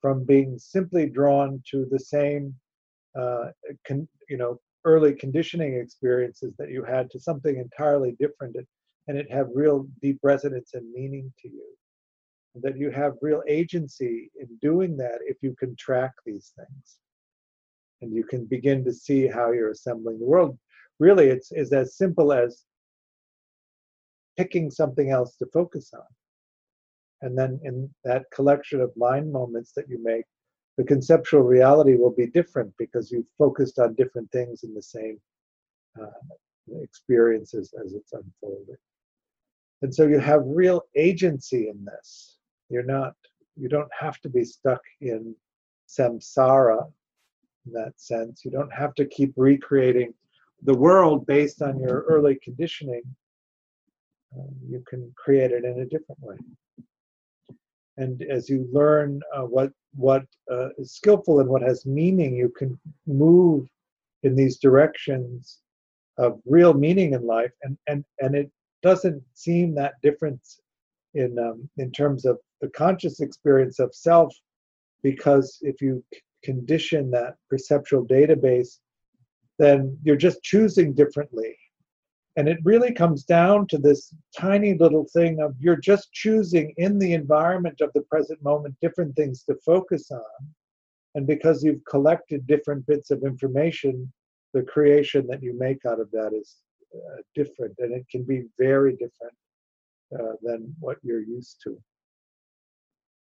from 0.00 0.24
being 0.24 0.58
simply 0.58 1.06
drawn 1.06 1.62
to 1.70 1.86
the 1.90 1.98
same, 1.98 2.54
uh, 3.18 3.48
con, 3.86 4.08
you 4.30 4.38
know, 4.38 4.58
early 4.86 5.12
conditioning 5.12 5.74
experiences 5.74 6.54
that 6.58 6.70
you 6.70 6.82
had 6.82 7.10
to 7.10 7.20
something 7.20 7.56
entirely 7.56 8.16
different, 8.18 8.56
and, 8.56 8.66
and 9.08 9.18
it 9.18 9.30
have 9.30 9.48
real 9.54 9.86
deep 10.00 10.18
resonance 10.22 10.70
and 10.74 10.90
meaning 10.92 11.30
to 11.42 11.48
you. 11.48 11.66
That 12.62 12.78
you 12.78 12.90
have 12.90 13.14
real 13.20 13.42
agency 13.48 14.30
in 14.40 14.48
doing 14.62 14.96
that 14.98 15.18
if 15.26 15.36
you 15.42 15.54
can 15.58 15.76
track 15.76 16.12
these 16.24 16.52
things 16.56 17.00
and 18.02 18.14
you 18.14 18.24
can 18.24 18.44
begin 18.46 18.84
to 18.84 18.92
see 18.92 19.26
how 19.26 19.52
you're 19.52 19.70
assembling 19.70 20.18
the 20.18 20.24
world. 20.24 20.58
Really, 20.98 21.28
it's, 21.28 21.50
it's 21.52 21.72
as 21.72 21.96
simple 21.96 22.32
as 22.32 22.64
picking 24.36 24.70
something 24.70 25.10
else 25.10 25.36
to 25.36 25.46
focus 25.52 25.92
on. 25.94 26.02
And 27.22 27.36
then 27.36 27.60
in 27.64 27.90
that 28.04 28.24
collection 28.32 28.80
of 28.80 28.90
mind 28.96 29.30
moments 29.30 29.72
that 29.76 29.88
you 29.88 30.02
make, 30.02 30.24
the 30.78 30.84
conceptual 30.84 31.42
reality 31.42 31.96
will 31.96 32.14
be 32.14 32.26
different 32.28 32.72
because 32.78 33.10
you've 33.10 33.28
focused 33.36 33.78
on 33.78 33.94
different 33.94 34.30
things 34.30 34.62
in 34.62 34.72
the 34.72 34.82
same 34.82 35.20
uh, 36.00 36.06
experiences 36.82 37.74
as 37.84 37.92
it's 37.92 38.12
unfolding. 38.12 38.76
And 39.82 39.94
so 39.94 40.06
you 40.06 40.18
have 40.18 40.42
real 40.44 40.82
agency 40.96 41.68
in 41.68 41.84
this. 41.84 42.38
You're 42.68 42.82
not, 42.84 43.14
you 43.56 43.68
don't 43.68 43.90
have 43.98 44.20
to 44.20 44.28
be 44.28 44.44
stuck 44.44 44.80
in 45.00 45.34
samsara 45.88 46.90
in 47.66 47.72
that 47.72 47.92
sense. 47.96 48.44
You 48.44 48.50
don't 48.50 48.72
have 48.72 48.94
to 48.94 49.04
keep 49.04 49.32
recreating 49.36 50.14
the 50.62 50.74
world 50.74 51.26
based 51.26 51.62
on 51.62 51.78
your 51.78 52.02
early 52.02 52.38
conditioning. 52.42 53.02
Um, 54.36 54.54
you 54.68 54.82
can 54.88 55.12
create 55.16 55.50
it 55.50 55.64
in 55.64 55.80
a 55.80 55.86
different 55.86 56.20
way. 56.20 56.36
And 57.96 58.22
as 58.22 58.48
you 58.48 58.68
learn 58.72 59.20
uh, 59.34 59.42
what 59.42 59.72
what 59.96 60.24
uh, 60.50 60.68
is 60.78 60.94
skillful 60.94 61.40
and 61.40 61.48
what 61.48 61.62
has 61.62 61.84
meaning, 61.84 62.36
you 62.36 62.48
can 62.48 62.78
move 63.06 63.66
in 64.22 64.36
these 64.36 64.58
directions 64.58 65.58
of 66.16 66.40
real 66.44 66.74
meaning 66.74 67.14
in 67.14 67.26
life. 67.26 67.52
And 67.62 67.76
and 67.88 68.04
and 68.20 68.34
it 68.34 68.50
doesn't 68.82 69.22
seem 69.34 69.74
that 69.74 69.94
different 70.02 70.40
in 71.14 71.38
um, 71.38 71.68
in 71.76 71.90
terms 71.90 72.24
of 72.24 72.38
the 72.60 72.68
conscious 72.68 73.20
experience 73.20 73.78
of 73.78 73.94
self, 73.94 74.34
because 75.02 75.58
if 75.62 75.80
you 75.80 76.04
condition 76.42 77.10
that 77.10 77.36
perceptual 77.50 78.06
database, 78.06 78.78
then 79.58 79.96
you're 80.02 80.16
just 80.16 80.42
choosing 80.42 80.94
differently. 80.94 81.56
And 82.36 82.48
it 82.48 82.58
really 82.64 82.92
comes 82.92 83.24
down 83.24 83.66
to 83.68 83.78
this 83.78 84.14
tiny 84.38 84.74
little 84.74 85.06
thing 85.12 85.40
of 85.40 85.54
you're 85.58 85.76
just 85.76 86.12
choosing 86.12 86.72
in 86.76 86.98
the 86.98 87.12
environment 87.12 87.80
of 87.80 87.90
the 87.92 88.02
present 88.02 88.42
moment 88.42 88.76
different 88.80 89.14
things 89.16 89.42
to 89.44 89.56
focus 89.66 90.10
on. 90.10 90.48
And 91.14 91.26
because 91.26 91.64
you've 91.64 91.84
collected 91.84 92.46
different 92.46 92.86
bits 92.86 93.10
of 93.10 93.24
information, 93.24 94.12
the 94.54 94.62
creation 94.62 95.26
that 95.26 95.42
you 95.42 95.58
make 95.58 95.84
out 95.84 96.00
of 96.00 96.10
that 96.12 96.32
is 96.32 96.56
uh, 96.94 97.20
different. 97.34 97.74
And 97.78 97.92
it 97.92 98.06
can 98.10 98.22
be 98.22 98.44
very 98.58 98.92
different 98.92 99.34
uh, 100.18 100.36
than 100.42 100.74
what 100.78 100.98
you're 101.02 101.22
used 101.22 101.60
to. 101.64 101.80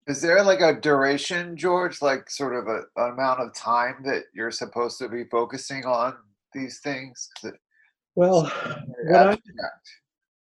Is 0.07 0.21
there 0.21 0.43
like 0.45 0.61
a 0.61 0.81
duration, 0.81 1.57
George, 1.57 2.01
like 2.01 2.31
sort 2.31 2.55
of 2.55 2.69
a, 2.69 2.83
an 2.97 3.13
amount 3.15 3.41
of 3.41 3.53
time 3.55 3.97
that 4.05 4.25
you're 4.33 4.53
supposed 4.53 4.99
to 4.99 5.09
be 5.09 5.25
focusing 5.25 5.85
on 5.85 6.15
these 6.55 6.79
things? 6.79 7.29
Well, 8.15 8.47
I, 9.15 9.37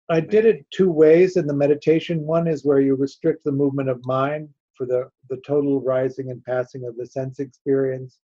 I 0.09 0.19
did 0.19 0.45
it 0.45 0.65
two 0.71 0.91
ways 0.91 1.37
in 1.37 1.47
the 1.47 1.53
meditation. 1.53 2.25
One 2.25 2.47
is 2.47 2.65
where 2.65 2.81
you 2.81 2.95
restrict 2.95 3.45
the 3.45 3.53
movement 3.53 3.89
of 3.89 4.05
mind 4.05 4.49
for 4.77 4.85
the, 4.85 5.09
the 5.29 5.41
total 5.45 5.81
rising 5.81 6.29
and 6.29 6.43
passing 6.43 6.85
of 6.85 6.97
the 6.97 7.05
sense 7.05 7.39
experience. 7.39 8.19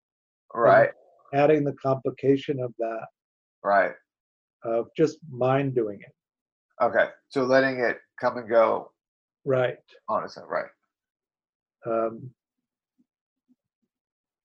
Right. 0.54 0.90
Adding 1.34 1.64
the 1.64 1.74
complication 1.74 2.60
of 2.60 2.74
that. 2.80 3.08
Right. 3.64 3.94
Of 4.64 4.88
just 4.98 5.20
mind 5.32 5.74
doing 5.74 6.00
it. 6.02 6.84
Okay. 6.84 7.10
So 7.30 7.44
letting 7.44 7.80
it 7.80 8.00
come 8.20 8.38
and 8.38 8.50
go. 8.50 8.92
Right. 9.46 9.78
Own. 10.10 10.28
Right. 10.48 10.66
Um, 11.86 12.32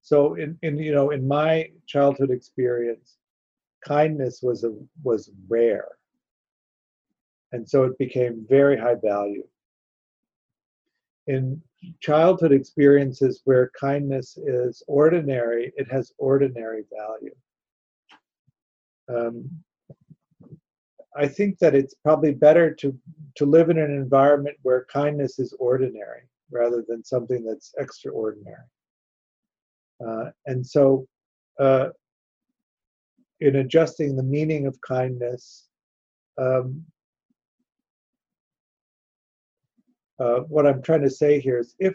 so 0.03 0.35
in, 0.35 0.59
in 0.63 0.79
you 0.79 0.93
know 0.93 1.11
in 1.11 1.27
my 1.27 1.71
childhood 1.87 2.31
experience, 2.31 3.17
kindness 3.83 4.41
was 4.43 4.63
a 4.63 4.73
was 5.03 5.31
rare, 5.49 5.89
and 7.53 7.69
so 7.69 7.85
it 7.85 7.99
became 7.99 8.47
very 8.49 8.77
high 8.77 8.97
value. 9.03 9.45
In 11.27 11.61
childhood 12.01 12.53
experiences 12.53 13.41
where 13.45 13.71
kindness 13.81 14.37
is 14.37 14.83
ordinary, 14.87 15.73
it 15.77 15.91
has 15.91 16.13
ordinary 16.19 16.85
value. 16.95 17.35
Um, 19.09 19.49
I 21.17 21.29
think 21.29 21.59
that 21.61 21.75
it's 21.75 21.95
probably 21.95 22.33
better 22.33 22.75
to 22.75 22.95
to 23.37 23.47
live 23.47 23.71
in 23.71 23.79
an 23.79 23.91
environment 23.91 24.59
where 24.63 24.85
kindness 24.93 25.39
is 25.39 25.55
ordinary 25.59 26.29
rather 26.51 26.85
than 26.87 27.05
something 27.05 27.45
that's 27.45 27.73
extraordinary. 27.79 28.67
Uh, 30.07 30.31
and 30.47 30.67
so, 30.67 31.07
uh, 31.61 31.89
in 33.41 33.57
adjusting 33.57 34.17
the 34.17 34.23
meaning 34.23 34.67
of 34.67 34.79
kindness, 34.81 35.69
um, 36.39 36.85
uh, 40.19 40.41
what 40.49 40.67
I'm 40.67 40.83
trying 40.83 41.03
to 41.03 41.11
say 41.11 41.41
here 41.41 41.59
is 41.59 41.75
if 41.79 41.95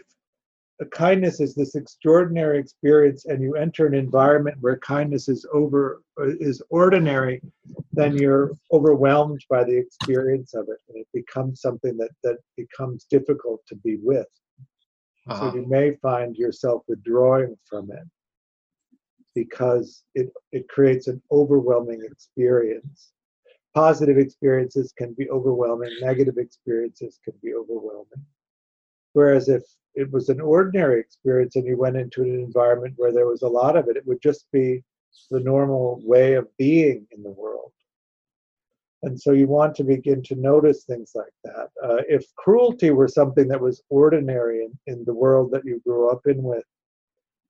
kindness 0.86 1.40
is 1.40 1.54
this 1.54 1.74
extraordinary 1.74 2.58
experience 2.58 3.26
and 3.26 3.42
you 3.42 3.54
enter 3.54 3.86
an 3.86 3.94
environment 3.94 4.56
where 4.60 4.78
kindness 4.78 5.28
is 5.28 5.46
over 5.52 6.02
is 6.40 6.62
ordinary 6.70 7.40
then 7.92 8.16
you're 8.16 8.52
overwhelmed 8.72 9.44
by 9.50 9.62
the 9.62 9.76
experience 9.76 10.54
of 10.54 10.68
it 10.68 10.78
and 10.88 10.98
it 10.98 11.08
becomes 11.12 11.60
something 11.60 11.96
that 11.98 12.10
that 12.22 12.38
becomes 12.56 13.04
difficult 13.04 13.60
to 13.66 13.76
be 13.76 13.98
with. 14.02 14.26
Uh-huh. 15.28 15.50
so 15.50 15.56
you 15.56 15.66
may 15.68 15.94
find 15.96 16.34
yourself 16.36 16.82
withdrawing 16.88 17.54
from 17.68 17.90
it 17.90 18.08
because 19.34 20.02
it 20.14 20.32
it 20.52 20.66
creates 20.68 21.08
an 21.08 21.20
overwhelming 21.30 22.00
experience. 22.10 23.12
Positive 23.74 24.16
experiences 24.16 24.94
can 24.96 25.12
be 25.12 25.28
overwhelming 25.28 25.90
negative 26.00 26.38
experiences 26.38 27.20
can 27.24 27.34
be 27.42 27.54
overwhelming 27.54 28.24
whereas 29.12 29.48
if 29.48 29.62
it 29.94 30.10
was 30.12 30.28
an 30.28 30.40
ordinary 30.40 31.00
experience 31.00 31.56
and 31.56 31.66
you 31.66 31.76
went 31.76 31.96
into 31.96 32.22
an 32.22 32.34
environment 32.34 32.94
where 32.96 33.12
there 33.12 33.26
was 33.26 33.42
a 33.42 33.48
lot 33.48 33.76
of 33.76 33.88
it, 33.88 33.96
it 33.96 34.06
would 34.06 34.22
just 34.22 34.46
be 34.52 34.82
the 35.30 35.40
normal 35.40 36.00
way 36.04 36.34
of 36.34 36.46
being 36.56 37.06
in 37.10 37.22
the 37.22 37.30
world. 37.30 37.72
And 39.02 39.18
so 39.18 39.32
you 39.32 39.46
want 39.46 39.74
to 39.76 39.84
begin 39.84 40.22
to 40.24 40.34
notice 40.34 40.84
things 40.84 41.12
like 41.14 41.32
that. 41.44 41.68
Uh, 41.82 42.02
if 42.08 42.24
cruelty 42.36 42.90
were 42.90 43.08
something 43.08 43.48
that 43.48 43.60
was 43.60 43.82
ordinary 43.88 44.64
in, 44.64 44.78
in 44.86 45.04
the 45.04 45.14
world 45.14 45.50
that 45.52 45.64
you 45.64 45.80
grew 45.86 46.10
up 46.10 46.26
in 46.26 46.42
with, 46.42 46.64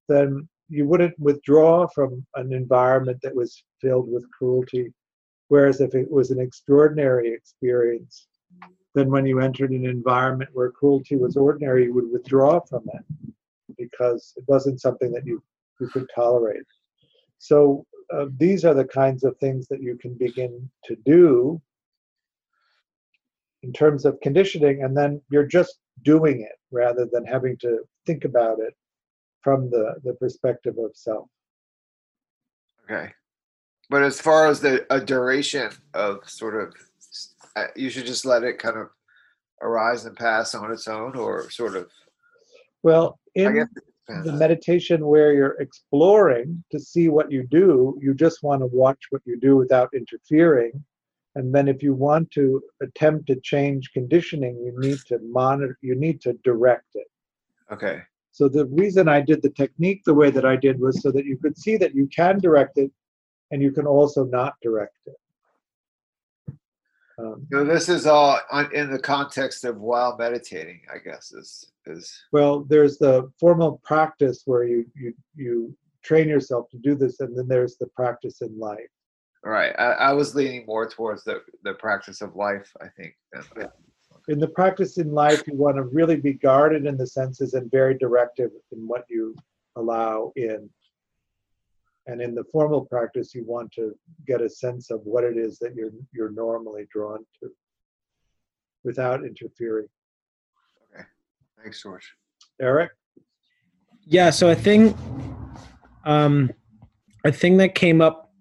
then 0.08 0.48
you 0.68 0.86
wouldn't 0.86 1.18
withdraw 1.18 1.88
from 1.88 2.24
an 2.36 2.52
environment 2.52 3.18
that 3.22 3.34
was 3.34 3.64
filled 3.80 4.10
with 4.10 4.30
cruelty. 4.30 4.92
Whereas 5.48 5.80
if 5.80 5.94
it 5.96 6.08
was 6.08 6.30
an 6.30 6.40
extraordinary 6.40 7.32
experience, 7.32 8.28
then 8.94 9.10
when 9.10 9.26
you 9.26 9.40
entered 9.40 9.70
an 9.70 9.86
environment 9.86 10.50
where 10.52 10.70
cruelty 10.70 11.16
was 11.16 11.36
ordinary, 11.36 11.84
you 11.84 11.94
would 11.94 12.10
withdraw 12.10 12.60
from 12.60 12.84
it 12.94 13.04
because 13.78 14.32
it 14.36 14.44
wasn't 14.46 14.80
something 14.80 15.12
that 15.12 15.26
you, 15.26 15.42
you 15.80 15.88
could 15.88 16.08
tolerate. 16.14 16.62
So 17.38 17.86
uh, 18.12 18.26
these 18.36 18.64
are 18.64 18.74
the 18.74 18.84
kinds 18.84 19.24
of 19.24 19.36
things 19.38 19.68
that 19.68 19.80
you 19.80 19.96
can 19.96 20.14
begin 20.14 20.68
to 20.84 20.96
do 21.06 21.60
in 23.62 23.72
terms 23.72 24.04
of 24.04 24.20
conditioning, 24.20 24.82
and 24.82 24.96
then 24.96 25.20
you're 25.30 25.46
just 25.46 25.78
doing 26.02 26.40
it 26.40 26.58
rather 26.70 27.06
than 27.10 27.24
having 27.24 27.56
to 27.58 27.80
think 28.06 28.24
about 28.24 28.58
it 28.58 28.74
from 29.42 29.70
the, 29.70 29.94
the 30.04 30.14
perspective 30.14 30.76
of 30.78 30.90
self. 30.94 31.28
Okay. 32.84 33.12
But 33.88 34.02
as 34.02 34.20
far 34.20 34.46
as 34.46 34.60
the 34.60 34.86
a 34.92 35.00
duration 35.00 35.70
of 35.94 36.28
sort 36.28 36.60
of, 36.60 36.74
Uh, 37.56 37.66
you 37.76 37.90
should 37.90 38.06
just 38.06 38.24
let 38.24 38.44
it 38.44 38.58
kind 38.58 38.76
of 38.76 38.88
arise 39.62 40.04
and 40.06 40.16
pass 40.16 40.54
on 40.54 40.72
its 40.72 40.88
own, 40.88 41.16
or 41.16 41.50
sort 41.50 41.76
of. 41.76 41.90
Well, 42.82 43.18
in 43.34 43.54
guess 43.54 43.68
it 43.76 43.84
depends. 44.06 44.26
the 44.26 44.32
meditation 44.32 45.06
where 45.06 45.32
you're 45.32 45.60
exploring 45.60 46.64
to 46.70 46.78
see 46.78 47.08
what 47.08 47.30
you 47.30 47.46
do, 47.50 47.98
you 48.00 48.14
just 48.14 48.42
want 48.42 48.62
to 48.62 48.66
watch 48.66 49.00
what 49.10 49.22
you 49.24 49.38
do 49.38 49.56
without 49.56 49.90
interfering. 49.94 50.72
And 51.36 51.54
then 51.54 51.68
if 51.68 51.82
you 51.82 51.94
want 51.94 52.30
to 52.32 52.60
attempt 52.82 53.26
to 53.28 53.36
change 53.40 53.92
conditioning, 53.92 54.56
you 54.56 54.72
need 54.78 54.98
to 55.06 55.18
monitor, 55.22 55.78
you 55.80 55.94
need 55.94 56.20
to 56.22 56.32
direct 56.42 56.88
it. 56.94 57.06
Okay. 57.70 58.02
So 58.32 58.48
the 58.48 58.66
reason 58.66 59.08
I 59.08 59.20
did 59.20 59.42
the 59.42 59.50
technique 59.50 60.02
the 60.04 60.14
way 60.14 60.30
that 60.30 60.44
I 60.44 60.56
did 60.56 60.80
was 60.80 61.00
so 61.02 61.10
that 61.12 61.24
you 61.24 61.36
could 61.36 61.56
see 61.56 61.76
that 61.76 61.94
you 61.94 62.08
can 62.08 62.38
direct 62.40 62.78
it 62.78 62.90
and 63.50 63.60
you 63.62 63.70
can 63.70 63.86
also 63.86 64.24
not 64.24 64.54
direct 64.62 64.96
it. 65.06 65.16
Um, 67.20 67.46
So 67.52 67.64
this 67.64 67.88
is 67.88 68.06
all 68.06 68.38
in 68.72 68.90
the 68.90 68.98
context 68.98 69.64
of 69.64 69.78
while 69.80 70.16
meditating, 70.16 70.80
I 70.92 70.98
guess 70.98 71.32
is 71.32 71.72
is 71.86 72.12
well, 72.32 72.60
there's 72.68 72.98
the 72.98 73.30
formal 73.40 73.80
practice 73.84 74.42
where 74.44 74.64
you, 74.64 74.84
you, 74.94 75.14
you 75.34 75.76
train 76.04 76.28
yourself 76.28 76.68
to 76.70 76.78
do 76.78 76.94
this, 76.94 77.20
and 77.20 77.36
then 77.36 77.48
there's 77.48 77.76
the 77.76 77.88
practice 77.88 78.42
in 78.42 78.58
life. 78.58 78.78
right. 79.44 79.74
I, 79.78 79.92
I 80.10 80.12
was 80.12 80.34
leaning 80.34 80.64
more 80.66 80.88
towards 80.88 81.24
the 81.24 81.42
the 81.64 81.74
practice 81.74 82.20
of 82.20 82.36
life. 82.36 82.70
I 82.80 82.88
think. 82.96 83.14
than- 83.56 83.68
in 84.28 84.38
the 84.38 84.48
practice 84.48 84.98
in 84.98 85.12
life, 85.12 85.42
you 85.46 85.56
want 85.56 85.76
to 85.76 85.82
really 85.84 86.16
be 86.16 86.34
guarded 86.34 86.84
in 86.86 86.96
the 86.96 87.06
senses 87.06 87.54
and 87.54 87.70
very 87.70 87.96
directive 87.96 88.50
in 88.72 88.86
what 88.86 89.04
you 89.08 89.34
allow 89.76 90.32
in. 90.36 90.68
And 92.10 92.20
in 92.20 92.34
the 92.34 92.42
formal 92.50 92.84
practice, 92.86 93.34
you 93.36 93.44
want 93.46 93.70
to 93.72 93.94
get 94.26 94.40
a 94.42 94.50
sense 94.50 94.90
of 94.90 95.00
what 95.04 95.22
it 95.22 95.36
is 95.36 95.58
that 95.60 95.76
you're 95.76 95.92
you're 96.12 96.32
normally 96.32 96.86
drawn 96.92 97.20
to, 97.40 97.50
without 98.82 99.24
interfering. 99.24 99.86
Okay. 100.92 101.04
Thanks, 101.62 101.80
George. 101.80 102.12
Eric, 102.60 102.90
Yeah, 104.04 104.30
so 104.30 104.50
I 104.50 104.56
think 104.56 104.96
um 106.04 106.50
a 107.24 107.30
thing 107.30 107.58
that 107.58 107.74
came 107.76 108.00
up 108.00 108.32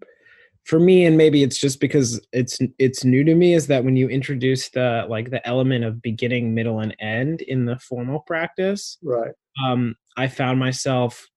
for 0.64 0.80
me 0.80 1.06
and 1.06 1.16
maybe 1.16 1.44
it's 1.44 1.58
just 1.60 1.80
because 1.80 2.20
it's 2.32 2.58
it's 2.80 3.04
new 3.04 3.24
to 3.24 3.36
me 3.36 3.54
is 3.54 3.68
that 3.68 3.84
when 3.84 3.96
you 3.96 4.08
introduce 4.10 4.70
the 4.70 5.06
like 5.08 5.30
the 5.30 5.46
element 5.48 5.84
of 5.86 6.02
beginning, 6.02 6.56
middle 6.56 6.80
and 6.80 6.96
end 7.00 7.42
in 7.42 7.66
the 7.66 7.78
formal 7.78 8.22
practice, 8.22 8.98
right? 9.04 9.34
um 9.64 9.96
I 10.18 10.28
found 10.28 10.60
myself 10.60 11.28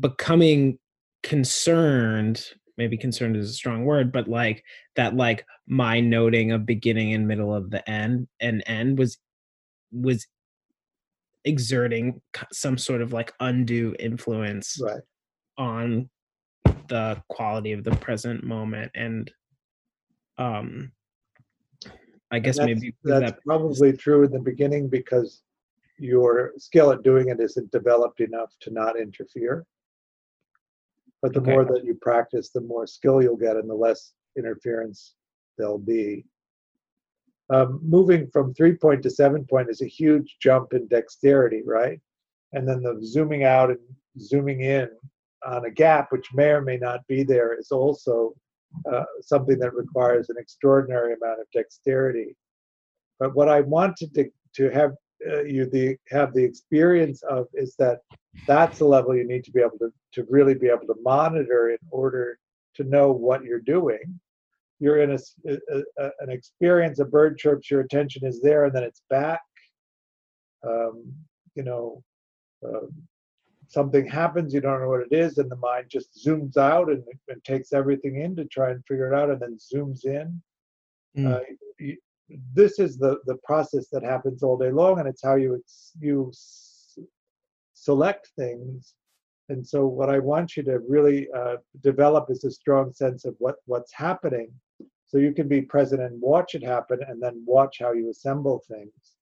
becoming 0.00 0.78
concerned 1.26 2.44
maybe 2.78 2.96
concerned 2.96 3.36
is 3.36 3.50
a 3.50 3.52
strong 3.52 3.84
word 3.84 4.12
but 4.12 4.28
like 4.28 4.62
that 4.94 5.16
like 5.16 5.44
my 5.66 5.98
noting 5.98 6.52
of 6.52 6.64
beginning 6.64 7.14
and 7.14 7.26
middle 7.26 7.52
of 7.52 7.68
the 7.68 7.90
end 7.90 8.28
and 8.38 8.62
end 8.66 8.96
was 8.96 9.18
was 9.90 10.24
exerting 11.44 12.20
some 12.52 12.78
sort 12.78 13.02
of 13.02 13.12
like 13.12 13.32
undue 13.40 13.92
influence 13.98 14.78
Right. 14.80 15.02
on 15.58 16.08
the 16.86 17.20
quality 17.28 17.72
of 17.72 17.82
the 17.82 17.96
present 17.96 18.44
moment 18.44 18.92
and 18.94 19.28
um 20.38 20.92
i 22.30 22.38
guess 22.38 22.58
that's, 22.58 22.66
maybe 22.66 22.94
that's 23.02 23.32
that 23.32 23.42
probably 23.44 23.92
true 23.96 24.22
in 24.22 24.30
the 24.30 24.38
beginning 24.38 24.88
because 24.88 25.42
your 25.98 26.52
skill 26.58 26.92
at 26.92 27.02
doing 27.02 27.30
it 27.30 27.40
isn't 27.40 27.70
developed 27.70 28.20
enough 28.20 28.52
to 28.60 28.70
not 28.70 28.98
interfere. 28.98 29.64
But 31.26 31.34
the 31.34 31.40
Okay. 31.40 31.54
more 31.54 31.64
that 31.64 31.84
you 31.84 31.96
practice, 31.96 32.50
the 32.50 32.60
more 32.60 32.86
skill 32.86 33.20
you'll 33.20 33.36
get 33.36 33.56
and 33.56 33.68
the 33.68 33.74
less 33.74 34.14
interference 34.36 35.16
there'll 35.58 35.76
be. 35.76 36.24
Um, 37.50 37.80
moving 37.82 38.30
from 38.30 38.54
three 38.54 38.76
point 38.76 39.02
to 39.02 39.10
seven 39.10 39.44
point 39.44 39.68
is 39.68 39.82
a 39.82 39.88
huge 39.88 40.36
jump 40.40 40.72
in 40.72 40.86
dexterity, 40.86 41.64
right? 41.66 42.00
And 42.52 42.68
then 42.68 42.80
the 42.80 43.00
zooming 43.04 43.42
out 43.42 43.70
and 43.70 43.80
zooming 44.20 44.60
in 44.60 44.88
on 45.44 45.64
a 45.64 45.70
gap, 45.70 46.12
which 46.12 46.32
may 46.32 46.50
or 46.50 46.62
may 46.62 46.76
not 46.76 47.04
be 47.08 47.24
there, 47.24 47.58
is 47.58 47.72
also 47.72 48.32
uh, 48.88 49.04
something 49.20 49.58
that 49.58 49.74
requires 49.74 50.30
an 50.30 50.36
extraordinary 50.38 51.14
amount 51.14 51.40
of 51.40 51.50
dexterity. 51.52 52.36
But 53.18 53.34
what 53.34 53.48
I 53.48 53.62
wanted 53.62 54.14
to, 54.14 54.30
to 54.58 54.70
have 54.70 54.92
uh, 55.30 55.42
you 55.42 55.66
the 55.66 55.96
have 56.10 56.32
the 56.34 56.44
experience 56.44 57.22
of 57.24 57.46
is 57.54 57.74
that 57.78 58.00
that's 58.46 58.78
the 58.78 58.84
level 58.84 59.14
you 59.16 59.26
need 59.26 59.44
to 59.44 59.50
be 59.50 59.60
able 59.60 59.78
to, 59.78 59.90
to 60.12 60.26
really 60.28 60.54
be 60.54 60.68
able 60.68 60.86
to 60.86 60.96
monitor 61.02 61.70
in 61.70 61.78
order 61.90 62.38
to 62.74 62.84
know 62.84 63.10
what 63.10 63.42
you're 63.44 63.60
doing. 63.60 64.20
You're 64.78 64.98
in 65.02 65.12
a, 65.12 65.18
a- 65.50 65.82
a- 65.98 66.10
an 66.20 66.30
experience, 66.30 66.98
a 66.98 67.04
bird 67.06 67.38
chirps, 67.38 67.70
your 67.70 67.80
attention 67.80 68.26
is 68.26 68.40
there, 68.42 68.64
and 68.66 68.74
then 68.74 68.82
it's 68.82 69.02
back. 69.08 69.40
Um, 70.66 71.12
you 71.54 71.62
know, 71.62 72.02
um, 72.66 72.90
something 73.68 74.06
happens, 74.06 74.52
you 74.52 74.60
don't 74.60 74.80
know 74.80 74.88
what 74.88 75.06
it 75.10 75.12
is, 75.16 75.38
and 75.38 75.50
the 75.50 75.56
mind 75.56 75.86
just 75.88 76.08
zooms 76.24 76.56
out 76.56 76.90
and, 76.90 77.02
and 77.28 77.42
takes 77.44 77.72
everything 77.72 78.20
in 78.20 78.36
to 78.36 78.44
try 78.44 78.70
and 78.70 78.84
figure 78.86 79.12
it 79.12 79.16
out, 79.16 79.30
and 79.30 79.40
then 79.40 79.56
zooms 79.58 80.04
in. 80.04 80.42
Mm. 81.16 81.34
Uh, 81.34 81.40
y- 81.80 81.96
this 82.54 82.78
is 82.78 82.98
the 82.98 83.18
the 83.26 83.36
process 83.44 83.88
that 83.92 84.02
happens 84.02 84.42
all 84.42 84.56
day 84.56 84.70
long, 84.70 84.98
and 84.98 85.08
it's 85.08 85.22
how 85.22 85.36
you 85.36 85.56
ex- 85.56 85.92
you 86.00 86.28
s- 86.32 86.98
select 87.74 88.30
things. 88.36 88.94
And 89.48 89.64
so, 89.66 89.86
what 89.86 90.10
I 90.10 90.18
want 90.18 90.56
you 90.56 90.64
to 90.64 90.80
really 90.80 91.28
uh, 91.30 91.56
develop 91.82 92.30
is 92.30 92.44
a 92.44 92.50
strong 92.50 92.92
sense 92.92 93.24
of 93.24 93.36
what 93.38 93.56
what's 93.66 93.92
happening, 93.92 94.50
so 95.06 95.18
you 95.18 95.32
can 95.32 95.46
be 95.48 95.62
present 95.62 96.02
and 96.02 96.20
watch 96.20 96.54
it 96.54 96.64
happen, 96.64 97.00
and 97.06 97.22
then 97.22 97.42
watch 97.46 97.78
how 97.80 97.92
you 97.92 98.10
assemble 98.10 98.62
things, 98.68 99.16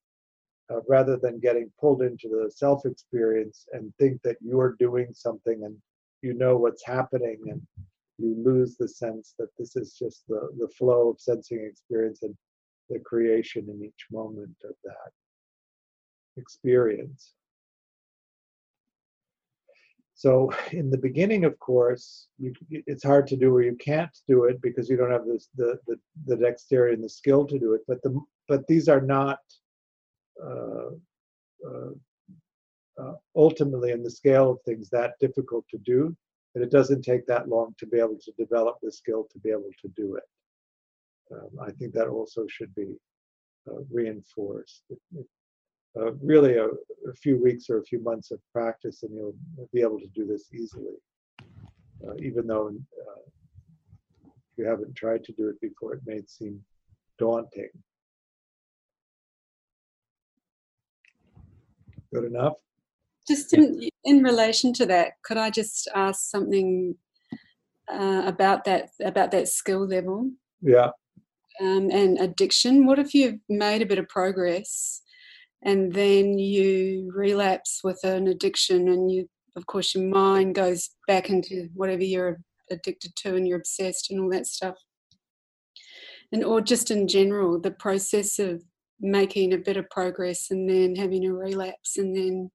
uh, 0.70 0.80
rather 0.88 1.18
than 1.18 1.40
getting 1.40 1.70
pulled 1.78 2.02
into 2.02 2.28
the 2.28 2.50
self 2.50 2.86
experience 2.86 3.66
and 3.72 3.92
think 3.98 4.22
that 4.22 4.36
you're 4.40 4.76
doing 4.78 5.08
something 5.12 5.62
and 5.64 5.76
you 6.22 6.32
know 6.32 6.56
what's 6.56 6.86
happening, 6.86 7.38
and 7.50 7.60
you 8.16 8.34
lose 8.42 8.76
the 8.78 8.88
sense 8.88 9.34
that 9.38 9.48
this 9.58 9.76
is 9.76 9.94
just 9.98 10.26
the 10.26 10.48
the 10.58 10.68
flow 10.68 11.10
of 11.10 11.20
sensing 11.20 11.68
experience 11.70 12.22
and 12.22 12.34
the 12.90 12.98
creation 13.00 13.68
in 13.68 13.84
each 13.84 14.06
moment 14.10 14.56
of 14.64 14.74
that 14.84 15.12
experience. 16.36 17.32
So 20.14 20.52
in 20.72 20.90
the 20.90 20.98
beginning, 20.98 21.44
of 21.44 21.58
course, 21.58 22.28
you, 22.38 22.54
it's 22.70 23.02
hard 23.02 23.26
to 23.28 23.36
do 23.36 23.52
or 23.54 23.62
you 23.62 23.76
can't 23.76 24.16
do 24.28 24.44
it 24.44 24.60
because 24.62 24.88
you 24.88 24.96
don't 24.96 25.10
have 25.10 25.26
this, 25.26 25.48
the, 25.56 25.78
the 25.86 25.96
the 26.26 26.36
dexterity 26.36 26.94
and 26.94 27.04
the 27.04 27.08
skill 27.08 27.44
to 27.46 27.58
do 27.58 27.74
it. 27.74 27.82
But 27.88 28.00
the 28.02 28.18
but 28.48 28.66
these 28.68 28.88
are 28.88 29.00
not 29.00 29.40
uh, 30.42 30.90
uh, 31.66 31.90
uh, 33.00 33.14
ultimately 33.34 33.90
in 33.90 34.02
the 34.02 34.10
scale 34.10 34.50
of 34.52 34.62
things 34.62 34.88
that 34.90 35.14
difficult 35.20 35.66
to 35.70 35.78
do. 35.78 36.16
And 36.54 36.62
it 36.62 36.70
doesn't 36.70 37.02
take 37.02 37.26
that 37.26 37.48
long 37.48 37.74
to 37.78 37.86
be 37.86 37.98
able 37.98 38.18
to 38.22 38.32
develop 38.38 38.76
the 38.80 38.92
skill 38.92 39.26
to 39.32 39.38
be 39.40 39.50
able 39.50 39.70
to 39.82 39.88
do 39.96 40.14
it. 40.14 40.22
Um, 41.32 41.48
I 41.60 41.70
think 41.72 41.92
that 41.94 42.08
also 42.08 42.46
should 42.48 42.74
be 42.74 42.94
uh, 43.68 43.80
reinforced. 43.90 44.82
Uh, 45.96 46.12
really, 46.22 46.56
a, 46.56 46.66
a 46.66 47.14
few 47.22 47.40
weeks 47.42 47.70
or 47.70 47.78
a 47.78 47.84
few 47.84 48.02
months 48.02 48.30
of 48.30 48.40
practice, 48.52 49.04
and 49.04 49.14
you'll 49.14 49.34
be 49.72 49.80
able 49.80 50.00
to 50.00 50.08
do 50.08 50.26
this 50.26 50.48
easily. 50.52 50.96
Uh, 52.06 52.14
even 52.18 52.46
though 52.46 52.68
uh, 52.68 53.20
if 54.26 54.58
you 54.58 54.64
haven't 54.64 54.94
tried 54.94 55.24
to 55.24 55.32
do 55.32 55.48
it 55.48 55.60
before, 55.60 55.94
it 55.94 56.00
may 56.04 56.20
seem 56.26 56.60
daunting. 57.18 57.70
Good 62.12 62.24
enough? 62.24 62.54
Just 63.26 63.54
in, 63.54 63.88
in 64.04 64.22
relation 64.22 64.72
to 64.74 64.86
that, 64.86 65.12
could 65.24 65.38
I 65.38 65.50
just 65.50 65.88
ask 65.94 66.30
something 66.30 66.96
uh, 67.90 68.22
about 68.26 68.64
that 68.64 68.90
about 69.02 69.30
that 69.30 69.48
skill 69.48 69.86
level? 69.86 70.30
Yeah. 70.60 70.90
Um, 71.60 71.90
and 71.90 72.18
addiction. 72.18 72.86
What 72.86 72.98
if 72.98 73.14
you've 73.14 73.40
made 73.48 73.82
a 73.82 73.86
bit 73.86 73.98
of 73.98 74.08
progress 74.08 75.02
and 75.62 75.92
then 75.92 76.38
you 76.38 77.10
relapse 77.14 77.80
with 77.82 78.02
an 78.04 78.28
addiction 78.28 78.88
and 78.88 79.10
you, 79.10 79.28
of 79.56 79.66
course, 79.66 79.94
your 79.94 80.04
mind 80.04 80.54
goes 80.54 80.90
back 81.06 81.30
into 81.30 81.68
whatever 81.74 82.02
you're 82.02 82.38
addicted 82.70 83.14
to 83.16 83.36
and 83.36 83.46
you're 83.46 83.58
obsessed 83.58 84.10
and 84.10 84.20
all 84.20 84.30
that 84.30 84.46
stuff. 84.46 84.76
And 86.32 86.44
or 86.44 86.60
just 86.60 86.90
in 86.90 87.06
general, 87.06 87.60
the 87.60 87.70
process 87.70 88.38
of 88.38 88.62
making 89.00 89.52
a 89.52 89.58
bit 89.58 89.76
of 89.76 89.88
progress 89.90 90.50
and 90.50 90.68
then 90.68 90.96
having 90.96 91.24
a 91.26 91.32
relapse 91.32 91.98
and 91.98 92.16
then 92.16 92.50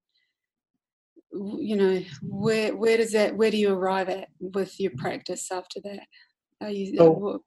you 1.31 1.75
know 1.75 2.01
where 2.23 2.75
where 2.75 2.97
does 2.97 3.11
that 3.11 3.35
where 3.35 3.51
do 3.51 3.57
you 3.57 3.71
arrive 3.71 4.09
at 4.09 4.29
with 4.39 4.79
your 4.79 4.91
practice 4.97 5.51
after 5.51 5.79
that 5.83 5.99
are 6.61 6.71
you 6.71 6.95
So- 6.97 7.43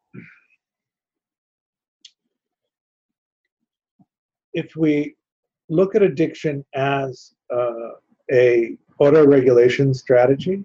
if 4.55 4.77
we 4.77 5.17
look 5.69 5.95
at 5.95 6.03
addiction 6.03 6.65
as 6.75 7.35
uh, 7.53 7.91
a 8.31 8.77
auto-regulation 8.99 9.95
strategy, 9.95 10.65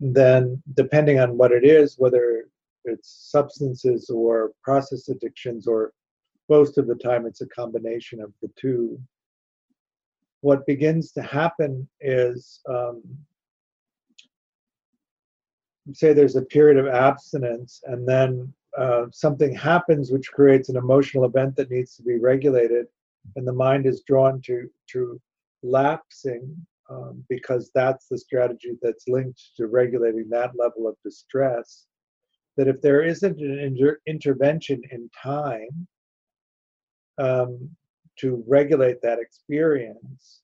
then 0.00 0.60
depending 0.74 1.20
on 1.20 1.36
what 1.36 1.52
it 1.52 1.64
is, 1.64 1.96
whether 1.98 2.46
it's 2.84 3.28
substances 3.30 4.10
or 4.10 4.52
process 4.62 5.08
addictions, 5.08 5.66
or 5.66 5.92
most 6.48 6.78
of 6.78 6.86
the 6.86 6.96
time 6.96 7.26
it's 7.26 7.40
a 7.40 7.46
combination 7.48 8.20
of 8.20 8.32
the 8.42 8.50
two, 8.56 9.00
what 10.40 10.66
begins 10.66 11.12
to 11.12 11.22
happen 11.22 11.88
is 12.00 12.60
um, 12.68 13.02
say 15.92 16.12
there's 16.12 16.36
a 16.36 16.42
period 16.42 16.78
of 16.78 16.92
abstinence 16.92 17.80
and 17.86 18.06
then 18.06 18.52
uh, 18.78 19.04
something 19.12 19.54
happens 19.54 20.10
which 20.10 20.32
creates 20.32 20.68
an 20.68 20.76
emotional 20.76 21.24
event 21.24 21.54
that 21.56 21.70
needs 21.70 21.94
to 21.96 22.02
be 22.02 22.18
regulated 22.18 22.86
and 23.36 23.46
the 23.46 23.52
mind 23.52 23.86
is 23.86 24.02
drawn 24.06 24.40
to 24.40 24.68
to 24.88 25.20
lapsing 25.62 26.54
um, 26.90 27.22
because 27.28 27.70
that's 27.74 28.06
the 28.08 28.18
strategy 28.18 28.72
that's 28.82 29.08
linked 29.08 29.40
to 29.56 29.66
regulating 29.66 30.28
that 30.28 30.50
level 30.56 30.88
of 30.88 30.96
distress 31.04 31.86
that 32.56 32.68
if 32.68 32.80
there 32.82 33.02
isn't 33.02 33.38
an 33.40 33.58
inter- 33.58 34.00
intervention 34.06 34.82
in 34.90 35.08
time 35.22 35.86
um, 37.18 37.70
to 38.18 38.42
regulate 38.46 39.00
that 39.02 39.18
experience 39.18 40.42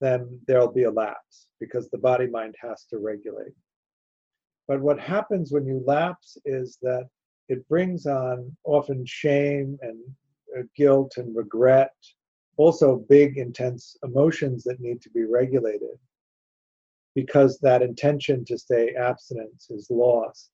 then 0.00 0.40
there'll 0.46 0.72
be 0.72 0.84
a 0.84 0.90
lapse 0.90 1.48
because 1.60 1.88
the 1.90 1.98
body 1.98 2.26
mind 2.26 2.54
has 2.60 2.86
to 2.90 2.98
regulate. 2.98 3.52
But 4.66 4.80
what 4.80 4.98
happens 4.98 5.52
when 5.52 5.66
you 5.66 5.82
lapse 5.86 6.38
is 6.44 6.78
that 6.82 7.08
it 7.50 7.66
brings 7.68 8.06
on 8.06 8.56
often 8.62 9.04
shame 9.04 9.76
and 9.82 9.98
uh, 10.56 10.62
guilt 10.76 11.14
and 11.16 11.34
regret, 11.34 11.92
also 12.56 13.04
big, 13.08 13.38
intense 13.38 13.96
emotions 14.04 14.62
that 14.62 14.78
need 14.78 15.02
to 15.02 15.10
be 15.10 15.24
regulated 15.24 15.98
because 17.16 17.58
that 17.58 17.82
intention 17.82 18.44
to 18.44 18.56
stay 18.56 18.94
abstinence 18.94 19.66
is 19.68 19.88
lost. 19.90 20.50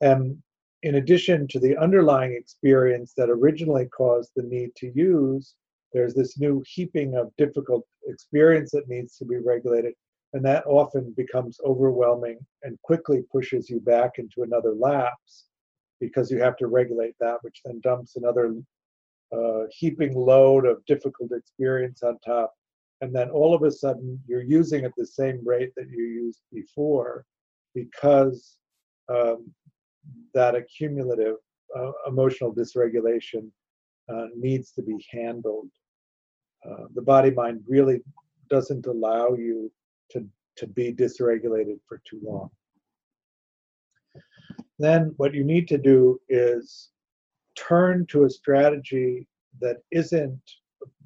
And 0.00 0.40
in 0.84 0.94
addition 0.94 1.48
to 1.48 1.58
the 1.58 1.76
underlying 1.76 2.32
experience 2.32 3.12
that 3.16 3.28
originally 3.28 3.86
caused 3.86 4.30
the 4.36 4.44
need 4.44 4.70
to 4.76 4.92
use, 4.94 5.56
there's 5.92 6.14
this 6.14 6.38
new 6.38 6.62
heaping 6.64 7.16
of 7.16 7.34
difficult 7.36 7.84
experience 8.06 8.70
that 8.70 8.88
needs 8.88 9.16
to 9.16 9.24
be 9.24 9.38
regulated 9.38 9.94
and 10.32 10.44
that 10.44 10.64
often 10.64 11.12
becomes 11.16 11.58
overwhelming 11.66 12.38
and 12.62 12.80
quickly 12.82 13.24
pushes 13.32 13.68
you 13.68 13.80
back 13.80 14.12
into 14.18 14.44
another 14.44 14.74
lapse 14.74 15.46
because 16.02 16.32
you 16.32 16.42
have 16.42 16.56
to 16.56 16.66
regulate 16.66 17.14
that, 17.20 17.38
which 17.42 17.60
then 17.64 17.80
dumps 17.80 18.16
another 18.16 18.56
uh, 19.32 19.62
heaping 19.70 20.12
load 20.16 20.66
of 20.66 20.84
difficult 20.84 21.30
experience 21.30 22.02
on 22.02 22.18
top. 22.26 22.52
And 23.00 23.14
then 23.14 23.30
all 23.30 23.54
of 23.54 23.62
a 23.62 23.70
sudden, 23.70 24.20
you're 24.26 24.42
using 24.42 24.84
at 24.84 24.90
the 24.96 25.06
same 25.06 25.40
rate 25.46 25.70
that 25.76 25.88
you 25.88 26.02
used 26.02 26.40
before 26.52 27.24
because 27.72 28.58
um, 29.08 29.48
that 30.34 30.56
accumulative 30.56 31.36
uh, 31.78 31.92
emotional 32.08 32.52
dysregulation 32.52 33.48
uh, 34.12 34.26
needs 34.36 34.72
to 34.72 34.82
be 34.82 34.98
handled. 35.08 35.68
Uh, 36.68 36.86
the 36.96 37.02
body 37.02 37.30
mind 37.30 37.60
really 37.68 38.00
doesn't 38.50 38.86
allow 38.86 39.34
you 39.34 39.70
to, 40.10 40.26
to 40.56 40.66
be 40.66 40.92
dysregulated 40.92 41.78
for 41.88 42.02
too 42.04 42.20
long. 42.24 42.50
Then 44.82 45.14
what 45.16 45.32
you 45.32 45.44
need 45.44 45.68
to 45.68 45.78
do 45.78 46.20
is 46.28 46.90
turn 47.54 48.04
to 48.06 48.24
a 48.24 48.30
strategy 48.30 49.28
that 49.60 49.76
isn't 49.92 50.42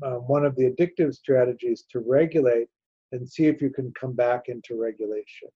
uh, 0.03 0.15
one 0.35 0.47
of 0.47 0.57
the 0.57 0.71
addictive 0.71 1.15
strategies 1.15 1.85
to 1.91 1.99
regulate 1.99 2.69
and 3.13 3.29
see 3.29 3.49
if 3.49 3.61
you 3.61 3.69
can 3.69 3.93
come 3.93 4.15
back 4.15 4.45
into 4.49 4.81
regulation. 4.81 5.51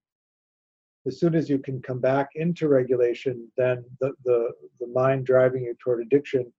As 1.07 1.19
soon 1.19 1.35
as 1.35 1.49
you 1.49 1.59
can 1.59 1.81
come 1.81 1.99
back 1.99 2.29
into 2.35 2.69
regulation, 2.69 3.51
then 3.57 3.87
the, 4.01 4.13
the, 4.27 4.51
the 4.81 4.89
mind 4.89 5.25
driving 5.25 5.63
you 5.63 5.75
toward 5.83 6.03
addiction, 6.03 6.53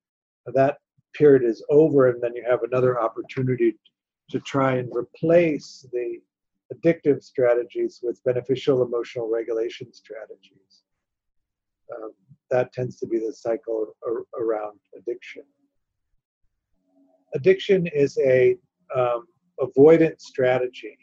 that 0.47 0.80
period 1.14 1.43
is 1.43 1.64
over, 1.70 2.09
and 2.09 2.20
then 2.24 2.36
you 2.36 2.43
have 2.49 2.64
another 2.64 2.99
opportunity 2.99 3.78
to 4.32 4.39
try 4.39 4.78
and 4.78 4.91
replace 4.95 5.86
the 5.93 6.18
addictive 6.74 7.22
strategies 7.22 7.99
with 8.01 8.24
beneficial 8.24 8.82
emotional 8.82 9.30
regulation 9.30 9.93
strategies. 9.93 10.82
Um, 11.96 12.12
that 12.50 12.74
tends 12.74 12.98
to 12.98 13.08
be 13.08 13.20
the 13.20 13.34
cycle 13.34 13.96
ar- 14.06 14.26
around 14.42 14.80
addiction. 14.98 15.44
Addiction 17.34 17.88
is 17.88 18.18
a 18.20 18.58
um, 18.96 19.26
avoidance 19.60 20.26
strategy. 20.26 20.98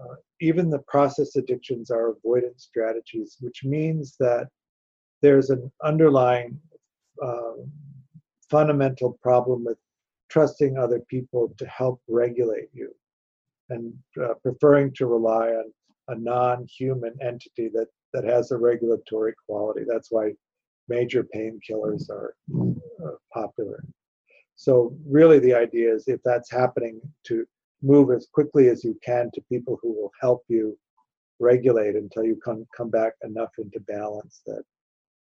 Uh, 0.00 0.14
even 0.40 0.70
the 0.70 0.78
process 0.80 1.36
addictions 1.36 1.90
are 1.90 2.10
avoidance 2.12 2.62
strategies, 2.62 3.36
which 3.40 3.64
means 3.64 4.16
that 4.20 4.48
there's 5.22 5.50
an 5.50 5.70
underlying 5.84 6.58
uh, 7.22 7.52
fundamental 8.48 9.18
problem 9.22 9.64
with 9.64 9.78
trusting 10.30 10.78
other 10.78 11.00
people 11.00 11.52
to 11.58 11.66
help 11.66 12.00
regulate 12.08 12.68
you 12.72 12.94
and 13.68 13.92
uh, 14.22 14.34
preferring 14.42 14.92
to 14.94 15.06
rely 15.06 15.48
on 15.48 15.72
a 16.08 16.14
non-human 16.18 17.14
entity 17.20 17.68
that 17.68 17.88
that 18.12 18.24
has 18.24 18.50
a 18.50 18.58
regulatory 18.58 19.34
quality. 19.46 19.82
That's 19.86 20.10
why 20.10 20.32
major 20.88 21.26
painkillers 21.34 22.10
are 22.10 22.34
uh, 23.04 23.10
popular. 23.32 23.84
So 24.56 24.94
really, 25.06 25.38
the 25.38 25.54
idea 25.54 25.94
is 25.94 26.06
if 26.06 26.20
that's 26.24 26.50
happening, 26.50 27.00
to 27.24 27.46
move 27.82 28.10
as 28.10 28.28
quickly 28.32 28.68
as 28.68 28.84
you 28.84 28.98
can 29.02 29.30
to 29.32 29.40
people 29.48 29.78
who 29.82 29.92
will 29.92 30.12
help 30.20 30.42
you 30.48 30.76
regulate 31.38 31.96
until 31.96 32.24
you 32.24 32.36
come 32.44 32.66
come 32.76 32.90
back 32.90 33.14
enough 33.22 33.50
into 33.58 33.80
balance 33.80 34.42
that 34.46 34.62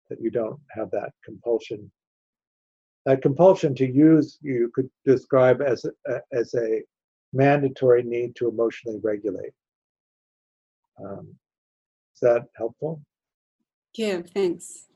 that 0.08 0.20
you 0.20 0.30
don't 0.30 0.60
have 0.70 0.90
that 0.90 1.10
compulsion. 1.24 1.90
That 3.06 3.22
compulsion 3.22 3.74
to 3.76 3.86
use 3.86 4.38
you 4.40 4.70
could 4.74 4.88
describe 5.04 5.60
as 5.60 5.84
a, 5.84 6.20
as 6.32 6.54
a 6.54 6.82
mandatory 7.32 8.02
need 8.02 8.36
to 8.36 8.48
emotionally 8.48 9.00
regulate. 9.02 9.52
Um, 11.04 11.34
is 12.14 12.20
that 12.20 12.46
helpful? 12.56 13.02
Yeah, 13.96 14.22
thanks. 14.22 14.86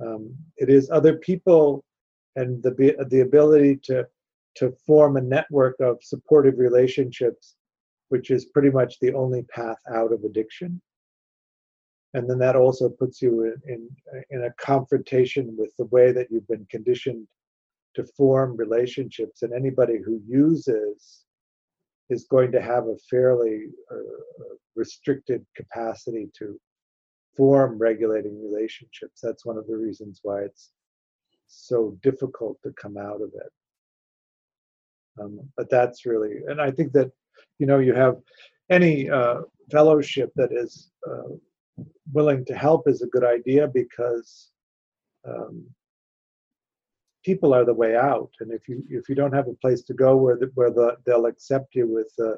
Um, 0.00 0.34
it 0.56 0.70
is 0.70 0.90
other 0.90 1.18
people 1.18 1.84
and 2.36 2.62
the 2.62 2.70
be- 2.70 2.96
the 3.08 3.20
ability 3.20 3.76
to 3.84 4.06
to 4.56 4.72
form 4.86 5.16
a 5.16 5.20
network 5.20 5.76
of 5.80 6.02
supportive 6.02 6.58
relationships, 6.58 7.56
which 8.08 8.30
is 8.30 8.46
pretty 8.46 8.70
much 8.70 8.98
the 8.98 9.12
only 9.14 9.42
path 9.42 9.78
out 9.94 10.12
of 10.12 10.24
addiction. 10.24 10.80
And 12.14 12.28
then 12.28 12.38
that 12.38 12.56
also 12.56 12.88
puts 12.88 13.22
you 13.22 13.44
in, 13.44 13.56
in 13.72 13.88
in 14.30 14.44
a 14.44 14.52
confrontation 14.54 15.54
with 15.56 15.76
the 15.76 15.86
way 15.86 16.12
that 16.12 16.28
you've 16.30 16.48
been 16.48 16.66
conditioned 16.70 17.26
to 17.94 18.04
form 18.04 18.56
relationships. 18.56 19.42
And 19.42 19.52
anybody 19.52 19.98
who 20.04 20.20
uses 20.26 21.24
is 22.10 22.26
going 22.30 22.52
to 22.52 22.60
have 22.60 22.84
a 22.86 22.96
fairly 23.08 23.66
uh, 23.90 24.54
restricted 24.76 25.44
capacity 25.56 26.28
to 26.38 26.60
form 27.36 27.78
regulating 27.78 28.42
relationships. 28.42 29.20
That's 29.22 29.46
one 29.46 29.56
of 29.56 29.66
the 29.66 29.76
reasons 29.76 30.20
why 30.22 30.42
it's 30.42 30.72
so 31.46 31.96
difficult 32.02 32.58
to 32.62 32.72
come 32.72 32.96
out 32.96 33.20
of 33.22 33.30
it. 33.34 33.52
Um, 35.20 35.40
but 35.56 35.70
that's 35.70 36.06
really, 36.06 36.42
and 36.48 36.60
I 36.60 36.70
think 36.70 36.92
that, 36.92 37.10
you 37.58 37.66
know, 37.66 37.78
you 37.78 37.94
have 37.94 38.16
any 38.70 39.10
uh, 39.10 39.42
fellowship 39.70 40.30
that 40.36 40.52
is 40.52 40.90
uh, 41.08 41.34
willing 42.12 42.44
to 42.46 42.54
help 42.54 42.88
is 42.88 43.02
a 43.02 43.06
good 43.06 43.24
idea 43.24 43.68
because 43.68 44.50
um, 45.28 45.64
people 47.24 47.54
are 47.54 47.64
the 47.64 47.74
way 47.74 47.96
out. 47.96 48.30
And 48.40 48.52
if 48.52 48.68
you 48.68 48.84
if 48.88 49.08
you 49.08 49.14
don't 49.14 49.34
have 49.34 49.48
a 49.48 49.54
place 49.54 49.82
to 49.84 49.94
go 49.94 50.16
where 50.16 50.36
the, 50.36 50.50
where 50.54 50.70
the, 50.70 50.96
they'll 51.06 51.26
accept 51.26 51.74
you 51.74 51.86
with 51.86 52.12
the 52.16 52.36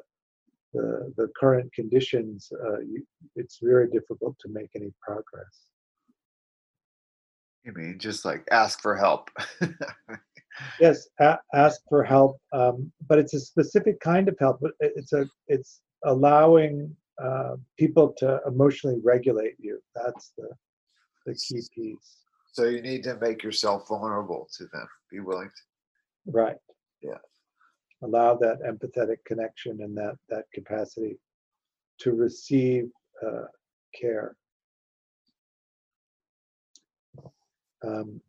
the, 0.73 1.13
the 1.17 1.27
current 1.39 1.71
conditions, 1.71 2.51
uh, 2.65 2.79
you, 2.79 3.05
it's 3.35 3.59
very 3.61 3.87
difficult 3.89 4.35
to 4.39 4.49
make 4.49 4.71
any 4.75 4.91
progress. 5.01 5.67
You 7.63 7.73
mean 7.73 7.99
just 7.99 8.25
like 8.25 8.43
ask 8.51 8.81
for 8.81 8.95
help? 8.95 9.29
Yes, 10.79 11.07
a- 11.19 11.39
ask 11.53 11.81
for 11.89 12.03
help, 12.03 12.37
um, 12.51 12.91
but 13.07 13.17
it's 13.17 13.33
a 13.33 13.39
specific 13.39 13.99
kind 13.99 14.27
of 14.27 14.35
help. 14.39 14.59
But 14.61 14.73
It's 14.79 15.13
a 15.13 15.27
it's 15.47 15.81
allowing 16.05 16.95
uh, 17.21 17.55
people 17.77 18.13
to 18.17 18.39
emotionally 18.47 18.99
regulate 19.03 19.55
you. 19.59 19.81
That's 19.95 20.31
the 20.37 20.49
the 21.25 21.33
key 21.35 21.61
piece. 21.73 22.22
So 22.53 22.65
you 22.65 22.81
need 22.81 23.03
to 23.03 23.17
make 23.17 23.41
yourself 23.41 23.87
vulnerable 23.87 24.47
to 24.57 24.65
them. 24.71 24.87
Be 25.11 25.19
willing 25.19 25.49
to. 25.49 26.31
Right. 26.31 26.55
Yeah. 27.01 27.17
Allow 28.03 28.35
that 28.35 28.59
empathetic 28.61 29.17
connection 29.25 29.81
and 29.81 29.97
that 29.97 30.15
that 30.29 30.45
capacity 30.53 31.17
to 31.99 32.11
receive 32.13 32.89
uh, 33.25 33.45
care. 33.99 34.35
Um, 37.83 38.21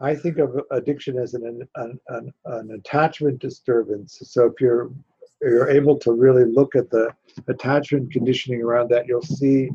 I 0.00 0.14
think 0.14 0.38
of 0.38 0.60
addiction 0.70 1.18
as 1.18 1.34
an, 1.34 1.66
an, 1.76 2.00
an, 2.08 2.32
an 2.46 2.70
attachment 2.72 3.40
disturbance. 3.40 4.18
So 4.22 4.46
if 4.46 4.60
you're 4.60 4.92
you're 5.40 5.68
able 5.68 5.98
to 5.98 6.12
really 6.12 6.44
look 6.44 6.76
at 6.76 6.90
the 6.90 7.12
attachment 7.48 8.12
conditioning 8.12 8.62
around 8.62 8.88
that, 8.90 9.06
you'll 9.08 9.20
see 9.20 9.70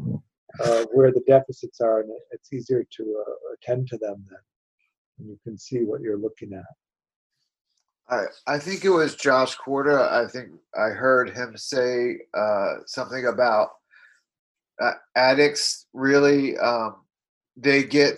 uh, 0.64 0.86
where 0.94 1.12
the 1.12 1.24
deficits 1.28 1.82
are, 1.82 2.02
and 2.02 2.10
it's 2.32 2.52
easier 2.54 2.84
to 2.98 3.24
uh, 3.28 3.34
attend 3.54 3.88
to 3.90 3.98
them 3.98 4.24
then. 4.30 4.40
And 5.20 5.28
you 5.30 5.40
can 5.44 5.58
see 5.58 5.80
what 5.84 6.02
you're 6.02 6.18
looking 6.18 6.54
at. 6.54 6.64
I, 8.10 8.56
I 8.56 8.60
think 8.60 8.86
it 8.86 8.90
was 8.90 9.16
Josh 9.16 9.56
Korda. 9.58 10.12
I 10.12 10.28
think 10.28 10.50
I 10.76 10.90
heard 10.90 11.30
him 11.30 11.56
say 11.56 12.18
uh, 12.36 12.76
something 12.88 13.28
about 13.28 13.70
uh, 14.82 14.94
addicts 15.16 15.86
really 15.94 16.58
um, 16.58 16.96
they 17.56 17.84
get 17.84 18.16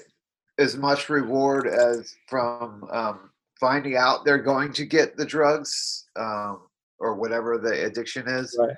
as 0.60 0.78
much 0.78 1.10
reward 1.10 1.68
as 1.68 2.14
from 2.28 2.86
um, 2.92 3.32
finding 3.60 3.98
out 3.98 4.24
they're 4.24 4.38
going 4.38 4.72
to 4.74 4.86
get 4.86 5.18
the 5.18 5.26
drugs 5.26 6.06
um, 6.16 6.62
or 7.00 7.16
whatever 7.16 7.58
the 7.58 7.86
addiction 7.86 8.28
is, 8.28 8.56
Right. 8.60 8.76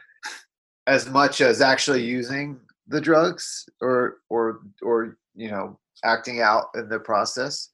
as 0.88 1.10
much 1.10 1.42
as 1.42 1.62
actually 1.62 2.04
using 2.04 2.60
the 2.88 3.02
drugs 3.02 3.66
or 3.82 4.18
or 4.30 4.62
or 4.82 5.18
you 5.36 5.50
know 5.50 5.80
acting 6.04 6.42
out 6.42 6.66
in 6.76 6.90
the 6.90 7.00
process. 7.00 7.70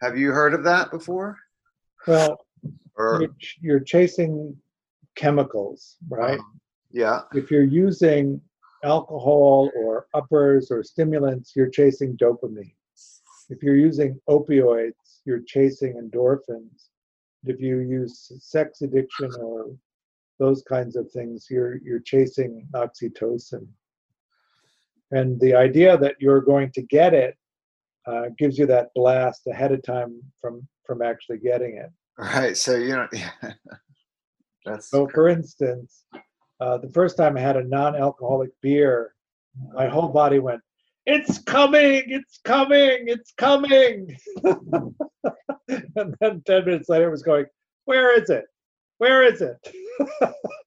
Have 0.00 0.18
you 0.18 0.30
heard 0.30 0.52
of 0.54 0.64
that 0.64 0.90
before? 0.90 1.38
Well, 2.06 2.38
Or 2.96 3.20
you're, 3.22 3.34
ch- 3.38 3.58
you're 3.60 3.80
chasing 3.80 4.56
chemicals, 5.14 5.96
right? 6.08 6.38
um, 6.38 6.60
yeah. 6.90 7.20
if 7.34 7.50
you're 7.50 7.62
using 7.62 8.40
alcohol 8.84 9.70
or 9.76 10.06
uppers 10.12 10.70
or 10.70 10.82
stimulants, 10.82 11.52
you're 11.54 11.70
chasing 11.70 12.16
dopamine. 12.16 12.74
If 13.48 13.62
you're 13.62 13.76
using 13.76 14.20
opioids, 14.28 15.20
you're 15.24 15.42
chasing 15.46 15.94
endorphins. 15.94 16.88
If 17.44 17.60
you 17.60 17.78
use 17.78 18.32
sex 18.40 18.82
addiction 18.82 19.30
or 19.40 19.66
those 20.38 20.62
kinds 20.68 20.96
of 20.96 21.10
things, 21.12 21.46
you're 21.48 21.76
you're 21.84 22.00
chasing 22.00 22.66
oxytocin. 22.74 23.66
And 25.12 25.38
the 25.40 25.54
idea 25.54 25.96
that 25.98 26.16
you're 26.18 26.40
going 26.40 26.72
to 26.72 26.82
get 26.82 27.14
it 27.14 27.36
uh, 28.06 28.24
gives 28.38 28.58
you 28.58 28.66
that 28.66 28.88
blast 28.94 29.46
ahead 29.46 29.72
of 29.72 29.82
time 29.82 30.20
from 30.40 30.66
from 30.84 31.02
actually 31.02 31.38
getting 31.38 31.76
it. 31.76 31.90
Right. 32.18 32.56
So 32.56 32.76
you 32.76 32.96
know, 32.96 33.08
yeah. 33.12 33.52
that's 34.64 34.90
So, 34.90 35.08
for 35.08 35.28
instance, 35.28 36.04
uh, 36.60 36.78
the 36.78 36.90
first 36.90 37.16
time 37.16 37.36
I 37.36 37.40
had 37.40 37.56
a 37.56 37.64
non-alcoholic 37.64 38.50
beer, 38.60 39.14
my 39.74 39.86
whole 39.86 40.08
body 40.08 40.38
went, 40.38 40.60
"It's 41.06 41.38
coming! 41.38 42.04
It's 42.06 42.40
coming! 42.44 43.04
It's 43.06 43.32
coming!" 43.36 44.16
and 44.44 46.16
then 46.20 46.42
ten 46.46 46.64
minutes 46.64 46.88
later, 46.88 47.08
it 47.08 47.10
was 47.10 47.22
going, 47.22 47.46
"Where 47.84 48.18
is 48.20 48.30
it? 48.30 48.44
Where 48.98 49.22
is 49.24 49.42
it?" 49.42 49.56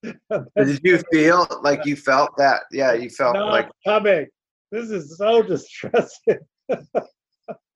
Did 0.58 0.80
you 0.84 1.02
feel 1.12 1.48
like 1.64 1.86
you 1.86 1.96
felt 1.96 2.38
that? 2.38 2.64
Yeah, 2.72 2.94
you 2.94 3.10
felt 3.10 3.36
like 3.38 3.70
coming. 3.86 4.28
This 4.76 4.90
is 4.92 5.18
so 5.18 5.42
distressing. 5.54 6.40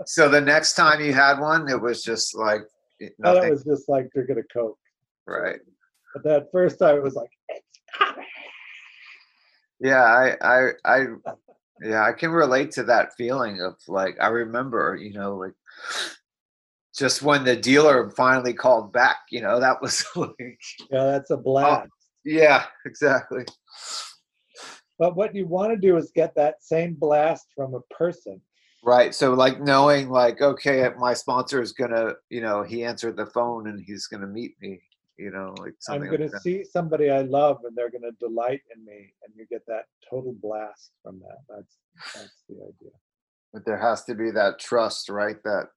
so. 0.05 0.27
The 0.29 0.41
next 0.41 0.73
time 0.73 0.99
you 1.01 1.13
had 1.13 1.39
one, 1.39 1.69
it 1.69 1.81
was 1.81 2.03
just 2.03 2.35
like 2.35 2.61
eh, 3.01 3.05
And 3.05 3.13
nothing. 3.19 3.43
it 3.47 3.51
was 3.51 3.63
just 3.63 3.87
like 3.87 4.09
drinking 4.13 4.39
a 4.39 4.53
coke. 4.53 4.77
right. 5.25 5.59
But 6.13 6.23
that 6.23 6.47
first 6.51 6.79
time, 6.79 6.97
it 6.97 7.03
was 7.03 7.13
like, 7.15 7.29
Yeah, 9.79 10.03
I, 10.03 10.35
I, 10.41 10.69
I, 10.83 11.05
yeah, 11.81 12.03
I 12.03 12.11
can 12.11 12.31
relate 12.31 12.71
to 12.71 12.83
that 12.83 13.13
feeling 13.17 13.61
of 13.61 13.75
like 13.87 14.17
I 14.19 14.27
remember, 14.27 14.97
you 14.99 15.13
know, 15.13 15.37
like 15.37 15.53
just 16.97 17.21
when 17.21 17.45
the 17.45 17.55
dealer 17.55 18.09
finally 18.09 18.53
called 18.53 18.91
back, 18.91 19.17
you 19.31 19.41
know, 19.41 19.59
that 19.61 19.81
was 19.81 20.03
like, 20.15 20.59
Yeah, 20.91 21.05
that's 21.05 21.31
a 21.31 21.35
oh, 21.35 21.41
blast. 21.41 21.89
yeah, 22.25 22.65
exactly. 22.85 23.45
But 24.99 25.15
what 25.15 25.33
you 25.33 25.47
want 25.47 25.71
to 25.71 25.77
do 25.77 25.97
is 25.97 26.11
get 26.13 26.35
that 26.35 26.61
same 26.61 26.93
blast 26.93 27.47
from 27.55 27.73
a 27.73 27.81
person. 27.93 28.41
Right. 28.83 29.15
So 29.15 29.33
like 29.33 29.61
knowing 29.61 30.09
like, 30.09 30.41
okay, 30.41 30.87
my 30.99 31.13
sponsor 31.13 31.61
is 31.61 31.71
gonna, 31.71 32.13
you 32.29 32.41
know, 32.41 32.63
he 32.63 32.83
answered 32.83 33.17
the 33.17 33.25
phone 33.25 33.67
and 33.67 33.81
he's 33.81 34.07
gonna 34.07 34.27
meet 34.27 34.55
me, 34.61 34.81
you 35.17 35.31
know, 35.31 35.53
like 35.59 35.73
I'm 35.89 35.99
going 35.99 36.11
like 36.11 36.19
to 36.19 36.27
that. 36.29 36.41
see 36.41 36.63
somebody 36.63 37.09
I 37.09 37.21
love 37.21 37.59
and 37.65 37.75
they're 37.75 37.89
going 37.89 38.03
to 38.03 38.11
delight 38.19 38.61
in 38.75 38.85
me. 38.85 39.13
And 39.23 39.33
you 39.35 39.45
get 39.49 39.65
that 39.67 39.85
total 40.09 40.33
blast 40.41 40.91
from 41.03 41.19
that. 41.19 41.39
That's, 41.49 41.77
that's 42.15 42.43
the 42.47 42.55
idea. 42.55 42.91
But 43.53 43.65
there 43.65 43.77
has 43.77 44.05
to 44.05 44.15
be 44.15 44.31
that 44.31 44.59
trust, 44.59 45.09
right? 45.09 45.41
That 45.43 45.67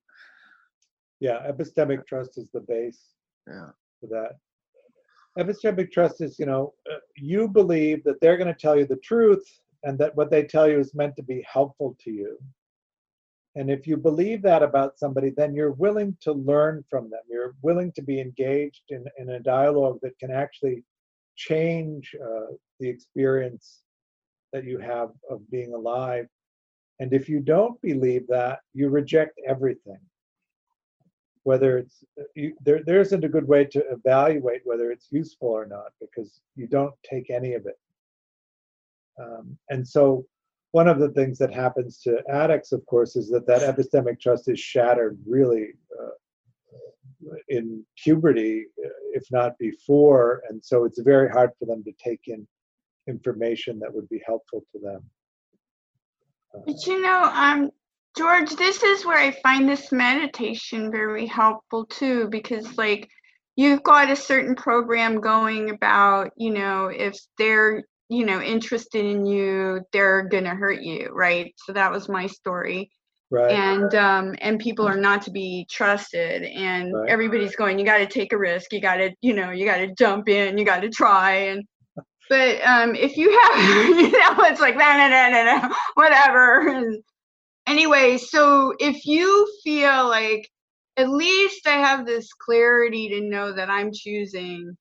Yeah, 1.19 1.45
epistemic 1.51 2.07
trust 2.07 2.39
is 2.39 2.51
the 2.53 2.61
base 2.61 3.03
yeah. 3.49 3.71
for 4.01 4.07
that. 4.09 4.37
Epistemic 5.39 5.91
trust 5.91 6.21
is, 6.21 6.39
you 6.39 6.47
know, 6.47 6.75
uh, 6.91 6.97
you 7.17 7.49
believe 7.49 8.05
that 8.05 8.21
they're 8.21 8.37
going 8.37 8.53
to 8.53 8.61
tell 8.61 8.77
you 8.77 8.87
the 8.87 8.97
truth 8.97 9.45
and 9.83 9.99
that 9.99 10.15
what 10.15 10.31
they 10.31 10.45
tell 10.45 10.69
you 10.69 10.79
is 10.79 10.95
meant 10.95 11.17
to 11.17 11.23
be 11.23 11.45
helpful 11.51 11.97
to 12.05 12.11
you. 12.11 12.39
And 13.55 13.71
if 13.71 13.87
you 13.87 13.97
believe 13.97 14.43
that 14.43 14.63
about 14.63 14.99
somebody, 14.99 15.31
then 15.31 15.55
you're 15.55 15.73
willing 15.73 16.17
to 16.23 16.33
learn 16.33 16.85
from 16.89 17.11
them. 17.11 17.21
You're 17.29 17.55
willing 17.63 17.93
to 17.93 18.03
be 18.03 18.21
engaged 18.21 18.83
in, 18.89 19.05
in 19.19 19.31
a 19.31 19.41
dialogue 19.41 19.99
that 20.03 20.19
can 20.19 20.31
actually 20.31 20.85
change 21.37 22.15
uh, 22.23 22.55
the 22.81 22.89
experience 22.89 23.83
that 24.53 24.65
you 24.65 24.79
have 24.79 25.11
of 25.31 25.51
being 25.51 25.75
alive. 25.75 26.27
And 27.01 27.13
if 27.13 27.29
you 27.29 27.41
don't 27.41 27.81
believe 27.83 28.27
that, 28.29 28.61
you 28.75 28.89
reject 28.89 29.41
everything. 29.47 29.99
Whether 31.45 31.79
it's 31.79 32.05
you, 32.35 32.55
there, 32.65 32.83
there 32.85 33.01
isn't 33.01 33.25
a 33.25 33.29
good 33.29 33.47
way 33.47 33.65
to 33.65 33.85
evaluate 33.91 34.63
whether 34.65 34.93
it's 34.93 35.09
useful 35.11 35.49
or 35.49 35.67
not 35.67 35.93
because 36.01 36.41
you 36.55 36.67
don't 36.67 36.95
take 37.09 37.31
any 37.31 37.55
of 37.55 37.67
it. 37.67 37.79
Um, 39.21 39.59
and 39.69 39.87
so, 39.87 40.25
one 40.71 40.89
of 40.89 40.99
the 40.99 41.11
things 41.11 41.39
that 41.39 41.53
happens 41.53 41.99
to 42.03 42.23
addicts, 42.31 42.73
of 42.73 42.85
course, 42.87 43.17
is 43.17 43.29
that 43.31 43.47
that 43.47 43.63
epistemic 43.63 44.21
trust 44.21 44.49
is 44.49 44.59
shattered 44.59 45.19
really 45.27 45.75
uh, 46.01 47.37
in 47.49 47.85
puberty, 48.03 48.67
uh, 48.85 48.89
if 49.13 49.25
not 49.31 49.59
before, 49.59 50.43
and 50.49 50.65
so 50.65 50.85
it's 50.85 51.01
very 51.01 51.29
hard 51.29 51.51
for 51.59 51.67
them 51.67 51.85
to 51.85 51.93
take 52.03 52.21
in 52.27 52.47
information 53.09 53.79
that 53.81 53.93
would 53.93 54.09
be 54.09 54.23
helpful 54.25 54.65
to 54.73 54.79
them. 54.79 55.03
Uh, 56.55 56.61
But 56.67 56.87
you 56.87 57.01
know, 57.01 57.23
um, 57.35 57.71
George, 58.17 58.51
this 58.57 58.83
is 58.83 59.05
where 59.07 59.19
I 59.19 59.31
find 59.43 59.69
this 59.69 59.91
meditation 59.93 60.91
very 60.91 61.27
helpful 61.27 61.87
too, 61.87 62.29
because 62.29 62.77
like 62.77 63.09
you've 63.57 63.83
got 63.83 64.11
a 64.11 64.17
certain 64.17 64.55
program 64.55 65.21
going 65.21 65.71
about, 65.71 66.31
you 66.37 66.51
know, 66.53 66.87
if 66.89 67.19
they're, 67.39 67.83
you 68.09 68.27
know, 68.27 68.41
interested 68.41 69.05
in 69.05 69.25
you, 69.27 69.81
they're 69.93 70.23
gonna 70.25 70.55
hurt 70.55 70.83
you, 70.83 71.09
right? 71.13 71.55
So 71.57 71.73
that 71.73 71.91
was 71.91 72.09
my 72.09 72.27
story. 72.27 72.91
right? 73.31 73.51
And 73.51 73.95
um, 73.95 74.35
and 74.41 74.59
people 74.61 74.87
are 74.87 74.97
not 74.97 75.23
to 75.23 75.31
be 75.31 75.67
trusted, 75.71 76.43
and 76.45 76.93
Right. 76.93 77.09
everybody's 77.11 77.57
going, 77.57 77.79
you 77.79 77.85
got 77.85 77.99
to 77.99 78.07
take 78.07 78.33
a 78.33 78.39
risk, 78.39 78.73
you 78.73 78.81
got 78.81 78.97
to, 78.97 79.11
you 79.23 79.33
know, 79.35 79.51
you 79.51 79.65
got 79.65 79.79
to 79.79 79.95
jump 79.95 80.29
in, 80.29 80.59
you 80.59 80.65
got 80.65 80.83
to 80.83 80.91
try, 80.91 81.33
and 81.33 81.65
but 82.29 82.61
um, 82.67 82.95
if 82.95 83.17
you 83.17 83.31
have, 83.31 83.89
you 83.99 84.11
know, 84.13 84.45
it's 84.45 84.61
like 84.61 84.77
no, 84.77 84.97
no, 84.97 85.09
no, 85.09 85.31
no, 85.31 85.45
no, 85.69 85.75
whatever. 85.95 86.69
And 86.69 87.03
anyway, 87.67 88.19
so 88.19 88.75
if 88.79 89.07
you 89.07 89.49
feel 89.63 90.09
like 90.09 90.49
at 90.97 91.09
least 91.09 91.67
I 91.67 91.77
have 91.79 92.07
this 92.07 92.33
clarity 92.33 93.09
to 93.11 93.21
know 93.21 93.53
that 93.53 93.71
I'm 93.71 93.93
choosing 93.93 94.77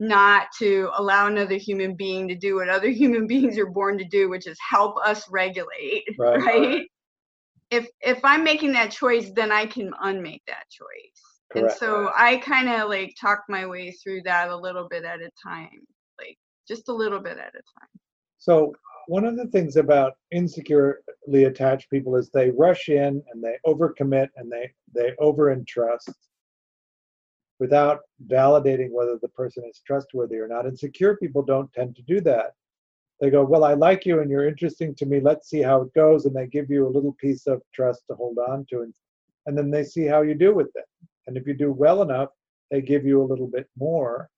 not 0.00 0.48
to 0.58 0.90
allow 0.96 1.28
another 1.28 1.56
human 1.56 1.94
being 1.94 2.26
to 2.28 2.34
do 2.34 2.56
what 2.56 2.68
other 2.68 2.88
human 3.02 3.26
beings 3.26 3.58
are 3.58 3.70
born 3.70 3.98
to 3.98 4.04
do, 4.04 4.28
which 4.28 4.46
is 4.46 4.58
help 4.68 4.96
us 5.04 5.28
regulate, 5.30 6.04
Right. 6.18 6.40
right? 6.40 6.86
If 7.70 7.88
if 8.00 8.20
I'm 8.22 8.44
making 8.44 8.72
that 8.72 8.90
choice, 8.90 9.30
then 9.34 9.50
I 9.50 9.64
can 9.64 9.92
unmake 10.02 10.42
that 10.46 10.64
choice. 10.70 11.32
And 11.54 11.70
so 11.70 12.10
I 12.16 12.36
kind 12.38 12.68
of 12.68 12.88
like 12.88 13.14
talk 13.20 13.40
my 13.48 13.66
way 13.66 13.92
through 13.92 14.22
that 14.22 14.48
a 14.48 14.56
little 14.56 14.88
bit 14.88 15.04
at 15.04 15.20
a 15.20 15.30
time, 15.42 15.86
like 16.18 16.36
just 16.66 16.88
a 16.88 16.92
little 16.94 17.20
bit 17.20 17.36
at 17.38 17.48
a 17.48 17.62
time. 17.78 17.88
So 18.38 18.74
one 19.06 19.24
of 19.24 19.36
the 19.36 19.46
things 19.46 19.76
about 19.76 20.14
insecurely 20.30 21.44
attached 21.44 21.90
people 21.90 22.16
is 22.16 22.30
they 22.30 22.50
rush 22.50 22.88
in 22.88 23.22
and 23.32 23.42
they 23.42 23.56
overcommit 23.66 24.28
and 24.36 24.50
they 24.50 24.72
they 24.94 25.12
over 25.18 25.52
entrust 25.52 26.10
without 27.58 28.00
validating 28.26 28.90
whether 28.90 29.18
the 29.22 29.28
person 29.28 29.62
is 29.70 29.80
trustworthy 29.86 30.36
or 30.36 30.48
not. 30.48 30.66
Insecure 30.66 31.16
people 31.16 31.42
don't 31.42 31.72
tend 31.72 31.94
to 31.94 32.02
do 32.02 32.20
that. 32.20 32.54
They 33.20 33.30
go, 33.30 33.44
Well, 33.44 33.62
I 33.62 33.74
like 33.74 34.04
you 34.04 34.20
and 34.20 34.28
you're 34.28 34.48
interesting 34.48 34.94
to 34.96 35.06
me. 35.06 35.20
Let's 35.20 35.48
see 35.48 35.62
how 35.62 35.82
it 35.82 35.94
goes. 35.94 36.26
And 36.26 36.34
they 36.34 36.48
give 36.48 36.70
you 36.70 36.86
a 36.86 36.90
little 36.90 37.12
piece 37.20 37.46
of 37.46 37.62
trust 37.72 38.02
to 38.08 38.16
hold 38.16 38.38
on 38.38 38.66
to. 38.70 38.80
And, 38.80 38.92
and 39.46 39.56
then 39.56 39.70
they 39.70 39.84
see 39.84 40.06
how 40.06 40.22
you 40.22 40.34
do 40.34 40.52
with 40.52 40.70
it. 40.74 40.86
And 41.26 41.36
if 41.36 41.46
you 41.46 41.54
do 41.54 41.72
well 41.72 42.02
enough, 42.02 42.30
they 42.72 42.82
give 42.82 43.06
you 43.06 43.22
a 43.22 43.30
little 43.30 43.46
bit 43.46 43.68
more. 43.78 44.28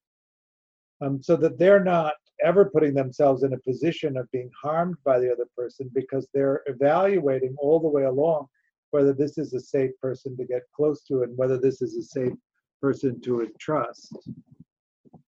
Um, 1.00 1.22
so 1.22 1.34
that 1.36 1.58
they're 1.58 1.82
not 1.82 2.14
ever 2.42 2.64
putting 2.64 2.94
themselves 2.94 3.42
in 3.42 3.52
a 3.52 3.58
position 3.58 4.16
of 4.16 4.30
being 4.30 4.50
harmed 4.60 4.96
by 5.04 5.18
the 5.18 5.30
other 5.32 5.46
person 5.56 5.90
because 5.94 6.26
they're 6.32 6.62
evaluating 6.66 7.54
all 7.58 7.78
the 7.78 7.88
way 7.88 8.04
along 8.04 8.46
whether 8.94 9.12
this 9.12 9.38
is 9.38 9.52
a 9.54 9.60
safe 9.60 9.90
person 10.00 10.36
to 10.36 10.44
get 10.44 10.62
close 10.74 11.02
to 11.02 11.22
and 11.22 11.36
whether 11.36 11.58
this 11.58 11.82
is 11.82 11.96
a 11.96 12.02
safe 12.02 12.32
person 12.80 13.20
to 13.20 13.42
entrust. 13.42 14.16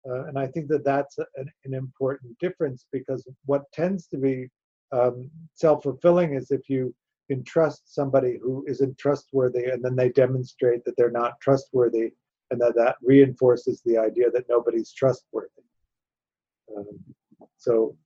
Uh, 0.08 0.26
and 0.26 0.38
I 0.38 0.46
think 0.46 0.68
that 0.68 0.84
that's 0.84 1.18
an, 1.18 1.50
an, 1.64 1.74
important 1.74 2.38
difference 2.38 2.86
because 2.92 3.28
what 3.46 3.64
tends 3.72 4.06
to 4.08 4.16
be 4.16 4.48
um, 4.92 5.28
self 5.54 5.82
fulfilling 5.82 6.34
is 6.34 6.52
if 6.52 6.68
you 6.68 6.94
entrust 7.30 7.92
somebody 7.92 8.38
who 8.40 8.64
isn't 8.68 8.96
trustworthy 8.96 9.64
and 9.66 9.84
then 9.84 9.96
they 9.96 10.10
demonstrate 10.10 10.84
that 10.84 10.96
they're 10.96 11.10
not 11.10 11.40
trustworthy 11.40 12.12
and 12.50 12.60
that 12.60 12.76
that 12.76 12.96
reinforces 13.02 13.82
the 13.84 13.98
idea 13.98 14.30
that 14.30 14.48
nobody's 14.48 14.92
trustworthy. 14.92 15.62
Um, 16.76 16.86
so, 17.56 17.96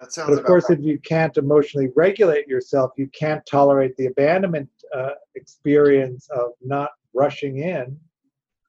That 0.00 0.10
but 0.16 0.38
of 0.38 0.44
course, 0.44 0.66
about 0.66 0.80
if 0.80 0.84
you 0.84 0.98
can't 1.00 1.36
emotionally 1.36 1.90
regulate 1.94 2.46
yourself, 2.46 2.92
you 2.96 3.08
can't 3.08 3.44
tolerate 3.46 3.96
the 3.96 4.06
abandonment 4.06 4.68
uh, 4.94 5.10
experience 5.34 6.28
of 6.30 6.52
not 6.62 6.90
rushing 7.12 7.58
in. 7.58 7.98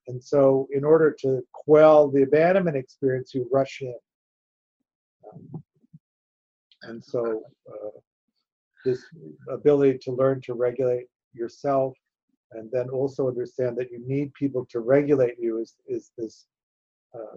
And 0.08 0.22
so, 0.22 0.68
in 0.72 0.84
order 0.84 1.14
to 1.22 1.42
quell 1.52 2.08
the 2.08 2.22
abandonment 2.22 2.76
experience, 2.76 3.34
you 3.34 3.48
rush 3.52 3.82
in. 3.82 3.98
Um, 5.32 5.62
and 6.82 7.04
so, 7.04 7.42
uh, 7.68 7.98
this 8.84 9.04
ability 9.50 9.98
to 9.98 10.12
learn 10.12 10.40
to 10.42 10.54
regulate 10.54 11.06
yourself 11.34 11.94
and 12.52 12.70
then 12.72 12.88
also 12.88 13.28
understand 13.28 13.76
that 13.76 13.90
you 13.90 14.00
need 14.06 14.32
people 14.34 14.66
to 14.70 14.80
regulate 14.80 15.34
you 15.38 15.58
is, 15.58 15.74
is 15.88 16.12
this. 16.16 16.46
Uh, 17.14 17.36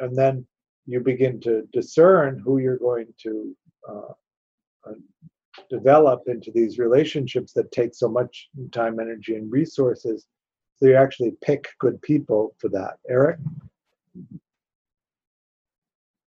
and 0.00 0.16
then 0.16 0.44
you 0.88 1.00
begin 1.00 1.38
to 1.38 1.68
discern 1.70 2.38
who 2.38 2.56
you're 2.58 2.78
going 2.78 3.08
to 3.22 3.54
uh, 3.86 4.12
uh, 4.88 4.94
develop 5.68 6.22
into 6.28 6.50
these 6.50 6.78
relationships 6.78 7.52
that 7.52 7.70
take 7.72 7.94
so 7.94 8.08
much 8.08 8.48
time, 8.72 8.98
energy, 8.98 9.36
and 9.36 9.52
resources. 9.52 10.24
So 10.76 10.86
you 10.86 10.94
actually 10.94 11.32
pick 11.42 11.68
good 11.78 12.00
people 12.00 12.54
for 12.58 12.70
that. 12.70 12.94
Eric? 13.10 13.38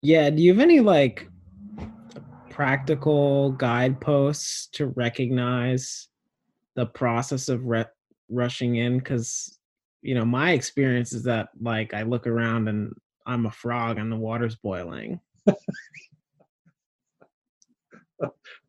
Yeah. 0.02 0.32
Do 0.32 0.42
you 0.42 0.54
have 0.54 0.62
any 0.62 0.80
like 0.80 1.30
practical 2.50 3.52
guideposts 3.52 4.68
to 4.74 4.88
recognize 4.88 6.08
the 6.76 6.88
process 6.88 7.50
of 7.50 7.66
re- 7.66 7.86
rushing 8.30 8.78
in? 8.78 8.98
Because, 8.98 9.60
you 10.02 10.16
know, 10.16 10.26
my 10.26 10.54
experience 10.54 11.14
is 11.14 11.22
that 11.24 11.50
like 11.62 11.94
I 11.94 12.02
look 12.02 12.26
around 12.26 12.68
and 12.68 12.94
I'm 13.26 13.46
a 13.46 13.52
frog 13.52 13.98
and 13.98 14.12
the 14.12 14.16
water's 14.16 14.56
boiling. 14.56 15.20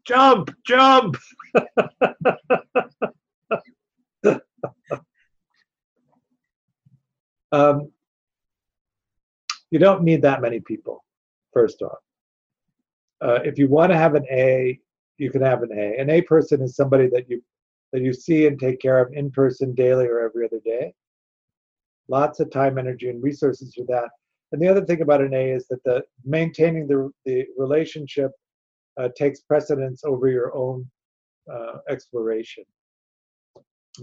Jump, 0.05 0.51
jump. 0.67 1.17
um, 7.53 7.93
you 9.71 9.79
don't 9.79 10.03
need 10.03 10.23
that 10.23 10.41
many 10.41 10.61
people, 10.61 11.05
first 11.53 11.83
off. 11.83 11.99
Uh, 13.21 13.41
if 13.45 13.59
you 13.59 13.69
want 13.69 13.93
to 13.93 13.99
have 13.99 14.15
an 14.15 14.25
A, 14.31 14.81
you 15.19 15.31
can 15.31 15.43
have 15.43 15.63
an 15.63 15.71
A. 15.73 16.01
An 16.01 16.11
A 16.11 16.23
person 16.23 16.63
is 16.63 16.75
somebody 16.75 17.09
that 17.09 17.29
you 17.29 17.43
that 17.93 18.03
you 18.03 18.13
see 18.13 18.47
and 18.47 18.59
take 18.59 18.81
care 18.81 18.99
of 18.99 19.13
in 19.13 19.31
person 19.31 19.75
daily 19.75 20.07
or 20.07 20.21
every 20.21 20.47
other 20.47 20.61
day. 20.65 20.95
Lots 22.09 22.41
of 22.41 22.51
time, 22.51 22.79
energy, 22.79 23.09
and 23.09 23.23
resources 23.23 23.75
for 23.75 23.85
that. 23.89 24.09
And 24.53 24.61
the 24.61 24.69
other 24.69 24.85
thing 24.85 25.01
about 25.01 25.21
an 25.21 25.35
A 25.35 25.53
is 25.53 25.67
that 25.69 25.83
the 25.85 26.03
maintaining 26.25 26.87
the 26.87 27.11
the 27.25 27.47
relationship 27.57 28.33
uh, 28.99 29.09
takes 29.17 29.41
precedence 29.41 30.03
over 30.05 30.29
your 30.29 30.55
own 30.55 30.89
uh, 31.53 31.79
exploration. 31.89 32.65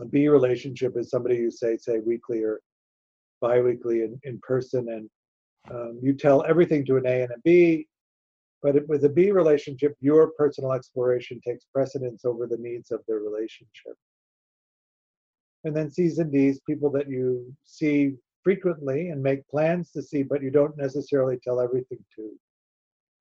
A 0.02 0.06
B 0.06 0.28
relationship 0.28 0.96
is 0.98 1.10
somebody 1.10 1.36
you 1.36 1.52
say 1.52 1.78
say 1.78 2.00
weekly 2.00 2.44
or 2.44 2.62
biweekly 3.42 4.02
in, 4.04 4.20
in 4.24 4.40
person, 4.42 4.88
and 4.90 5.10
um, 5.70 6.00
you 6.02 6.14
tell 6.14 6.46
everything 6.46 6.86
to 6.86 6.98
an 6.98 7.06
A 7.06 7.24
and 7.24 7.32
a 7.32 7.40
B. 7.44 7.88
But 8.64 8.76
it, 8.76 8.90
with 8.90 9.06
a 9.06 9.10
B 9.10 9.32
relationship, 9.32 9.96
your 10.00 10.32
personal 10.38 10.74
exploration 10.74 11.40
takes 11.46 11.66
precedence 11.66 12.26
over 12.26 12.48
the 12.48 12.58
needs 12.58 12.90
of 12.92 13.02
the 13.08 13.16
relationship. 13.16 13.96
And 15.64 15.76
then 15.76 15.92
C's 15.92 16.18
and 16.18 16.32
D's, 16.32 16.60
people 16.62 16.90
that 16.92 17.10
you 17.10 17.54
see 17.66 18.16
frequently 18.48 19.10
and 19.10 19.22
make 19.22 19.46
plans 19.50 19.92
to 19.92 20.02
see, 20.02 20.24
but 20.24 20.42
you 20.42 20.50
don't 20.50 20.78
necessarily 20.78 21.38
tell 21.44 21.60
everything 21.60 22.00
to, 22.16 22.32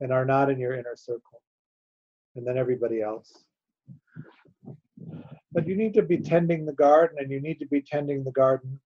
and 0.01 0.13
are 0.13 0.25
not 0.25 0.49
in 0.49 0.57
your 0.57 0.75
inner 0.75 0.95
circle. 0.95 1.43
And 2.37 2.47
then 2.47 2.57
everybody 2.57 3.03
else. 3.03 3.43
But 5.51 5.67
you 5.67 5.75
need 5.75 5.95
to 5.95 6.03
be 6.03 6.19
tending 6.19 6.65
the 6.65 6.75
garden, 6.75 7.17
and 7.19 7.29
you 7.29 7.41
need 7.41 7.59
to 7.59 7.67
be 7.67 7.81
tending 7.81 8.23
the 8.23 8.31
garden 8.31 8.79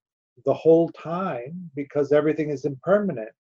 the 0.46 0.54
whole 0.54 0.88
time 0.92 1.70
because 1.76 2.10
everything 2.10 2.48
is 2.48 2.64
impermanent. 2.64 3.34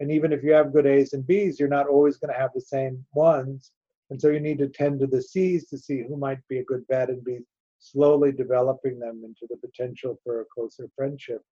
And 0.00 0.10
even 0.10 0.32
if 0.32 0.42
you 0.42 0.52
have 0.52 0.72
good 0.72 0.86
A's 0.86 1.12
and 1.12 1.26
B's, 1.26 1.60
you're 1.60 1.68
not 1.68 1.88
always 1.88 2.16
going 2.16 2.32
to 2.32 2.40
have 2.40 2.52
the 2.54 2.62
same 2.62 3.04
ones. 3.12 3.72
And 4.08 4.18
so 4.18 4.30
you 4.30 4.40
need 4.40 4.56
to 4.60 4.68
tend 4.68 5.00
to 5.00 5.06
the 5.06 5.20
C's 5.20 5.68
to 5.68 5.76
see 5.76 6.02
who 6.08 6.16
might 6.16 6.40
be 6.48 6.60
a 6.60 6.64
good 6.64 6.86
bet 6.88 7.10
and 7.10 7.22
be 7.22 7.40
slowly 7.78 8.32
developing 8.32 8.98
them 8.98 9.20
into 9.22 9.46
the 9.50 9.58
potential 9.58 10.18
for 10.24 10.40
a 10.40 10.46
closer 10.54 10.88
friendship 10.96 11.42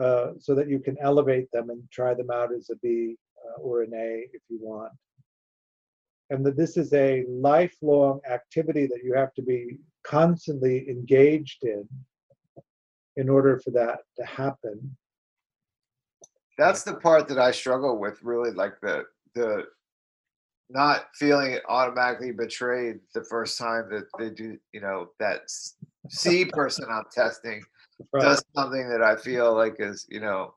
uh, 0.00 0.32
so 0.38 0.54
that 0.54 0.68
you 0.68 0.78
can 0.78 0.96
elevate 1.00 1.50
them 1.52 1.70
and 1.70 1.82
try 1.90 2.14
them 2.14 2.30
out 2.30 2.52
as 2.52 2.70
a 2.70 2.76
B 2.76 3.16
uh, 3.44 3.60
or 3.60 3.82
an 3.82 3.92
A 3.94 4.26
if 4.32 4.42
you 4.48 4.58
want. 4.60 4.92
And 6.30 6.44
that 6.44 6.56
this 6.56 6.76
is 6.76 6.92
a 6.92 7.24
lifelong 7.28 8.20
activity 8.30 8.86
that 8.86 9.00
you 9.02 9.14
have 9.14 9.32
to 9.34 9.42
be 9.42 9.78
constantly 10.04 10.88
engaged 10.88 11.64
in 11.64 11.88
in 13.16 13.28
order 13.28 13.58
for 13.58 13.70
that 13.72 14.00
to 14.16 14.24
happen. 14.24 14.96
that's 16.56 16.82
the 16.82 16.94
part 16.94 17.28
that 17.28 17.38
I 17.38 17.50
struggle 17.50 17.98
with 17.98 18.22
really 18.22 18.52
like 18.52 18.80
the 18.80 19.04
the 19.34 19.64
not 20.70 21.06
feeling 21.14 21.58
automatically 21.68 22.32
betrayed 22.32 23.00
the 23.14 23.24
first 23.24 23.58
time 23.58 23.88
that 23.90 24.04
they 24.18 24.30
do 24.30 24.58
you 24.72 24.80
know 24.80 25.08
that 25.18 25.42
C 26.08 26.44
person 26.44 26.86
I'm 26.90 27.04
testing 27.12 27.62
does 28.20 28.44
something 28.54 28.88
that 28.88 29.02
I 29.02 29.16
feel 29.16 29.54
like 29.54 29.76
is 29.78 30.06
you 30.08 30.20
know 30.20 30.54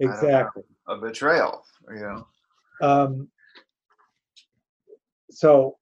don't 0.00 0.10
know. 0.10 0.14
Exactly. 0.14 0.62
a 0.88 0.96
betrayal 0.96 1.64
you 1.88 2.00
know 2.00 2.26
Um, 2.80 3.28
so 5.30 5.78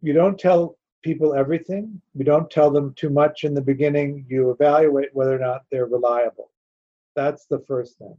you 0.00 0.12
don't 0.12 0.38
tell 0.38 0.78
people 1.02 1.34
everything. 1.34 2.00
You 2.14 2.24
don't 2.24 2.50
tell 2.50 2.70
them 2.70 2.94
too 2.94 3.10
much 3.10 3.44
in 3.44 3.54
the 3.54 3.60
beginning. 3.60 4.26
You 4.28 4.50
evaluate 4.50 5.08
whether 5.12 5.34
or 5.34 5.38
not 5.38 5.62
they're 5.70 5.86
reliable. 5.86 6.50
That's 7.16 7.46
the 7.46 7.60
first 7.66 7.98
thing. 7.98 8.16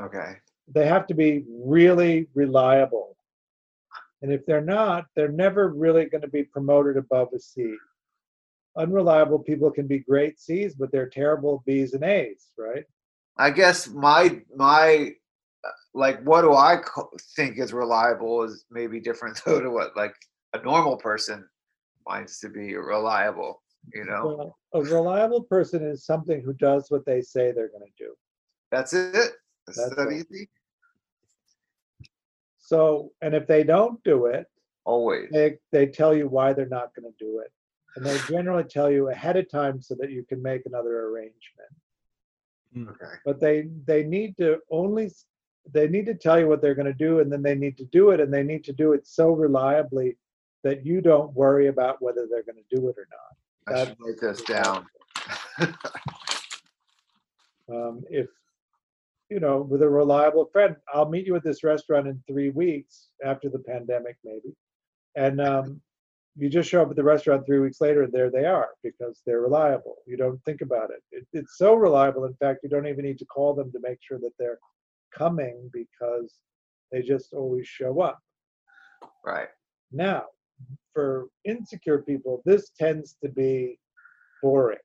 okay 0.00 0.36
They 0.68 0.86
have 0.86 1.06
to 1.08 1.14
be 1.14 1.44
really 1.48 2.28
reliable. 2.34 3.16
And 4.22 4.32
if 4.32 4.46
they're 4.46 4.62
not, 4.62 5.04
they're 5.14 5.28
never 5.28 5.68
really 5.68 6.06
going 6.06 6.22
to 6.22 6.28
be 6.28 6.44
promoted 6.44 6.96
above 6.96 7.28
a 7.34 7.38
C. 7.38 7.76
Unreliable 8.76 9.38
people 9.38 9.70
can 9.70 9.86
be 9.86 10.00
great 10.00 10.38
C's, 10.40 10.74
but 10.74 10.90
they're 10.90 11.08
terrible 11.08 11.62
B's 11.66 11.94
and 11.94 12.04
A's, 12.04 12.48
right? 12.58 12.84
I 13.38 13.50
guess 13.50 13.88
my 13.88 14.40
my 14.54 15.12
uh, 15.64 15.68
like 15.94 16.22
what 16.22 16.42
do 16.42 16.54
I 16.54 16.78
think 17.36 17.58
is 17.58 17.72
reliable 17.72 18.42
is 18.42 18.64
maybe 18.70 19.00
different 19.00 19.40
though 19.46 19.60
to 19.60 19.70
what 19.70 19.96
like 19.96 20.14
a 20.52 20.62
normal 20.62 20.96
person 20.96 21.44
finds 22.06 22.38
to 22.40 22.48
be 22.48 22.76
reliable 22.76 23.62
you 23.92 24.04
know 24.04 24.54
Well, 24.72 24.82
a 24.82 24.94
reliable 24.94 25.42
person 25.42 25.82
is 25.84 26.04
something 26.06 26.42
who 26.42 26.52
does 26.54 26.90
what 26.90 27.04
they 27.06 27.20
say 27.22 27.50
they're 27.50 27.68
going 27.70 27.84
to 27.86 28.04
do. 28.04 28.14
that's 28.70 28.92
it 28.92 29.32
is 29.68 29.76
That's 29.76 29.94
that 29.96 30.06
all. 30.06 30.12
easy 30.12 30.48
So, 32.58 33.12
and 33.20 33.34
if 33.34 33.46
they 33.46 33.62
don't 33.62 34.02
do 34.04 34.26
it, 34.26 34.46
always 34.84 35.28
they, 35.30 35.58
they 35.70 35.86
tell 35.86 36.14
you 36.14 36.28
why 36.28 36.52
they're 36.54 36.66
not 36.66 36.94
going 36.94 37.10
to 37.12 37.24
do 37.24 37.40
it. 37.40 37.52
And 37.96 38.04
they 38.04 38.18
generally 38.28 38.64
tell 38.64 38.90
you 38.90 39.10
ahead 39.10 39.36
of 39.36 39.48
time 39.50 39.80
so 39.80 39.94
that 40.00 40.10
you 40.10 40.24
can 40.24 40.42
make 40.42 40.66
another 40.66 41.08
arrangement. 41.08 41.72
okay 42.90 43.14
But 43.24 43.40
they, 43.40 43.68
they 43.86 44.04
need 44.04 44.36
to 44.38 44.58
only 44.70 45.10
they 45.72 45.88
need 45.88 46.04
to 46.06 46.14
tell 46.14 46.38
you 46.38 46.46
what 46.46 46.60
they're 46.60 46.74
going 46.74 46.84
to 46.86 46.92
do 46.92 47.20
and 47.20 47.32
then 47.32 47.42
they 47.42 47.54
need 47.54 47.78
to 47.78 47.86
do 47.86 48.10
it 48.10 48.20
and 48.20 48.32
they 48.32 48.42
need 48.42 48.64
to 48.64 48.72
do 48.72 48.92
it 48.92 49.06
so 49.06 49.30
reliably 49.32 50.18
that 50.62 50.84
you 50.84 51.00
don't 51.00 51.32
worry 51.32 51.68
about 51.68 52.02
whether 52.02 52.26
they're 52.28 52.42
going 52.42 52.56
to 52.56 52.76
do 52.76 52.88
it 52.88 52.96
or 52.98 53.08
not. 53.10 53.74
I 53.74 53.86
should 53.86 53.96
write 54.00 54.20
this 54.20 54.42
down. 54.42 54.86
Um, 57.72 58.02
if 58.10 58.26
you 59.30 59.40
know, 59.40 59.62
with 59.62 59.82
a 59.82 59.88
reliable 59.88 60.44
friend, 60.52 60.76
I'll 60.92 61.08
meet 61.08 61.26
you 61.26 61.34
at 61.34 61.42
this 61.42 61.64
restaurant 61.64 62.06
in 62.06 62.22
three 62.26 62.50
weeks 62.50 63.08
after 63.24 63.48
the 63.48 63.58
pandemic, 63.58 64.16
maybe, 64.22 64.54
and 65.16 65.40
um, 65.40 65.80
you 66.36 66.48
just 66.48 66.68
show 66.68 66.82
up 66.82 66.90
at 66.90 66.96
the 66.96 67.04
restaurant 67.04 67.46
three 67.46 67.60
weeks 67.60 67.80
later, 67.80 68.02
and 68.02 68.12
there 68.12 68.30
they 68.30 68.44
are 68.44 68.70
because 68.82 69.22
they're 69.24 69.40
reliable. 69.40 69.96
You 70.06 70.16
don't 70.16 70.42
think 70.44 70.62
about 70.62 70.90
it. 70.90 71.02
it. 71.12 71.26
It's 71.32 71.56
so 71.58 71.74
reliable, 71.74 72.24
in 72.24 72.34
fact, 72.34 72.60
you 72.62 72.68
don't 72.68 72.88
even 72.88 73.04
need 73.04 73.18
to 73.18 73.26
call 73.26 73.54
them 73.54 73.70
to 73.72 73.78
make 73.80 73.98
sure 74.00 74.18
that 74.18 74.32
they're 74.38 74.58
coming 75.16 75.70
because 75.72 76.38
they 76.90 77.02
just 77.02 77.32
always 77.32 77.68
show 77.68 78.00
up. 78.00 78.18
Right. 79.24 79.48
Now, 79.92 80.24
for 80.92 81.26
insecure 81.44 81.98
people, 82.02 82.42
this 82.44 82.70
tends 82.78 83.16
to 83.22 83.28
be 83.28 83.78
boring 84.42 84.78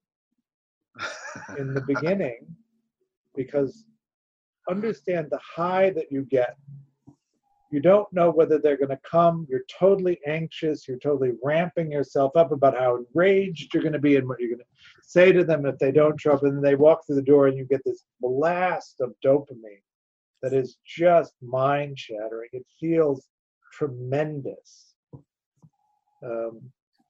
in 1.57 1.73
the 1.73 1.81
beginning 1.87 2.45
because 3.35 3.85
understand 4.69 5.27
the 5.31 5.39
high 5.39 5.89
that 5.91 6.11
you 6.11 6.23
get. 6.23 6.57
You 7.71 7.79
don't 7.79 8.11
know 8.11 8.31
whether 8.31 8.57
they're 8.57 8.77
going 8.77 8.89
to 8.89 8.99
come. 9.03 9.45
You're 9.49 9.65
totally 9.69 10.19
anxious. 10.25 10.87
You're 10.87 10.97
totally 10.97 11.33
ramping 11.43 11.91
yourself 11.91 12.35
up 12.35 12.51
about 12.51 12.77
how 12.77 12.97
enraged 12.97 13.73
you're 13.73 13.83
going 13.83 13.93
to 13.93 13.99
be 13.99 14.15
and 14.15 14.27
what 14.27 14.39
you're 14.39 14.49
going 14.49 14.59
to 14.59 14.65
say 15.03 15.31
to 15.31 15.43
them 15.43 15.65
if 15.65 15.77
they 15.77 15.91
don't 15.91 16.19
show 16.19 16.31
up. 16.31 16.43
And 16.43 16.55
then 16.55 16.63
they 16.63 16.75
walk 16.75 17.05
through 17.05 17.17
the 17.17 17.21
door 17.21 17.47
and 17.47 17.57
you 17.57 17.65
get 17.65 17.81
this 17.85 18.05
blast 18.21 19.01
of 19.01 19.13
dopamine 19.23 19.83
that 20.41 20.53
is 20.53 20.77
just 20.85 21.33
mind 21.41 21.99
shattering. 21.99 22.49
It 22.53 22.65
feels 22.79 23.27
tremendous. 23.71 24.93
Um, 26.23 26.61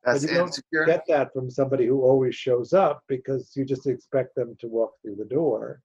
That's 0.04 0.24
you 0.24 0.30
don't 0.30 0.60
get 0.86 1.06
that 1.08 1.32
from 1.34 1.50
somebody 1.50 1.86
who 1.86 2.02
always 2.02 2.36
shows 2.36 2.74
up 2.74 3.04
because 3.08 3.52
you 3.56 3.66
just 3.66 3.88
expect 3.88 4.36
them 4.36 4.58
to 4.60 4.68
walk 4.68 4.94
through 5.02 5.16
the 5.16 5.26
door. 5.26 5.82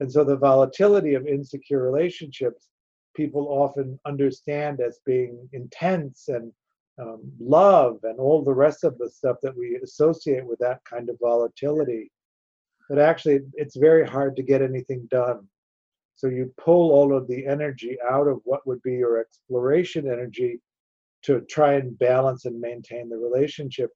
And 0.00 0.10
so 0.10 0.24
the 0.24 0.36
volatility 0.36 1.14
of 1.14 1.26
insecure 1.26 1.82
relationships, 1.82 2.69
people 3.14 3.48
often 3.48 3.98
understand 4.06 4.80
as 4.80 5.00
being 5.04 5.48
intense 5.52 6.28
and 6.28 6.52
um, 7.00 7.20
love 7.40 7.98
and 8.02 8.18
all 8.18 8.42
the 8.42 8.52
rest 8.52 8.84
of 8.84 8.98
the 8.98 9.08
stuff 9.08 9.36
that 9.42 9.56
we 9.56 9.78
associate 9.82 10.46
with 10.46 10.58
that 10.58 10.80
kind 10.84 11.08
of 11.08 11.16
volatility. 11.20 12.10
But 12.88 12.98
actually, 12.98 13.40
it's 13.54 13.76
very 13.76 14.06
hard 14.06 14.36
to 14.36 14.42
get 14.42 14.62
anything 14.62 15.06
done. 15.10 15.48
So 16.16 16.26
you 16.26 16.52
pull 16.58 16.92
all 16.92 17.16
of 17.16 17.28
the 17.28 17.46
energy 17.46 17.96
out 18.10 18.26
of 18.26 18.40
what 18.44 18.66
would 18.66 18.82
be 18.82 18.94
your 18.94 19.18
exploration 19.18 20.10
energy 20.10 20.60
to 21.22 21.40
try 21.42 21.74
and 21.74 21.98
balance 21.98 22.44
and 22.44 22.60
maintain 22.60 23.08
the 23.08 23.16
relationship. 23.16 23.90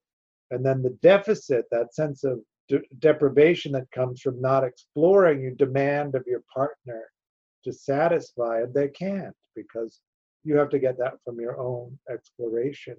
And 0.51 0.65
then 0.65 0.83
the 0.83 0.97
deficit, 1.03 1.65
that 1.71 1.95
sense 1.95 2.25
of 2.25 2.41
de- 2.69 2.83
deprivation 2.99 3.73
that 3.73 3.91
comes 3.91 4.21
from 4.21 4.41
not 4.41 4.65
exploring, 4.65 5.43
you 5.43 5.55
demand 5.55 6.15
of 6.15 6.25
your 6.27 6.43
partner 6.53 7.03
to 7.65 7.73
satisfy, 7.73 8.63
and 8.63 8.75
they 8.75 8.89
can't 8.89 9.35
because 9.55 10.01
you 10.45 10.57
have 10.57 10.69
to 10.71 10.79
get 10.79 10.99
that 10.99 11.15
from 11.25 11.41
your 11.41 11.59
own 11.59 11.99
exploration. 12.11 12.97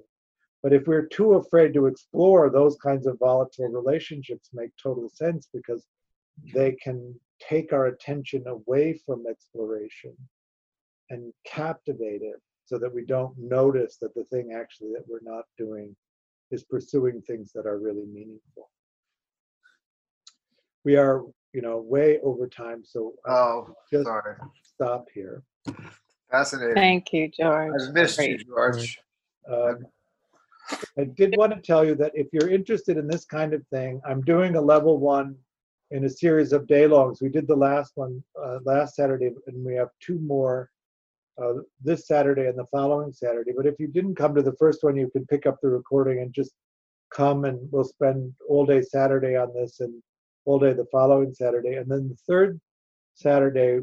But 0.64 0.74
if 0.74 0.88
we're 0.88 1.06
too 1.06 1.36
afraid 1.36 1.74
to 1.76 1.86
explore, 1.86 2.50
those 2.50 2.76
kinds 2.78 3.06
of 3.06 3.20
volatile 3.20 3.68
relationships 3.68 4.50
make 4.54 4.72
total 4.82 5.10
sense 5.10 5.48
because 5.54 5.86
they 6.54 6.72
can 6.74 7.14
take 7.40 7.72
our 7.72 7.88
attention 7.88 8.44
away 8.48 9.00
from 9.06 9.26
exploration 9.30 10.16
and 11.10 11.32
captivate 11.46 12.22
it 12.24 12.42
so 12.66 12.80
that 12.80 12.94
we 12.94 13.06
don't 13.06 13.38
notice 13.38 13.98
that 14.02 14.14
the 14.16 14.24
thing 14.26 14.54
actually 14.56 14.92
that 14.94 15.08
we're 15.08 15.20
not 15.22 15.46
doing 15.58 15.96
is 16.52 16.64
pursuing 16.64 17.22
things 17.22 17.52
that 17.54 17.66
are 17.66 17.78
really 17.78 18.06
meaningful. 18.06 18.70
We 20.84 20.96
are, 20.96 21.24
you 21.56 21.62
know, 21.62 21.78
way 21.78 22.20
over 22.22 22.48
time, 22.48 22.84
so 22.84 23.14
I'll 23.26 23.68
Oh, 23.70 23.76
just 23.90 24.04
sorry. 24.04 24.36
stop 24.62 25.06
here. 25.14 25.42
Fascinating. 26.30 26.76
Thank 26.76 27.14
you, 27.14 27.30
George. 27.30 27.82
I 27.82 27.92
missed 27.94 28.20
you, 28.20 28.38
George. 28.40 29.00
Um, 29.50 29.88
I 31.00 31.06
did 31.06 31.34
want 31.38 31.54
to 31.54 31.62
tell 31.62 31.86
you 31.86 31.96
that 31.96 32.12
if 32.14 32.28
you're 32.34 32.50
interested 32.50 32.98
in 32.98 33.08
this 33.08 33.24
kind 33.24 33.54
of 33.54 33.66
thing, 33.68 34.02
I'm 34.06 34.22
doing 34.22 34.58
a 34.58 34.62
level 34.62 34.98
one 34.98 35.38
in 35.92 36.04
a 36.04 36.10
series 36.10 36.52
of 36.52 36.68
day 36.68 36.88
longs. 36.88 37.22
We 37.22 37.30
did 37.30 37.48
the 37.48 37.56
last 37.56 37.94
one 37.96 38.22
uh, 38.44 38.60
last 38.66 38.96
Saturday, 38.96 39.32
and 39.48 39.64
we 39.64 39.76
have 39.76 39.90
two 40.02 40.20
more 40.20 40.70
uh, 41.42 41.54
this 41.82 42.06
Saturday 42.06 42.48
and 42.48 42.60
the 42.60 42.66
following 42.66 43.14
Saturday. 43.14 43.54
But 43.56 43.66
if 43.66 43.76
you 43.80 43.88
didn't 43.88 44.16
come 44.16 44.36
to 44.36 44.42
the 44.42 44.56
first 44.60 44.84
one, 44.84 44.98
you 44.98 45.10
can 45.10 45.26
pick 45.28 45.46
up 45.46 45.60
the 45.62 45.70
recording 45.70 46.20
and 46.20 46.34
just 46.34 46.52
come, 47.14 47.46
and 47.46 47.60
we'll 47.72 47.86
spend 47.86 48.34
all 48.50 48.66
day 48.66 48.82
Saturday 48.82 49.38
on 49.38 49.54
this 49.54 49.80
and 49.80 50.02
all 50.46 50.60
day 50.60 50.74
the 50.74 50.86
following 50.92 51.34
Saturday. 51.34 51.76
And 51.76 51.90
then 51.90 52.10
the 52.10 52.18
third 52.28 52.60
Saturday, 53.16 53.80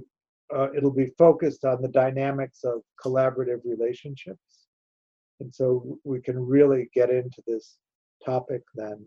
uh, 0.54 0.68
it'll 0.76 0.92
be 0.92 1.12
focused 1.18 1.64
on 1.64 1.82
the 1.82 1.88
dynamics 1.88 2.64
of 2.64 2.82
collaborative 3.04 3.60
relationships. 3.64 4.38
And 5.40 5.54
so 5.54 5.98
we 6.04 6.20
can 6.20 6.38
really 6.38 6.88
get 6.94 7.10
into 7.10 7.42
this 7.46 7.78
topic 8.24 8.62
then. 8.74 9.04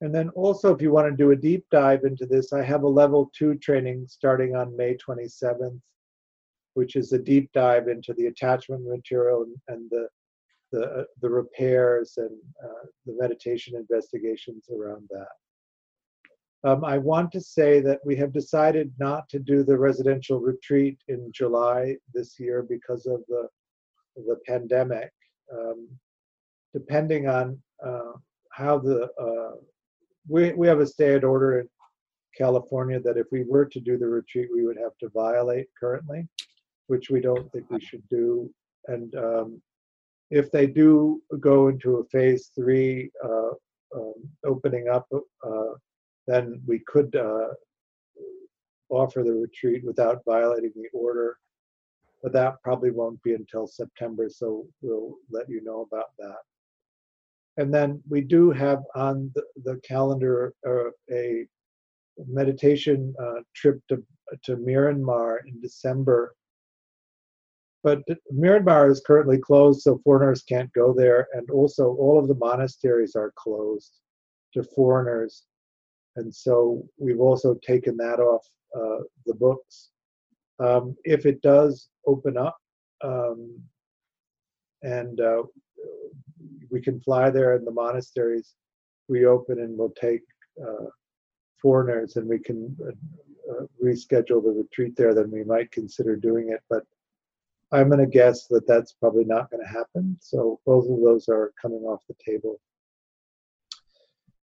And 0.00 0.12
then 0.12 0.30
also, 0.30 0.74
if 0.74 0.82
you 0.82 0.90
want 0.90 1.08
to 1.08 1.16
do 1.16 1.30
a 1.30 1.36
deep 1.36 1.64
dive 1.70 2.02
into 2.02 2.26
this, 2.26 2.52
I 2.52 2.62
have 2.62 2.82
a 2.82 2.88
level 2.88 3.30
two 3.36 3.54
training 3.56 4.06
starting 4.08 4.56
on 4.56 4.76
May 4.76 4.96
27th, 4.96 5.80
which 6.74 6.96
is 6.96 7.12
a 7.12 7.18
deep 7.18 7.52
dive 7.52 7.86
into 7.86 8.12
the 8.14 8.26
attachment 8.26 8.82
material 8.84 9.42
and, 9.42 9.56
and 9.68 9.90
the 9.90 10.08
the, 10.72 10.84
uh, 10.84 11.04
the 11.20 11.28
repairs 11.28 12.14
and 12.16 12.30
uh, 12.64 12.86
the 13.06 13.14
meditation 13.18 13.76
investigations 13.76 14.64
around 14.74 15.06
that. 15.10 15.28
Um, 16.64 16.84
I 16.84 16.96
want 16.98 17.32
to 17.32 17.40
say 17.40 17.80
that 17.80 18.00
we 18.04 18.14
have 18.16 18.32
decided 18.32 18.92
not 18.98 19.28
to 19.30 19.38
do 19.38 19.64
the 19.64 19.76
residential 19.76 20.38
retreat 20.38 20.98
in 21.08 21.30
July 21.32 21.96
this 22.14 22.38
year 22.38 22.64
because 22.68 23.06
of 23.06 23.22
the 23.28 23.48
the 24.16 24.36
pandemic. 24.46 25.10
Um, 25.52 25.88
depending 26.72 27.28
on 27.28 27.60
uh, 27.84 28.12
how 28.50 28.78
the 28.78 29.10
uh, 29.20 29.56
we 30.28 30.52
we 30.52 30.68
have 30.68 30.80
a 30.80 30.86
stay 30.86 31.14
at 31.14 31.24
order 31.24 31.60
in 31.60 31.68
California 32.36 33.00
that 33.00 33.16
if 33.16 33.26
we 33.32 33.44
were 33.44 33.66
to 33.66 33.80
do 33.80 33.98
the 33.98 34.06
retreat, 34.06 34.48
we 34.54 34.64
would 34.64 34.78
have 34.78 34.96
to 35.00 35.08
violate 35.10 35.68
currently, 35.78 36.28
which 36.86 37.10
we 37.10 37.20
don't 37.20 37.50
think 37.52 37.68
we 37.70 37.80
should 37.80 38.06
do. 38.08 38.50
And 38.86 39.14
um, 39.16 39.62
if 40.30 40.50
they 40.50 40.66
do 40.66 41.20
go 41.40 41.68
into 41.68 41.96
a 41.96 42.04
phase 42.04 42.50
three 42.54 43.10
uh, 43.24 43.50
um, 43.94 44.14
opening 44.44 44.88
up, 44.88 45.06
uh, 45.12 45.72
then 46.32 46.62
we 46.66 46.78
could 46.86 47.14
uh, 47.14 47.48
offer 48.88 49.22
the 49.22 49.32
retreat 49.32 49.84
without 49.84 50.22
violating 50.24 50.72
the 50.74 50.88
order. 50.92 51.36
But 52.22 52.32
that 52.32 52.62
probably 52.62 52.90
won't 52.90 53.22
be 53.22 53.34
until 53.34 53.66
September, 53.66 54.28
so 54.28 54.66
we'll 54.80 55.16
let 55.30 55.48
you 55.48 55.62
know 55.62 55.80
about 55.90 56.10
that. 56.18 56.38
And 57.56 57.74
then 57.74 58.00
we 58.08 58.20
do 58.20 58.50
have 58.50 58.82
on 58.94 59.30
the, 59.34 59.42
the 59.64 59.80
calendar 59.80 60.54
uh, 60.66 60.90
a 61.10 61.46
meditation 62.26 63.14
uh, 63.20 63.40
trip 63.54 63.80
to, 63.88 64.02
to 64.44 64.56
Myanmar 64.56 65.38
in 65.46 65.60
December. 65.60 66.34
But 67.82 68.02
Myanmar 68.32 68.90
is 68.90 69.02
currently 69.04 69.38
closed, 69.38 69.82
so 69.82 70.00
foreigners 70.04 70.42
can't 70.42 70.72
go 70.72 70.94
there. 70.94 71.26
And 71.32 71.50
also, 71.50 71.96
all 71.96 72.18
of 72.18 72.28
the 72.28 72.36
monasteries 72.36 73.16
are 73.16 73.32
closed 73.36 73.98
to 74.54 74.62
foreigners. 74.62 75.44
And 76.16 76.34
so 76.34 76.86
we've 76.98 77.20
also 77.20 77.54
taken 77.66 77.96
that 77.98 78.20
off 78.20 78.46
uh, 78.76 79.04
the 79.26 79.34
books. 79.34 79.90
Um, 80.58 80.96
if 81.04 81.26
it 81.26 81.42
does 81.42 81.88
open 82.06 82.36
up 82.36 82.56
um, 83.02 83.58
and 84.82 85.20
uh, 85.20 85.42
we 86.70 86.80
can 86.80 87.00
fly 87.00 87.30
there 87.30 87.54
and 87.54 87.66
the 87.66 87.72
monasteries 87.72 88.54
reopen 89.08 89.60
and 89.60 89.76
we'll 89.76 89.94
take 90.00 90.22
uh, 90.62 90.86
foreigners 91.60 92.16
and 92.16 92.28
we 92.28 92.38
can 92.38 92.76
uh, 93.50 93.64
reschedule 93.82 94.42
the 94.42 94.54
retreat 94.56 94.94
there, 94.96 95.14
then 95.14 95.30
we 95.30 95.44
might 95.44 95.70
consider 95.70 96.16
doing 96.16 96.50
it. 96.50 96.60
But 96.68 96.84
I'm 97.72 97.88
going 97.88 98.00
to 98.00 98.06
guess 98.06 98.46
that 98.48 98.66
that's 98.66 98.92
probably 98.92 99.24
not 99.24 99.50
going 99.50 99.62
to 99.62 99.68
happen. 99.68 100.16
So 100.20 100.60
both 100.66 100.84
of 100.88 101.00
those 101.02 101.28
are 101.28 101.52
coming 101.60 101.80
off 101.80 102.02
the 102.08 102.14
table. 102.24 102.60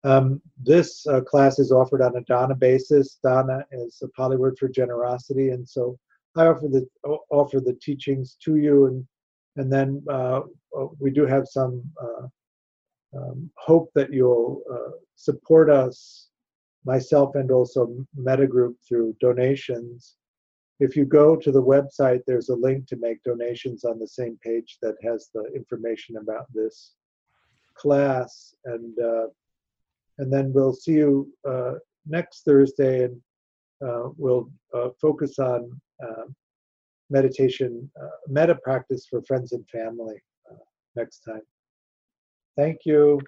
Um, 0.05 0.43
this 0.62 1.06
uh, 1.06 1.22
class 1.22 1.59
is 1.59 1.72
offered 1.72 2.02
on 2.02 2.16
a 2.16 2.20
dana 2.22 2.55
basis. 2.55 3.18
Dana 3.24 3.64
is 3.72 4.02
a 4.02 4.09
Pali 4.09 4.36
word 4.36 4.59
for 4.59 4.68
generosity, 4.68 5.48
and 5.51 5.66
so 5.66 5.98
I 6.36 6.47
offer 6.47 6.68
the 6.68 6.86
offer 7.31 7.60
the 7.60 7.78
teachings 7.81 8.36
to 8.44 8.56
you, 8.56 8.86
and 8.86 9.06
and 9.56 9.72
then 9.72 10.05
uh, 10.10 10.40
we 10.98 11.10
do 11.10 11.24
have 11.26 11.48
some 11.48 11.82
uh, 12.02 12.26
um, 13.16 13.51
hope 13.56 13.90
that 13.94 14.12
you'll 14.12 14.62
uh, 14.70 14.90
support 15.14 15.70
us, 15.70 16.28
myself 16.85 17.35
and 17.35 17.51
also 17.51 17.94
Metta 18.14 18.47
Group 18.47 18.76
through 18.86 19.16
donations. 19.20 20.16
if 20.81 20.97
you 20.97 21.05
go 21.05 21.36
to 21.36 21.52
the 21.52 21.62
website, 21.62 22.20
there's 22.26 22.48
a 22.48 22.56
link 22.56 22.86
to 22.89 22.97
make 22.97 23.22
donations 23.22 23.85
on 23.85 23.98
the 23.98 24.09
same 24.09 24.36
page 24.43 24.78
that 24.82 24.97
has 25.02 25.31
the 25.32 25.44
information 25.55 26.16
about 26.16 26.47
this 26.52 26.94
class. 27.74 28.55
And 28.64 28.98
uh, 28.98 29.26
and 30.18 30.32
then 30.32 30.52
we'll 30.52 30.72
see 30.72 30.92
you 30.92 31.28
uh, 31.48 31.74
next 32.06 32.44
Thursday, 32.44 33.04
and 33.04 33.20
uh, 33.84 34.10
we'll 34.16 34.50
uh, 34.74 34.88
focus 35.00 35.38
on 35.38 35.70
uh, 36.02 36.24
meditation, 37.10 37.90
uh, 38.00 38.16
metta 38.28 38.56
practice 38.56 39.06
for 39.08 39.22
friends 39.22 39.52
and 39.52 39.68
family 39.68 40.16
uh, 40.50 40.56
next 40.96 41.20
time. 41.20 41.42
Thank 42.56 42.80
you. 42.84 43.20